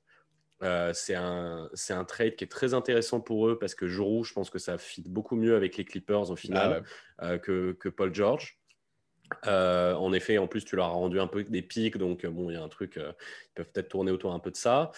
c'est 0.93 1.15
un, 1.15 1.69
un, 1.89 2.06
trade 2.06 2.36
qui 2.36 2.43
est 2.43 2.51
très 2.51 2.73
intéressant 2.73 3.19
pour 3.19 3.47
eux 3.47 3.60
parce 3.60 3.75
que 3.75 3.88
Joro, 3.88 4.23
je 4.23 4.34
pense 4.34 4.49
que 4.49 4.60
ça 4.60 4.79
fit 4.79 5.03
beaucoup 5.06 5.36
mieux 5.36 5.56
avec 5.56 5.77
les 5.77 5.86
Clippers 5.86 6.32
en 6.32 6.36
finale 6.36 6.84
ah 7.19 7.38
que, 7.38 7.73
que, 7.73 7.89
Paul 7.89 8.15
George. 8.15 8.58
Euh, 9.47 9.93
en 9.93 10.13
effet, 10.13 10.38
en 10.38 10.47
plus, 10.47 10.65
tu 10.65 10.75
leur 10.75 10.86
as 10.86 10.89
rendu 10.89 11.19
un 11.19 11.27
peu 11.27 11.43
des 11.43 11.62
pics, 11.62 11.97
donc 11.97 12.25
euh, 12.25 12.29
bon, 12.29 12.49
il 12.49 12.53
y 12.53 12.57
a 12.57 12.63
un 12.63 12.69
truc, 12.69 12.97
euh, 12.97 13.13
ils 13.49 13.53
peuvent 13.55 13.71
peut-être 13.71 13.89
tourner 13.89 14.12
autour 14.12 14.33
un 14.33 14.39
peu 14.39 14.51
de 14.51 14.57
ça. 14.57 14.91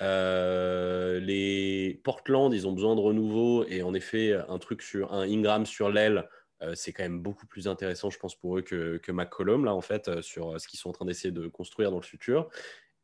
les 0.00 2.00
Portland, 2.04 2.52
ils 2.52 2.66
ont 2.66 2.72
besoin 2.72 2.96
de 2.96 3.00
renouveau, 3.00 3.64
et 3.66 3.82
en 3.82 3.94
effet, 3.94 4.32
un 4.48 4.58
truc 4.58 4.82
sur 4.82 5.12
un 5.12 5.22
Ingram 5.22 5.66
sur 5.66 5.90
l'aile, 5.90 6.28
c'est 6.74 6.92
quand 6.92 7.02
même 7.02 7.20
beaucoup 7.20 7.46
plus 7.46 7.66
intéressant, 7.66 8.08
je 8.08 8.18
pense, 8.18 8.36
pour 8.36 8.56
eux 8.56 8.62
que, 8.62 8.96
que 8.98 9.10
McCollum, 9.10 9.64
là, 9.64 9.74
en 9.74 9.80
fait, 9.80 10.22
sur 10.22 10.60
ce 10.60 10.68
qu'ils 10.68 10.78
sont 10.78 10.90
en 10.90 10.92
train 10.92 11.04
d'essayer 11.04 11.32
de 11.32 11.48
construire 11.48 11.90
dans 11.90 11.98
le 11.98 12.04
futur. 12.04 12.48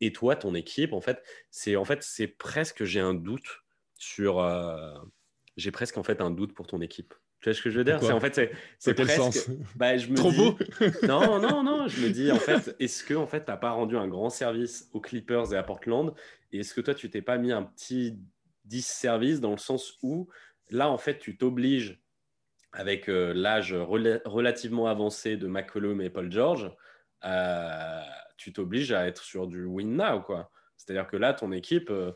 Et 0.01 0.13
toi, 0.13 0.37
ton 0.37 0.55
équipe, 0.55 0.93
en 0.93 1.01
fait, 1.01 1.21
c'est 1.51 1.75
en 1.75 1.85
fait, 1.85 2.05
c'est 2.05 2.29
presque, 2.29 2.85
j'ai 2.85 3.01
un 3.01 3.15
doute 3.15 3.65
sur, 3.97 4.47
j'ai 5.57 5.73
presque 5.73 5.99
en 5.99 6.05
fait 6.05 6.21
un 6.21 6.31
doute 6.31 6.55
pour 6.55 6.69
ton 6.69 6.81
équipe. 6.81 7.15
Tu 7.41 7.49
vois 7.49 7.55
ce 7.55 7.63
que 7.63 7.71
je 7.71 7.79
veux 7.79 7.85
dire? 7.85 8.03
C'est 8.03 8.13
en 8.13 8.21
fait 8.21 8.53
c'est 8.79 8.95
presque. 8.95 9.17
Sens? 9.17 9.51
bah, 9.77 9.97
je 9.97 10.09
me 10.09 10.17
Trop 10.17 10.33
beau? 10.33 10.59
non 11.07 11.39
non 11.41 11.63
non, 11.63 11.87
je 11.87 12.01
me 12.03 12.11
dis 12.11 12.33
en 12.33 12.39
fait 12.39 12.75
est-ce 12.81 13.05
que 13.05 13.15
en 13.15 13.27
fait 13.27 13.45
t'as 13.45 13.57
pas 13.57 13.71
rendu 13.71 13.97
un 13.97 14.09
grand 14.09 14.31
service 14.31 14.89
aux 14.93 15.01
Clippers 15.01 15.53
et 15.53 15.57
à 15.57 15.63
Portland? 15.63 16.15
Et 16.53 16.61
est-ce 16.61 16.75
que 16.75 16.81
toi 16.81 16.95
tu 16.95 17.11
t'es 17.11 17.23
pas 17.23 17.39
mis 17.39 17.53
un 17.53 17.63
petit 17.63 18.19
disservice 18.65 19.41
dans 19.41 19.53
le 19.53 19.59
sens 19.59 19.99
où 20.03 20.29
là 20.71 20.89
en 20.91 20.99
fait 20.99 21.19
tu 21.19 21.37
t'obliges 21.39 22.03
avec 22.73 23.09
euh, 23.09 23.33
l'âge 23.35 23.73
relativement 23.73 24.89
avancé 24.89 25.37
de 25.37 25.47
McCollum 25.47 26.03
et 26.03 26.11
Paul 26.11 26.31
George, 26.31 26.71
euh, 27.25 28.03
tu 28.37 28.53
t'obliges 28.53 28.93
à 28.93 29.07
être 29.07 29.23
sur 29.23 29.47
du 29.47 29.65
win 29.65 29.97
now 29.97 30.21
quoi. 30.23 30.51
C'est-à-dire 30.79 31.09
que 31.09 31.17
là, 31.17 31.35
ton 31.35 31.51
équipe, 31.53 31.91
euh, 31.91 32.13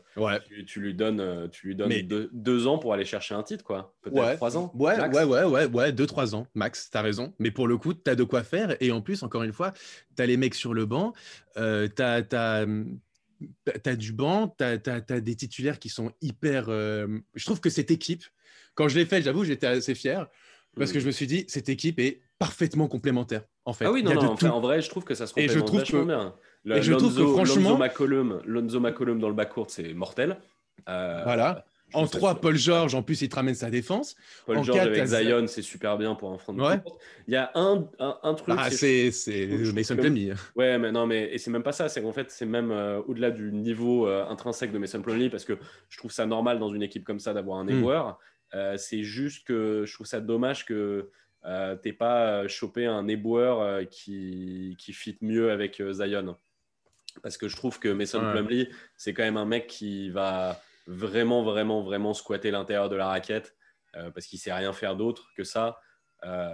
tu, 0.65 0.79
lui 0.79 0.95
donnes, 0.95 1.19
euh, 1.19 1.47
tu 1.49 1.67
lui 1.67 1.75
donnes 1.75 1.91
deux, 2.31 2.65
ans 2.67 2.79
pour 2.79 2.93
aller 2.93 3.03
chercher 3.05 3.35
un 3.35 3.43
titre, 3.43 3.63
quoi. 3.63 3.93
Peut-être 4.01 4.35
trois 4.37 4.57
ans. 4.57 4.71
Ouais, 4.73 4.97
ouais, 4.99 5.23
ouais, 5.25 5.43
ouais, 5.43 5.65
ouais, 5.65 5.91
deux, 5.91 6.07
trois 6.07 6.33
ans, 6.33 6.47
max, 6.55 6.89
tu 6.89 6.97
as 6.97 7.01
raison. 7.01 7.33
Mais 7.39 7.51
pour 7.51 7.67
le 7.67 7.77
coup, 7.77 7.93
tu 7.93 8.09
as 8.09 8.15
de 8.15 8.23
quoi 8.23 8.41
faire. 8.43 8.75
Et 8.79 8.91
en 8.91 9.01
plus, 9.01 9.21
encore 9.21 9.43
une 9.43 9.51
fois, 9.53 9.73
tu 10.15 10.23
as 10.23 10.25
les 10.25 10.37
mecs 10.37 10.55
sur 10.55 10.73
le 10.73 10.85
banc, 10.85 11.13
euh, 11.57 11.87
tu 11.93 12.01
as, 12.01 12.23
as, 12.35 13.95
du 13.95 14.13
banc, 14.13 14.55
tu 14.57 14.63
as, 14.63 15.21
des 15.21 15.35
titulaires 15.35 15.77
qui 15.77 15.89
sont 15.89 16.11
hyper. 16.21 16.67
je 16.69 17.45
trouve 17.45 17.59
que 17.59 17.69
cette 17.69 17.91
équipe, 17.91 18.23
quand 18.75 18.87
je 18.87 18.97
l'ai 18.97 19.05
fait, 19.05 19.21
j'avoue, 19.21 19.43
j'étais 19.43 19.67
assez 19.67 19.93
fier. 19.93 20.27
parce 20.75 20.91
que 20.91 20.97
Mm. 20.97 21.01
je 21.01 21.05
me 21.05 21.11
suis 21.11 21.27
dit, 21.27 21.45
cette 21.49 21.69
équipe 21.69 21.99
est 21.99 22.21
parfaitement 22.39 22.87
complémentaire, 22.87 23.43
en 23.65 23.73
fait. 23.73 23.85
Ah 23.85 23.91
oui, 23.91 24.01
non, 24.01 24.15
non, 24.15 24.21
en, 24.21 24.35
tout. 24.35 24.45
fait, 24.45 24.51
en 24.51 24.59
vrai, 24.59 24.81
je 24.81 24.89
trouve 24.89 25.03
que 25.03 25.13
ça 25.13 25.27
se 25.27 25.33
complète 25.33 25.51
vachement 25.51 26.01
que- 26.01 26.05
bien. 26.07 26.35
Le- 26.65 26.81
je 26.81 26.93
trouve 26.93 27.13
que 27.15 27.19
Lonzo- 27.21 27.33
franchement- 27.33 27.69
Lonzo 27.71 27.77
McCollum, 27.83 28.41
Lonzo 28.45 28.79
McCollum 28.79 29.19
dans 29.19 29.29
le 29.29 29.35
backcourt, 29.35 29.69
c'est 29.69 29.93
mortel. 29.93 30.37
Euh, 30.89 31.21
Voilà. 31.23 31.65
En 31.95 31.99
trouve 32.07 32.11
ça 32.13 32.17
3, 32.17 32.29
super. 32.31 32.41
Paul 32.41 32.55
George, 32.57 32.95
en 32.95 33.03
plus, 33.03 33.21
il 33.21 33.29
te 33.29 33.35
ramène 33.35 33.53
sa 33.53 33.69
défense. 33.69 34.15
Paul 34.47 34.57
en 34.57 34.63
George 34.63 34.79
quatre, 34.79 34.87
avec 34.89 35.05
Zion, 35.05 35.45
c'est 35.45 35.61
super 35.61 35.95
bien 35.99 36.15
pour 36.15 36.31
un 36.31 36.39
front 36.39 36.53
de 36.53 36.61
Ouais. 36.61 36.81
Il 37.27 37.33
y 37.33 37.37
a 37.37 37.51
un, 37.53 37.87
un, 37.99 38.17
un 38.23 38.33
truc. 38.33 38.55
Ah, 38.57 38.71
c'est- 38.71 39.11
Mason 39.75 39.95
Plumlee. 39.95 40.31
Ouais, 40.55 40.79
mais 40.79 40.91
non, 40.91 41.05
mais 41.05 41.29
et 41.31 41.37
c'est 41.37 41.51
même 41.51 41.61
pas 41.61 41.71
ça. 41.71 41.89
C'est 41.89 42.01
qu'en 42.01 42.11
fait, 42.11 42.31
c'est 42.31 42.47
même 42.47 42.71
euh, 42.71 42.99
au-delà 43.07 43.29
du 43.29 43.51
niveau 43.51 44.07
euh, 44.07 44.25
intrinsèque 44.27 44.71
de 44.71 44.79
Mason 44.79 45.03
Plumlee, 45.03 45.29
parce 45.29 45.45
que 45.45 45.53
je 45.89 45.97
trouve 45.99 46.11
ça 46.11 46.25
normal 46.25 46.57
dans 46.57 46.69
une 46.73 46.81
équipe 46.81 47.03
comme 47.03 47.19
ça 47.19 47.33
d'avoir 47.33 47.59
un 47.59 47.65
Mm. 47.65 47.69
éboueur. 47.77 48.17
Euh, 48.55 48.75
c'est 48.77 49.03
juste 49.03 49.45
que 49.45 49.83
je 49.85 49.93
trouve 49.93 50.07
ça 50.07 50.19
dommage 50.19 50.65
que 50.65 51.09
t'aies 51.83 51.93
pas 51.93 52.47
chopé 52.47 52.85
un 52.87 53.07
éboueur 53.07 53.87
qui, 53.89 54.75
qui 54.79 54.93
fit 54.93 55.17
mieux 55.21 55.51
avec 55.51 55.79
Zion. 55.91 56.37
Parce 57.21 57.37
que 57.37 57.47
je 57.47 57.55
trouve 57.55 57.79
que 57.79 57.89
Mason 57.89 58.23
Ouais. 58.25 58.31
Plumlee, 58.33 58.69
c'est 58.97 59.13
quand 59.13 59.23
même 59.23 59.37
un 59.37 59.45
mec 59.45 59.67
qui 59.67 60.09
va 60.09 60.59
vraiment, 60.87 61.43
vraiment, 61.43 61.81
vraiment 61.83 62.13
squatter 62.13 62.51
l'intérieur 62.51 62.89
de 62.89 62.95
la 62.95 63.07
raquette 63.07 63.55
euh, 63.95 64.09
parce 64.11 64.25
qu'il 64.27 64.39
sait 64.39 64.51
rien 64.53 64.73
faire 64.73 64.95
d'autre 64.95 65.29
que 65.37 65.43
ça. 65.43 65.77
Euh, 66.25 66.49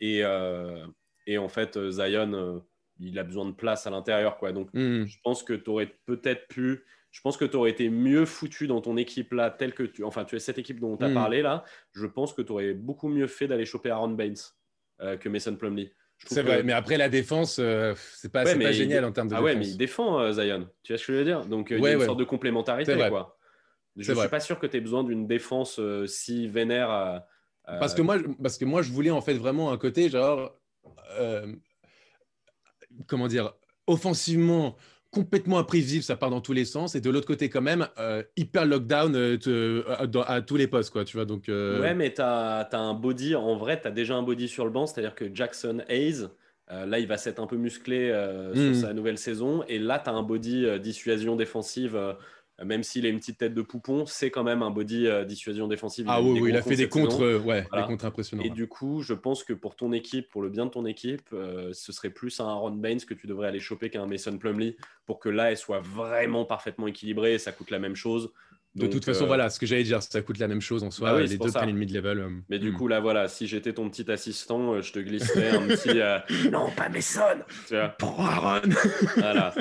et, 0.00 0.24
euh, 0.24 0.86
et 1.26 1.38
en 1.38 1.48
fait, 1.48 1.78
Zion, 1.90 2.62
il 3.00 3.18
a 3.18 3.24
besoin 3.24 3.46
de 3.46 3.52
place 3.52 3.86
à 3.86 3.90
l'intérieur. 3.90 4.36
quoi. 4.36 4.52
Donc, 4.52 4.68
Hmm. 4.74 5.04
je 5.06 5.16
pense 5.24 5.42
que 5.42 5.52
tu 5.54 5.70
aurais 5.70 5.96
peut-être 6.06 6.46
pu. 6.48 6.84
Je 7.10 7.20
pense 7.20 7.36
que 7.36 7.44
tu 7.44 7.56
aurais 7.56 7.70
été 7.70 7.88
mieux 7.90 8.24
foutu 8.24 8.66
dans 8.66 8.80
ton 8.80 8.96
équipe 8.96 9.32
là, 9.32 9.50
telle 9.50 9.72
que 9.72 9.84
tu. 9.84 10.02
Enfin, 10.04 10.24
tu 10.24 10.34
es 10.36 10.40
cette 10.40 10.58
équipe 10.58 10.80
dont 10.80 10.96
tu 10.96 11.04
as 11.04 11.08
Mm. 11.08 11.14
parlé 11.14 11.42
là. 11.42 11.64
Je 11.92 12.06
pense 12.06 12.32
que 12.32 12.42
tu 12.42 12.50
aurais 12.52 12.74
beaucoup 12.74 13.08
mieux 13.08 13.28
fait 13.28 13.46
d'aller 13.46 13.64
choper 13.66 13.90
Aaron 13.90 14.08
Baines 14.10 14.34
que 14.98 15.28
Mason 15.28 15.54
Plumlee. 15.56 15.92
C'est 16.26 16.42
que- 16.42 16.46
vrai, 16.46 16.62
mais 16.62 16.72
après 16.72 16.96
la 16.96 17.08
défense, 17.08 17.58
euh, 17.58 17.94
c'est 18.14 18.30
pas, 18.32 18.44
Ouais, 18.44 18.58
pas 18.58 18.72
génial 18.72 19.04
en 19.04 19.12
termes 19.12 19.28
de 19.28 19.34
Ah 19.34 19.42
ouais, 19.42 19.54
mais 19.56 19.66
il 19.68 19.76
défend 19.76 20.20
euh, 20.20 20.32
Zion. 20.32 20.68
Tu 20.82 20.92
vois 20.92 20.98
ce 20.98 21.06
que 21.06 21.12
je 21.12 21.18
veux 21.18 21.24
dire? 21.24 21.44
Donc, 21.46 21.70
euh, 21.72 21.78
il 21.78 21.82
y 21.82 21.86
a 21.86 21.92
une 21.92 21.98
ouais. 21.98 22.04
sorte 22.06 22.18
de 22.18 22.24
complémentarité. 22.24 22.94
Quoi. 23.08 23.38
Je 23.96 24.12
ne 24.12 24.18
suis 24.18 24.28
pas 24.28 24.40
sûr 24.40 24.58
que 24.58 24.66
tu 24.66 24.76
aies 24.76 24.80
besoin 24.80 25.04
d'une 25.04 25.26
défense 25.26 25.78
euh, 25.78 26.06
si 26.06 26.48
vénère. 26.48 27.22
Parce 27.66 27.94
que 27.94 28.02
moi, 28.02 28.18
je- 28.18 28.24
parce 28.42 28.58
que 28.58 28.64
moi, 28.64 28.82
je 28.82 28.90
voulais 28.92 29.10
en 29.10 29.20
fait 29.20 29.34
vraiment 29.34 29.70
un 29.72 29.78
côté 29.78 30.08
genre, 30.08 30.52
comment 33.06 33.28
dire, 33.28 33.52
offensivement 33.86 34.76
complètement 35.14 35.58
imprévisible, 35.58 36.02
ça 36.02 36.16
part 36.16 36.30
dans 36.30 36.40
tous 36.40 36.52
les 36.52 36.64
sens, 36.64 36.94
et 36.94 37.00
de 37.00 37.08
l'autre 37.08 37.26
côté 37.26 37.48
quand 37.48 37.62
même 37.62 37.86
euh, 37.98 38.22
hyper 38.36 38.66
lockdown 38.66 39.14
euh, 39.14 39.36
te- 39.38 39.84
à, 40.26 40.42
tous 40.42 40.56
les 40.56 40.66
postes, 40.66 40.90
quoi. 40.90 41.04
Tu 41.04 41.16
vois, 41.16 41.24
donc. 41.24 41.48
euh, 41.48 41.80
Ouais, 41.80 41.94
mais 41.94 42.12
tu 42.12 42.20
as, 42.20 42.68
un 42.72 42.94
body, 42.94 43.34
en 43.36 43.56
vrai, 43.56 43.80
tu 43.80 43.88
as 43.88 43.90
déjà 43.90 44.14
un 44.16 44.22
body 44.22 44.48
sur 44.48 44.64
le 44.64 44.70
banc, 44.70 44.86
c'est-à-dire 44.86 45.14
que 45.14 45.32
Jackson 45.32 45.82
Hayes, 45.88 46.26
euh, 46.72 46.86
là, 46.86 46.98
il 46.98 47.06
va 47.06 47.16
s'être 47.16 47.40
un 47.40 47.46
peu 47.46 47.56
musclé 47.56 48.10
euh, 48.10 48.54
sur 48.54 48.74
sa 48.80 48.92
nouvelle 48.92 49.18
saison, 49.18 49.62
et 49.68 49.78
là, 49.78 50.00
tu 50.02 50.10
as 50.10 50.12
un 50.12 50.22
body 50.22 50.66
euh, 50.66 50.78
dissuasion 50.78 51.36
défensive, 51.36 51.94
euh, 51.96 52.14
même 52.62 52.84
s'il 52.84 53.04
a 53.04 53.08
une 53.08 53.18
petite 53.18 53.38
tête 53.38 53.54
de 53.54 53.62
poupon, 53.62 54.06
c'est 54.06 54.30
quand 54.30 54.44
même 54.44 54.62
un 54.62 54.70
body 54.70 55.06
euh, 55.06 55.24
dissuasion 55.24 55.66
défensive. 55.66 56.06
Ah 56.08 56.22
oui, 56.22 56.40
il 56.48 56.56
a 56.56 56.62
fait 56.62 56.76
des 56.76 56.88
contres, 56.88 57.22
euh, 57.22 57.38
ouais, 57.38 57.66
Voilà. 57.70 57.84
des 57.84 57.88
contres 57.88 58.04
impressionnants. 58.04 58.44
Et 58.44 58.50
du 58.50 58.68
coup, 58.68 59.02
je 59.02 59.14
pense 59.14 59.42
que 59.42 59.52
pour 59.52 59.74
ton 59.74 59.92
équipe, 59.92 60.28
pour 60.28 60.40
le 60.40 60.50
bien 60.50 60.66
de 60.66 60.70
ton 60.70 60.86
équipe, 60.86 61.28
euh, 61.32 61.72
ce 61.72 61.92
serait 61.92 62.10
plus 62.10 62.38
un 62.38 62.46
Aaron 62.46 62.70
Baines 62.70 63.00
que 63.00 63.14
tu 63.14 63.26
devrais 63.26 63.48
aller 63.48 63.60
choper 63.60 63.90
qu'un 63.90 64.06
Mason 64.06 64.38
Plumlee 64.38 64.76
pour 65.04 65.18
que 65.18 65.28
là, 65.28 65.50
elle 65.50 65.56
soit 65.56 65.80
vraiment 65.80 66.44
parfaitement 66.44 66.86
équilibrée 66.86 67.34
et 67.34 67.38
ça 67.38 67.50
coûte 67.50 67.70
la 67.70 67.80
même 67.80 67.96
chose. 67.96 68.30
De 68.74 68.80
Donc, 68.82 68.90
toute 68.90 69.04
façon, 69.04 69.22
euh, 69.24 69.26
voilà, 69.28 69.50
ce 69.50 69.60
que 69.60 69.66
j'allais 69.66 69.84
dire, 69.84 70.02
ça 70.02 70.20
coûte 70.20 70.38
la 70.38 70.48
même 70.48 70.60
chose 70.60 70.82
en 70.82 70.90
soi. 70.90 71.10
Bah 71.10 71.16
oui, 71.16 71.22
les 71.22 71.28
c'est 71.28 71.36
pour 71.36 71.46
deux 71.46 71.52
ça. 71.52 71.60
prennent 71.60 71.70
une 71.70 71.76
mid-level. 71.76 72.18
euh, 72.18 72.28
Mais 72.48 72.58
du 72.58 72.72
hmm. 72.72 72.74
coup, 72.76 72.88
là, 72.88 72.98
voilà, 72.98 73.28
si 73.28 73.46
j'étais 73.46 73.72
ton 73.72 73.88
petit 73.88 74.10
assistant, 74.10 74.74
euh, 74.74 74.82
je 74.82 74.92
te 74.92 74.98
glisserais 74.98 75.50
un 75.50 75.62
petit. 75.68 76.00
euh, 76.00 76.18
non, 76.50 76.70
pas 76.72 76.88
Mason 76.88 77.22
Prends 77.98 78.24
Aaron 78.26 78.62
voilà. 79.16 79.54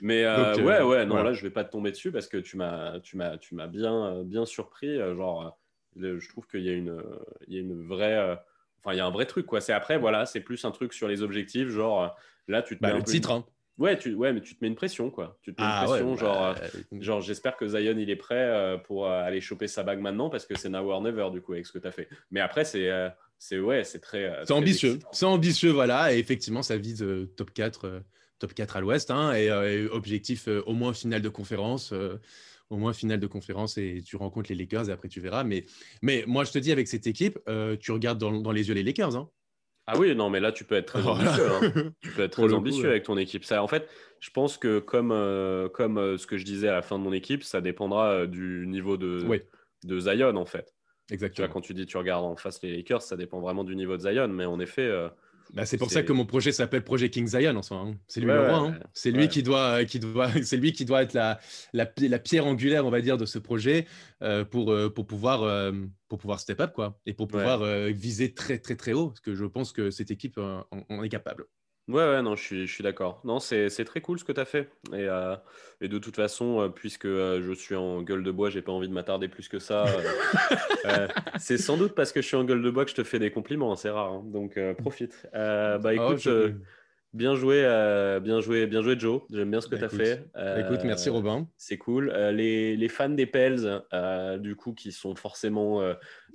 Mais 0.00 0.24
euh, 0.24 0.54
Donc, 0.54 0.62
euh, 0.62 0.64
ouais, 0.64 0.82
ouais, 0.82 1.04
non, 1.06 1.14
voilà. 1.14 1.30
là, 1.30 1.32
je 1.34 1.42
vais 1.42 1.50
pas 1.50 1.62
te 1.62 1.70
tomber 1.70 1.92
dessus 1.92 2.10
parce 2.10 2.26
que 2.26 2.38
tu 2.38 2.56
m'as, 2.56 2.98
tu 3.00 3.16
m'as, 3.16 3.38
tu 3.38 3.54
m'as 3.54 3.68
bien, 3.68 4.22
bien 4.24 4.44
surpris. 4.44 4.98
euh, 4.98 5.14
Genre, 5.14 5.56
euh, 6.02 6.18
je 6.18 6.28
trouve 6.28 6.46
qu'il 6.48 6.62
y 6.62 6.68
a 6.68 6.72
une, 6.72 6.90
euh, 6.90 7.18
il 7.46 7.54
y 7.54 7.58
a 7.58 7.60
une 7.60 7.86
vraie. 7.86 8.16
euh, 8.18 8.34
Enfin, 8.84 8.94
il 8.94 8.98
y 8.98 9.00
a 9.00 9.06
un 9.06 9.10
vrai 9.10 9.26
truc, 9.26 9.46
quoi. 9.46 9.60
C'est 9.60 9.72
après, 9.72 9.98
voilà, 9.98 10.26
c'est 10.26 10.40
plus 10.40 10.64
un 10.64 10.70
truc 10.70 10.92
sur 10.92 11.08
les 11.08 11.22
objectifs. 11.22 11.68
Genre, 11.68 12.14
là, 12.46 12.62
tu 12.62 12.76
te 12.76 12.82
Bah, 12.82 12.88
mets 12.88 12.94
un 12.94 12.98
le 12.98 13.04
peu 13.04 13.10
titre, 13.10 13.30
hein. 13.32 13.44
Ouais, 13.78 13.98
tu, 13.98 14.14
ouais, 14.14 14.32
mais 14.32 14.40
tu 14.40 14.54
te 14.56 14.64
mets 14.64 14.68
une 14.68 14.74
pression, 14.74 15.10
quoi. 15.10 15.38
Tu 15.42 15.54
te 15.54 15.60
mets 15.60 15.68
Ah 15.68 15.82
une 15.84 15.90
ouais, 15.90 15.98
pression, 15.98 16.16
genre. 16.16 16.44
euh, 16.46 16.54
bah, 16.54 17.00
Genre, 17.00 17.20
j'espère 17.20 17.56
que 17.56 17.68
Zion 17.68 17.96
il 17.98 18.08
est 18.08 18.16
prêt 18.16 18.34
euh, 18.48 18.78
pour 18.78 19.06
euh, 19.06 19.20
aller 19.22 19.40
choper 19.42 19.68
sa 19.68 19.82
bague 19.82 20.00
maintenant 20.00 20.30
parce 20.30 20.46
que 20.46 20.56
c'est 20.56 20.68
now 20.70 20.88
or 20.90 21.02
never 21.02 21.28
du 21.30 21.42
coup 21.42 21.52
avec 21.52 21.66
ce 21.66 21.72
que 21.72 21.78
tu 21.78 21.86
as 21.86 21.92
fait. 21.92 22.08
Mais 22.30 22.40
après, 22.40 22.64
c'est 22.64 22.90
euh, 22.90 23.08
c'est 23.38 23.58
ouais, 23.58 23.84
c'est 23.84 24.00
très. 24.00 24.24
euh, 24.24 24.44
C'est 24.46 24.52
ambitieux, 24.54 24.98
c'est 25.12 25.26
ambitieux, 25.26 25.70
voilà. 25.70 26.14
Et 26.14 26.18
effectivement, 26.18 26.62
ça 26.62 26.76
vise 26.78 27.02
euh, 27.02 27.26
top 27.36 27.50
4, 27.52 27.84
euh, 27.86 28.00
top 28.38 28.54
4 28.54 28.76
à 28.78 28.80
l'ouest. 28.80 29.10
hein, 29.10 29.34
et, 29.34 29.50
euh, 29.50 29.84
et 29.84 29.86
objectif 29.88 30.48
euh, 30.48 30.62
au 30.66 30.72
moins 30.72 30.94
finale 30.94 31.20
de 31.22 31.28
conférence. 31.28 31.92
euh, 31.92 32.16
au 32.68 32.78
moins 32.78 32.92
finale 32.92 33.20
de 33.20 33.28
conférence 33.28 33.78
et 33.78 34.02
tu 34.04 34.16
rencontres 34.16 34.50
les 34.50 34.56
Lakers 34.58 34.88
et 34.88 34.92
après 34.92 35.06
tu 35.08 35.20
verras. 35.20 35.44
Mais, 35.44 35.66
mais 36.02 36.24
moi, 36.26 36.42
je 36.42 36.50
te 36.50 36.58
dis, 36.58 36.72
avec 36.72 36.88
cette 36.88 37.06
équipe, 37.06 37.38
euh, 37.48 37.76
tu 37.76 37.92
regardes 37.92 38.18
dans, 38.18 38.32
dans 38.40 38.50
les 38.50 38.66
yeux 38.66 38.74
les 38.74 38.82
Lakers. 38.82 39.14
Hein. 39.14 39.30
Ah 39.86 39.96
oui, 39.98 40.14
non, 40.16 40.30
mais 40.30 40.40
là, 40.40 40.50
tu 40.52 40.64
peux 40.64 40.74
être 40.74 40.86
très 40.86 41.00
Voilà. 41.02 41.30
ambitieux. 41.30 41.48
hein. 41.52 41.92
Tu 42.00 42.10
peux 42.10 42.22
être 42.22 42.32
très 42.32 42.46
coup, 42.48 42.54
ambitieux 42.54 42.88
avec 42.90 43.04
ton 43.04 43.16
équipe. 43.16 43.44
Ça, 43.44 43.62
en 43.62 43.68
fait, 43.68 43.88
je 44.20 44.30
pense 44.30 44.58
que 44.58 44.78
comme, 44.80 45.12
euh, 45.12 45.68
comme 45.68 45.98
euh, 45.98 46.16
ce 46.18 46.26
que 46.26 46.36
je 46.38 46.44
disais 46.44 46.68
à 46.68 46.72
la 46.72 46.82
fin 46.82 46.98
de 46.98 47.04
mon 47.04 47.12
équipe, 47.12 47.44
ça 47.44 47.60
dépendra 47.60 48.10
euh, 48.10 48.26
du 48.26 48.66
niveau 48.66 48.96
de, 48.96 49.24
Oui. 49.28 49.42
de 49.84 50.00
Zion 50.00 50.34
en 50.36 50.44
fait. 50.46 50.64
Tu 51.08 51.14
vois, 51.14 51.14
Exactement. 51.14 51.48
quand 51.48 51.60
tu 51.60 51.72
dis 51.74 51.86
tu 51.86 51.96
regardes 51.98 52.24
en 52.24 52.34
face 52.36 52.60
les 52.62 52.76
Lakers, 52.76 53.02
ça 53.02 53.16
dépend 53.16 53.40
vraiment 53.40 53.62
du 53.62 53.76
niveau 53.76 53.96
de 53.96 54.02
Zion. 54.02 54.26
Mais 54.28 54.44
en 54.44 54.58
effet, 54.58 54.90
Bah, 55.54 55.64
c'est 55.64 55.78
pour 55.78 55.90
ça 55.90 56.02
que 56.02 56.12
mon 56.12 56.26
projet 56.26 56.52
s'appelle 56.52 56.82
Projet 56.84 57.08
King 57.10 57.26
Zion 57.26 57.56
en 57.56 57.62
soi. 57.62 57.78
hein. 57.78 57.94
C'est 58.08 58.20
lui 58.20 58.28
Ouais, 58.28 58.34
le 58.34 58.40
ouais, 58.42 58.48
roi. 58.48 58.58
hein. 58.68 58.80
C'est 58.92 59.10
lui 59.10 59.22
Ouais. 59.22 59.28
qui 59.28 59.42
doit, 59.42 59.84
qui 59.84 59.98
doit, 60.00 60.28
c'est 60.42 60.56
lui 60.56 60.72
qui 60.72 60.84
doit 60.84 61.02
être 61.02 61.14
la, 61.14 61.38
la, 61.72 61.90
la 61.98 62.18
pierre 62.18 62.46
angulaire, 62.46 62.84
on 62.86 62.90
va 62.90 63.00
dire, 63.00 63.16
de 63.16 63.26
ce 63.26 63.38
projet 63.38 63.86
euh, 64.22 64.44
pour, 64.44 64.72
euh, 64.72 64.90
pour 64.92 65.06
pouvoir, 65.06 65.42
euh, 65.44 65.72
pour 66.08 66.18
pouvoir 66.18 66.40
step 66.40 66.60
up 66.60 66.72
quoi, 66.74 67.00
et 67.06 67.14
pour 67.14 67.28
pouvoir 67.28 67.62
euh, 67.62 67.88
viser 67.90 68.34
très 68.34 68.58
très 68.58 68.76
très 68.76 68.92
haut, 68.92 69.08
parce 69.08 69.20
que 69.20 69.34
je 69.34 69.44
pense 69.44 69.72
que 69.72 69.90
cette 69.90 70.10
équipe 70.10 70.36
euh, 70.38 70.60
en, 70.72 70.82
en 70.88 71.02
est 71.02 71.08
capable. 71.08 71.44
Ouais, 71.88 72.02
ouais, 72.02 72.20
non, 72.20 72.34
je 72.34 72.42
suis, 72.42 72.66
je 72.66 72.72
suis 72.74 72.82
d'accord. 72.82 73.20
Non, 73.24 73.38
c'est 73.38 73.68
c'est 73.70 73.84
très 73.84 74.00
cool 74.00 74.18
ce 74.18 74.24
que 74.24 74.32
tu 74.32 74.40
as 74.40 74.44
fait. 74.44 74.70
Et, 74.92 75.06
euh, 75.08 75.36
et 75.80 75.86
de 75.86 75.98
toute 75.98 76.16
façon, 76.16 76.60
euh, 76.62 76.68
puisque 76.68 77.04
euh, 77.04 77.40
je 77.46 77.52
suis 77.52 77.76
en 77.76 78.02
gueule 78.02 78.24
de 78.24 78.32
bois, 78.32 78.50
j'ai 78.50 78.60
pas 78.60 78.72
envie 78.72 78.88
de 78.88 78.92
m'attarder 78.92 79.28
plus 79.28 79.48
que 79.48 79.60
ça. 79.60 79.84
euh, 79.86 80.02
euh, 80.84 81.08
c'est 81.38 81.58
sans 81.58 81.76
doute 81.76 81.94
parce 81.94 82.10
que 82.10 82.20
je 82.20 82.26
suis 82.26 82.36
en 82.36 82.42
gueule 82.44 82.62
de 82.62 82.70
bois 82.70 82.84
que 82.84 82.90
je 82.90 82.96
te 82.96 83.04
fais 83.04 83.20
des 83.20 83.30
compliments, 83.30 83.72
hein, 83.72 83.76
c'est 83.76 83.90
rare. 83.90 84.10
hein. 84.14 84.22
donc 84.26 84.56
euh, 84.56 84.74
profite. 84.74 85.28
Euh, 85.34 85.78
bah 85.78 85.94
écoute, 85.94 86.06
Oh, 86.08 86.16
je- 86.16 86.30
euh, 86.30 86.50
bien 87.16 87.34
joué, 87.34 87.62
euh, 87.64 88.20
bien 88.20 88.40
joué, 88.40 88.66
bien 88.66 88.82
joué 88.82 88.96
Joe. 88.98 89.22
J'aime 89.32 89.50
bien 89.50 89.60
ce 89.60 89.66
que 89.66 89.74
Bah, 89.76 89.78
tu 89.78 89.84
as 89.84 89.86
écoute, 89.88 90.06
fait. 90.06 90.24
Bah, 90.34 90.60
écoute, 90.60 90.80
merci 90.84 91.08
Euh, 91.08 91.12
Robin. 91.12 91.48
C'est 91.56 91.78
cool. 91.78 92.10
Euh, 92.14 92.30
les, 92.30 92.76
les 92.76 92.88
fans 92.88 93.08
des 93.08 93.26
Pels, 93.26 93.82
du 94.38 94.54
coup, 94.54 94.72
qui 94.74 94.92
sont 94.92 95.14
forcément. 95.16 95.80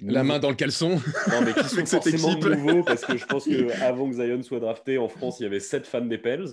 La 0.02 0.24
main 0.24 0.40
dans 0.40 0.50
le 0.50 0.56
caleçon. 0.56 0.90
non, 1.32 1.42
mais 1.46 1.54
qui 1.54 1.70
sont 1.70 1.86
forcément 2.02 2.36
nouveaux 2.38 2.84
parce 2.84 3.06
que 3.06 3.16
je 3.18 3.26
pense 3.26 3.46
qu'avant 3.48 4.10
que 4.10 4.16
Zion 4.16 4.42
soit 4.44 4.60
drafté 4.60 4.98
en 4.98 5.08
France, 5.08 5.40
il 5.40 5.44
y 5.44 5.46
avait 5.46 5.60
7 5.60 5.86
fans 5.88 6.02
des 6.02 6.18
Pels. 6.18 6.48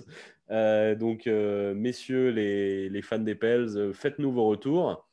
Donc, 0.97 1.25
messieurs 1.25 2.29
les, 2.29 2.89
les 2.89 3.01
fans 3.01 3.19
des 3.19 3.35
Pels, 3.35 3.91
faites-nous 3.93 4.31
vos 4.31 4.45
retours. 4.47 5.08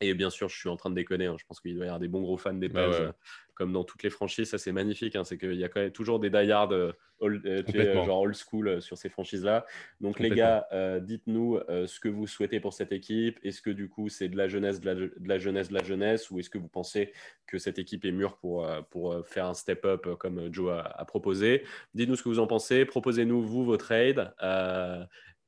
Et 0.00 0.12
bien 0.14 0.28
sûr, 0.28 0.48
je 0.48 0.58
suis 0.58 0.68
en 0.68 0.76
train 0.76 0.90
de 0.90 0.94
déconner. 0.94 1.26
hein. 1.26 1.36
Je 1.38 1.44
pense 1.46 1.60
qu'il 1.60 1.74
doit 1.74 1.84
y 1.84 1.88
avoir 1.88 2.00
des 2.00 2.08
bons 2.08 2.20
gros 2.20 2.36
fans 2.36 2.52
des 2.52 2.68
Bah 2.68 2.88
ouais. 2.88 2.94
euh, 2.96 3.12
comme 3.54 3.72
dans 3.72 3.84
toutes 3.84 4.02
les 4.02 4.10
franchises. 4.10 4.50
Ça, 4.50 4.58
c'est 4.58 4.72
magnifique. 4.72 5.16
hein. 5.16 5.24
C'est 5.24 5.38
qu'il 5.38 5.54
y 5.54 5.64
a 5.64 5.68
quand 5.70 5.80
même 5.80 5.90
toujours 5.90 6.20
des 6.20 6.28
die-hard 6.28 6.74
euh, 6.74 6.92
old- 7.20 7.46
euh, 7.46 8.04
genre 8.04 8.20
old 8.20 8.34
school 8.34 8.82
sur 8.82 8.98
ces 8.98 9.08
franchises-là. 9.08 9.64
Donc, 10.02 10.20
les 10.20 10.30
gars, 10.30 10.66
dites-nous 11.00 11.60
ce 11.68 11.98
que 11.98 12.08
vous 12.10 12.26
souhaitez 12.26 12.60
pour 12.60 12.74
cette 12.74 12.92
équipe. 12.92 13.38
Est-ce 13.42 13.62
que 13.62 13.70
du 13.70 13.88
coup, 13.88 14.10
c'est 14.10 14.28
de 14.28 14.36
la 14.36 14.48
jeunesse, 14.48 14.80
de 14.80 14.86
la, 14.86 14.94
de 14.94 15.12
la 15.24 15.38
jeunesse, 15.38 15.68
de 15.68 15.74
la 15.74 15.82
jeunesse? 15.82 16.30
Ou 16.30 16.40
est-ce 16.40 16.50
que 16.50 16.58
vous 16.58 16.68
pensez 16.68 17.14
que 17.46 17.56
cette 17.56 17.78
équipe 17.78 18.04
est 18.04 18.12
mûre 18.12 18.36
pour, 18.36 18.68
pour 18.90 19.26
faire 19.26 19.46
un 19.46 19.54
step-up 19.54 20.06
comme 20.18 20.52
Joe 20.52 20.72
a, 20.72 20.80
a 20.82 21.04
proposé? 21.06 21.64
Dites-nous 21.94 22.16
ce 22.16 22.22
que 22.22 22.28
vous 22.28 22.38
en 22.38 22.46
pensez. 22.46 22.84
Proposez-nous, 22.84 23.40
vous, 23.40 23.64
vos 23.64 23.78
trades. 23.78 24.34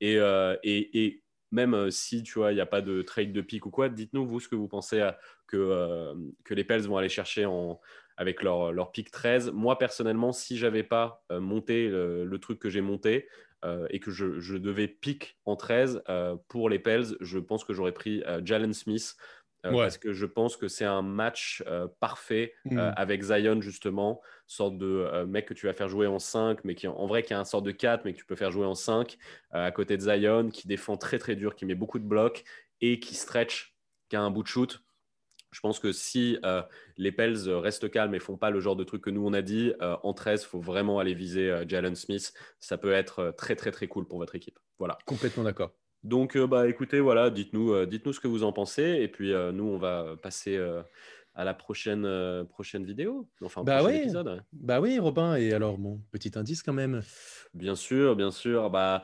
Et, 0.00 0.14
et, 0.14 1.04
et 1.04 1.22
même 1.50 1.74
euh, 1.74 1.90
si 1.90 2.22
tu 2.22 2.38
vois, 2.38 2.52
il 2.52 2.56
n'y 2.56 2.60
a 2.60 2.66
pas 2.66 2.80
de 2.80 3.02
trade 3.02 3.32
de 3.32 3.40
pique 3.40 3.66
ou 3.66 3.70
quoi, 3.70 3.88
dites-nous, 3.88 4.26
vous, 4.26 4.40
ce 4.40 4.48
que 4.48 4.54
vous 4.54 4.68
pensez 4.68 5.00
euh, 5.00 5.12
que, 5.46 5.56
euh, 5.56 6.14
que 6.44 6.54
les 6.54 6.64
Pels 6.64 6.82
vont 6.82 6.96
aller 6.96 7.08
chercher 7.08 7.46
en, 7.46 7.80
avec 8.16 8.42
leur, 8.42 8.72
leur 8.72 8.92
pick 8.92 9.10
13. 9.10 9.52
Moi, 9.52 9.78
personnellement, 9.78 10.32
si 10.32 10.56
j'avais 10.58 10.82
pas 10.82 11.24
monté 11.30 11.88
le, 11.88 12.38
truc 12.38 12.58
que 12.58 12.68
j'ai 12.68 12.80
monté 12.80 13.28
et 13.90 14.00
que 14.00 14.10
je, 14.10 14.40
je 14.40 14.56
devais 14.56 14.88
pick 14.88 15.38
en 15.44 15.54
13 15.54 16.02
euh, 16.08 16.36
pour 16.48 16.68
les 16.68 16.78
Pels, 16.78 17.16
je 17.20 17.38
pense 17.38 17.64
que 17.64 17.72
j'aurais 17.72 17.92
pris 17.92 18.22
Jalen 18.44 18.72
Smith. 18.72 19.16
Euh, 19.66 19.72
Ouais. 19.72 19.82
Parce 19.84 19.98
que 19.98 20.12
je 20.12 20.26
pense 20.26 20.56
que 20.56 20.68
c'est 20.68 20.84
un 20.84 21.02
match 21.02 21.62
euh, 21.66 21.88
parfait 22.00 22.54
euh, 22.72 22.90
Mm. 22.90 22.94
avec 22.96 23.22
Zion, 23.22 23.60
justement, 23.60 24.20
sorte 24.46 24.78
de 24.78 25.24
mec 25.24 25.46
que 25.46 25.54
tu 25.54 25.66
vas 25.66 25.72
faire 25.72 25.88
jouer 25.88 26.06
en 26.06 26.18
5, 26.18 26.64
mais 26.64 26.74
qui 26.74 26.86
en 26.86 27.06
vrai 27.06 27.22
qui 27.22 27.34
a 27.34 27.40
un 27.40 27.44
sort 27.44 27.62
de 27.62 27.72
4, 27.72 28.04
mais 28.04 28.12
que 28.12 28.18
tu 28.18 28.24
peux 28.24 28.36
faire 28.36 28.50
jouer 28.50 28.66
en 28.66 28.74
5, 28.74 29.18
euh, 29.54 29.66
à 29.66 29.70
côté 29.72 29.96
de 29.96 30.02
Zion, 30.02 30.50
qui 30.50 30.68
défend 30.68 30.96
très 30.96 31.18
très 31.18 31.34
dur, 31.36 31.54
qui 31.54 31.66
met 31.66 31.74
beaucoup 31.74 31.98
de 31.98 32.04
blocs 32.04 32.44
et 32.80 33.00
qui 33.00 33.14
stretch, 33.14 33.74
qui 34.08 34.16
a 34.16 34.22
un 34.22 34.30
bout 34.30 34.42
de 34.42 34.48
shoot. 34.48 34.80
Je 35.50 35.60
pense 35.60 35.80
que 35.80 35.92
si 35.92 36.38
les 36.98 37.10
Pels 37.10 37.48
restent 37.48 37.90
calmes 37.90 38.14
et 38.14 38.18
font 38.18 38.36
pas 38.36 38.50
le 38.50 38.60
genre 38.60 38.76
de 38.76 38.84
truc 38.84 39.02
que 39.02 39.10
nous 39.10 39.26
on 39.26 39.32
a 39.32 39.40
dit, 39.40 39.72
en 39.80 40.12
13, 40.12 40.42
il 40.42 40.46
faut 40.46 40.60
vraiment 40.60 40.98
aller 40.98 41.14
viser 41.14 41.62
Jalen 41.66 41.94
Smith. 41.94 42.34
Ça 42.60 42.76
peut 42.76 42.92
être 42.92 43.34
très 43.36 43.56
très 43.56 43.70
très 43.70 43.88
cool 43.88 44.06
pour 44.06 44.18
votre 44.18 44.34
équipe. 44.34 44.58
Voilà. 44.78 44.98
Complètement 45.06 45.44
d'accord. 45.44 45.72
Donc 46.04 46.38
bah 46.38 46.68
écoutez, 46.68 47.00
voilà, 47.00 47.30
dites-nous 47.30 47.86
dites-nous 47.86 48.12
ce 48.12 48.20
que 48.20 48.28
vous 48.28 48.44
en 48.44 48.52
pensez 48.52 48.82
et 48.82 49.08
puis 49.08 49.32
nous 49.52 49.64
on 49.64 49.78
va 49.78 50.14
passer 50.22 50.58
à 51.34 51.44
la 51.44 51.54
prochaine 51.54 52.44
prochaine 52.50 52.84
vidéo, 52.84 53.28
enfin 53.42 53.64
bah 53.64 53.78
prochain 53.78 53.94
oui. 53.94 54.00
épisode. 54.02 54.42
Bah 54.52 54.80
oui, 54.80 54.98
Robin. 54.98 55.34
Et 55.36 55.52
alors 55.52 55.78
mon 55.78 56.00
petit 56.12 56.32
indice 56.36 56.62
quand 56.62 56.72
même. 56.72 57.02
Bien 57.54 57.74
sûr, 57.74 58.14
bien 58.14 58.30
sûr. 58.30 58.70
Bah 58.70 59.02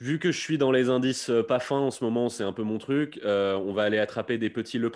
Vu 0.00 0.18
que 0.18 0.32
je 0.32 0.38
suis 0.38 0.56
dans 0.56 0.72
les 0.72 0.88
indices 0.88 1.28
euh, 1.28 1.42
pas 1.42 1.60
fins 1.60 1.78
en 1.78 1.90
ce 1.90 2.02
moment, 2.02 2.30
c'est 2.30 2.42
un 2.42 2.54
peu 2.54 2.62
mon 2.62 2.78
truc, 2.78 3.20
euh, 3.22 3.54
on 3.56 3.74
va 3.74 3.82
aller 3.82 3.98
attraper 3.98 4.38
des 4.38 4.48
petits 4.48 4.78
le 4.78 4.90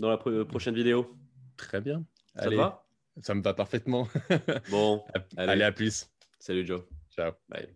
dans 0.00 0.10
la 0.10 0.16
prochaine 0.16 0.74
vidéo. 0.74 1.16
Très 1.56 1.80
bien. 1.80 2.04
Ça 2.34 2.50
te 2.50 2.54
va? 2.54 2.84
Ça 3.20 3.34
me 3.34 3.42
va 3.42 3.54
parfaitement. 3.54 4.08
bon, 4.70 5.04
allez. 5.36 5.52
allez, 5.52 5.62
à 5.62 5.70
plus. 5.70 6.10
Salut 6.40 6.66
Joe. 6.66 6.82
Ciao. 7.14 7.32
Bye. 7.48 7.68